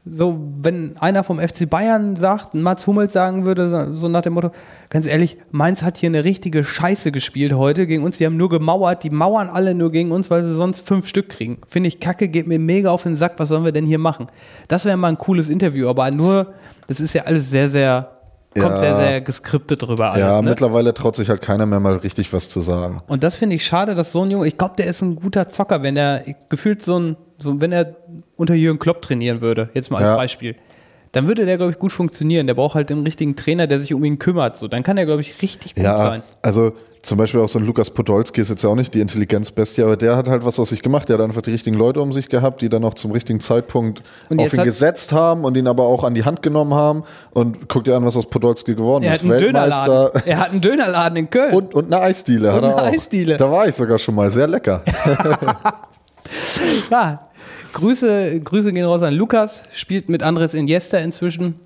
[0.10, 4.34] so, wenn einer vom FC Bayern sagt, Mats Hummels sagen würde, so- so nach dem
[4.34, 4.52] Motto,
[4.90, 8.48] ganz ehrlich, Mainz hat hier eine richtige Scheiße gespielt heute gegen uns, die haben nur
[8.48, 11.58] gemauert, die mauern alle nur gegen uns, weil sie sonst fünf Stück kriegen.
[11.68, 14.28] Finde ich kacke, geht mir mega auf den Sack, was sollen wir denn hier machen?
[14.70, 16.54] Das wäre mal ein cooles Interview, aber nur,
[16.88, 18.17] das ist ja alles sehr, sehr,
[18.58, 18.78] kommt Ja.
[18.80, 20.22] sehr, sehr geskriptet drüber alles.
[20.22, 20.50] ja, ne?
[20.50, 23.02] mittlerweile traut sich halt keiner mehr mal richtig was zu sagen.
[23.08, 25.48] Und das finde ich schade, dass so ein Junge, ich glaube, der ist ein guter
[25.48, 27.90] Zocker, wenn er gefühlt so ein, so, wenn er
[28.36, 30.16] unter Jürgen Klopp trainieren würde, jetzt mal als Ja.
[30.16, 30.56] Beispiel,
[31.14, 32.48] dann würde der, glaube ich, gut funktionieren.
[32.48, 34.58] Der braucht halt den richtigen Trainer, der sich um ihn kümmert.
[34.58, 36.22] So, dann kann er, glaube ich, richtig gut Ja, sein.
[36.42, 36.74] also
[37.08, 39.96] zum Beispiel auch so ein Lukas Podolski ist jetzt ja auch nicht die Intelligenzbestie, aber
[39.98, 41.10] der hat halt was aus sich gemacht.
[41.10, 44.04] Der hat einfach die richtigen Leute um sich gehabt, die dann auch zum richtigen Zeitpunkt
[44.30, 47.04] Und auf ihn hat- gesetzt haben und ihn aber auch an die Hand genommen haben.
[47.32, 49.24] Und guck dir an, was aus Podolski geworden Er ist.
[49.24, 50.22] hat einen Dönerladen.
[50.26, 51.54] Er hat einen Dönerladen in Köln.
[51.54, 52.94] Und, und eine Eisdiele hat Und er eine auch.
[52.94, 53.38] Eisdiele.
[53.38, 54.30] Da war ich sogar schon mal.
[54.30, 54.84] Sehr lecker.
[56.92, 57.30] Ja,
[57.74, 61.60] Grüße, Grüße gehen raus an Lukas, spielt mit Andres Iniesta inzwischen.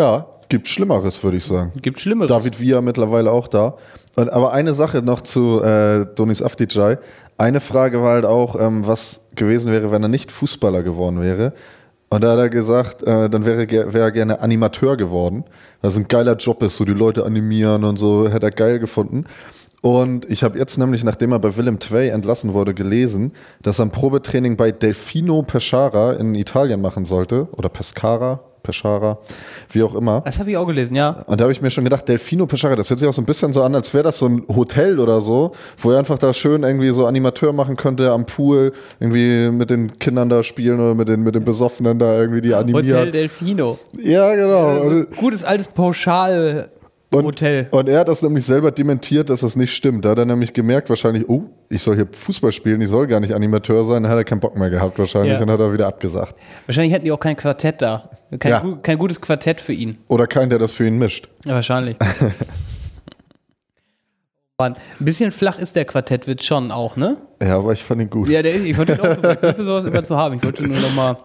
[0.00, 1.72] Ja, gibt Schlimmeres, würde ich sagen.
[1.80, 2.28] Gibt Schlimmeres.
[2.28, 3.74] David Villa mittlerweile auch da.
[4.16, 6.98] Und, aber eine Sache noch zu äh, Donis Afdijay.
[7.36, 11.52] Eine Frage war halt auch, ähm, was gewesen wäre, wenn er nicht Fußballer geworden wäre.
[12.10, 15.44] Und da hat er gesagt, äh, dann wäre, er gerne Animateur geworden.
[15.80, 19.24] Was ein geiler Job ist, so die Leute animieren und so, hätte er geil gefunden.
[19.80, 23.32] Und ich habe jetzt nämlich, nachdem er bei Willem Twey entlassen wurde, gelesen,
[23.62, 27.48] dass er ein Probetraining bei Delfino Pescara in Italien machen sollte.
[27.52, 29.18] Oder Pescara, Pescara,
[29.70, 30.22] wie auch immer.
[30.24, 31.22] das habe ich auch gelesen, ja.
[31.26, 33.26] Und da habe ich mir schon gedacht, Delfino Pescara, das hört sich auch so ein
[33.26, 36.32] bisschen so an, als wäre das so ein Hotel oder so, wo er einfach da
[36.32, 40.94] schön irgendwie so Animateur machen könnte am Pool, irgendwie mit den Kindern da spielen oder
[40.94, 42.98] mit den, mit den Besoffenen da irgendwie die animieren.
[42.98, 43.78] Hotel Delfino.
[43.98, 44.80] Ja, genau.
[44.80, 46.70] Also, gutes altes Pauschal-Hotel.
[47.14, 47.42] Und,
[47.72, 50.04] und er hat das nämlich selber dementiert, dass das nicht stimmt.
[50.04, 53.20] Da hat er nämlich gemerkt, wahrscheinlich, oh, ich soll hier Fußball spielen, ich soll gar
[53.20, 54.02] nicht Animateur sein.
[54.02, 55.40] Da hat er keinen Bock mehr gehabt, wahrscheinlich, Ja.
[55.40, 56.34] und hat er wieder abgesagt.
[56.66, 58.10] Wahrscheinlich hätten die auch kein Quartett da.
[58.38, 58.78] Kein, Ja.
[58.82, 59.98] kein gutes Quartett für ihn.
[60.08, 61.28] Oder kein, der das für ihn mischt.
[61.44, 61.96] Ja, wahrscheinlich.
[64.58, 67.16] Mann, ein bisschen flach ist der Quartettwitz schon auch, ne?
[67.42, 68.28] Ja, aber ich fand ihn gut.
[68.28, 70.36] Ja, der ist, ich wollte ihn auch so, für sowas immer zu haben.
[70.36, 71.16] Ich wollte nur noch mal,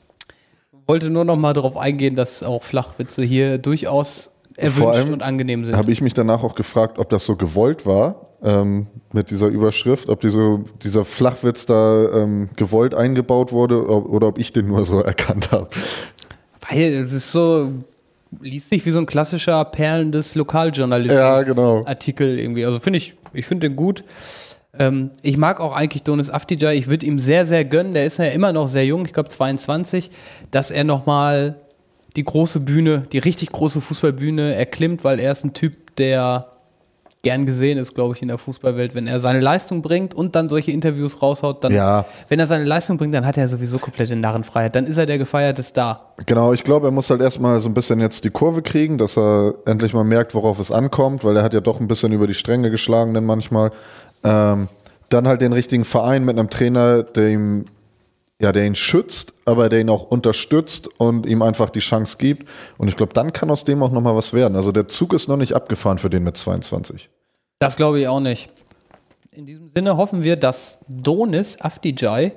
[0.86, 5.76] wollte nur noch mal darauf eingehen, dass auch Flachwitze hier durchaus erwünscht und angenehm sind.
[5.76, 10.08] habe ich mich danach auch gefragt, ob das so gewollt war ähm, mit dieser Überschrift,
[10.08, 14.84] ob diese, dieser Flachwitz da ähm, gewollt eingebaut wurde oder, oder ob ich den nur
[14.84, 15.68] so erkannt habe.
[16.68, 17.70] Weil es ist so,
[18.40, 21.84] liest sich wie so ein klassischer Perlen des Lokaljournalismus Ja, genau.
[21.84, 22.64] Artikel irgendwie.
[22.64, 24.04] Also finde ich, ich finde den gut.
[24.78, 26.76] Ähm, ich mag auch eigentlich Donis Afdijay.
[26.76, 27.92] Ich würde ihm sehr, sehr gönnen.
[27.92, 30.10] Der ist ja immer noch sehr jung, ich glaube 22,
[30.50, 31.56] dass er nochmal
[32.16, 36.46] die große Bühne, die richtig große Fußballbühne erklimmt, weil er ist ein Typ, der
[37.22, 38.96] gern gesehen ist, glaube ich, in der Fußballwelt.
[38.96, 42.04] Wenn er seine Leistung bringt und dann solche Interviews raushaut, dann, Ja.
[42.28, 44.74] wenn er seine Leistung bringt, dann hat er sowieso komplette Narrenfreiheit.
[44.74, 46.14] Dann ist er der gefeierte Star.
[46.26, 49.16] Genau, ich glaube, er muss halt erstmal so ein bisschen jetzt die Kurve kriegen, dass
[49.16, 52.26] er endlich mal merkt, worauf es ankommt, weil er hat ja doch ein bisschen über
[52.26, 53.70] die Stränge geschlagen, denn manchmal.
[54.24, 54.66] Ähm,
[55.08, 57.66] dann halt den richtigen Verein mit einem Trainer, der ihm
[58.42, 62.48] ja, der ihn schützt, aber der ihn auch unterstützt und ihm einfach die Chance gibt.
[62.76, 64.56] Und ich glaube, dann kann aus dem auch nochmal was werden.
[64.56, 67.08] Also der Zug ist noch nicht abgefahren für den mit 22.
[67.60, 68.50] Das glaube ich auch nicht.
[69.30, 72.32] In diesem Sinne hoffen wir, dass Donis Afdijay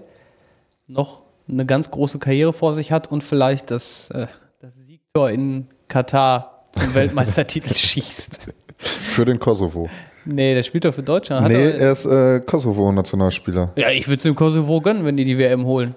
[0.86, 4.28] noch eine ganz große Karriere vor sich hat und vielleicht das, äh,
[4.60, 8.48] das Siegtor in Katar zum Weltmeistertitel schießt.
[8.78, 9.90] Für den Kosovo.
[10.26, 11.44] Nee, der spielt doch für Deutschland.
[11.46, 13.72] Hat nee, er, er ist äh, Kosovo-Nationalspieler.
[13.76, 15.96] ja, ich würde es dem Kosovo gönnen, wenn die die WM holen.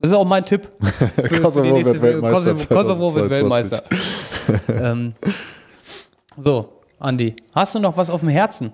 [0.00, 0.70] Das ist auch mein Tipp.
[0.80, 3.80] Für, Kosovo wird Weltmeister Kosovo, Kosovo wird 2022.
[4.48, 4.92] Weltmeister.
[4.92, 5.14] ähm,
[6.36, 8.72] so, Andi, hast du noch was auf dem Herzen?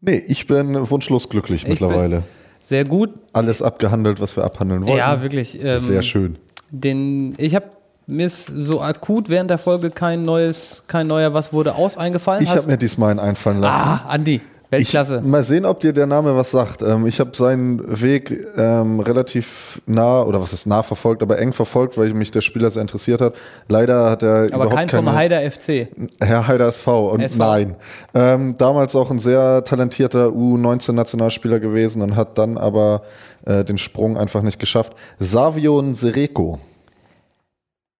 [0.00, 2.24] Nee, ich bin wunschlos glücklich bin- mittlerweile.
[2.62, 3.10] Sehr gut.
[3.32, 4.98] Alles abgehandelt, was wir abhandeln wollten.
[4.98, 5.62] Ja, wirklich.
[5.62, 6.38] Ähm, Sehr schön.
[6.70, 7.66] Den, ich habe
[8.06, 12.42] mir ist so akut während der Folge kein neues, kein neuer Was wurde aus eingefallen.
[12.42, 13.88] Ich habe mir diesmal einen einfallen lassen.
[13.88, 14.40] ah, Andi,
[14.72, 15.20] Weltklasse.
[15.22, 16.82] Ich, mal sehen, ob dir der Name was sagt.
[16.82, 21.52] Ähm, ich habe seinen Weg ähm, relativ nah, oder was ist nah verfolgt, aber eng
[21.52, 23.34] verfolgt, weil mich der Spieler sehr interessiert hat.
[23.68, 25.88] Leider hat er Aber überhaupt kein vom keine, Heider FC.
[26.20, 27.38] Herr Heider SV und SV.
[27.38, 27.76] nein.
[28.14, 33.02] Ähm, damals auch ein sehr talentierter U19-Nationalspieler gewesen und hat dann aber
[33.44, 34.94] äh, den Sprung einfach nicht geschafft.
[35.18, 36.58] Savion Sereko.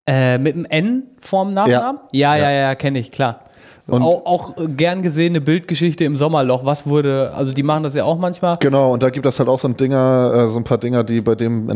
[0.05, 2.01] Äh, mit einem N vorm Nachnamen?
[2.11, 2.75] Ja, ja, ja, Ja.
[2.75, 3.39] kenne ich, klar.
[3.87, 6.63] Und- auch, auch gern gesehene Bildgeschichte im Sommerloch.
[6.65, 8.55] Was wurde, also die machen das ja auch manchmal.
[8.59, 11.03] Genau, und da gibt es halt auch so ein Dinger, äh, so ein paar Dinger,
[11.03, 11.75] die bei dem in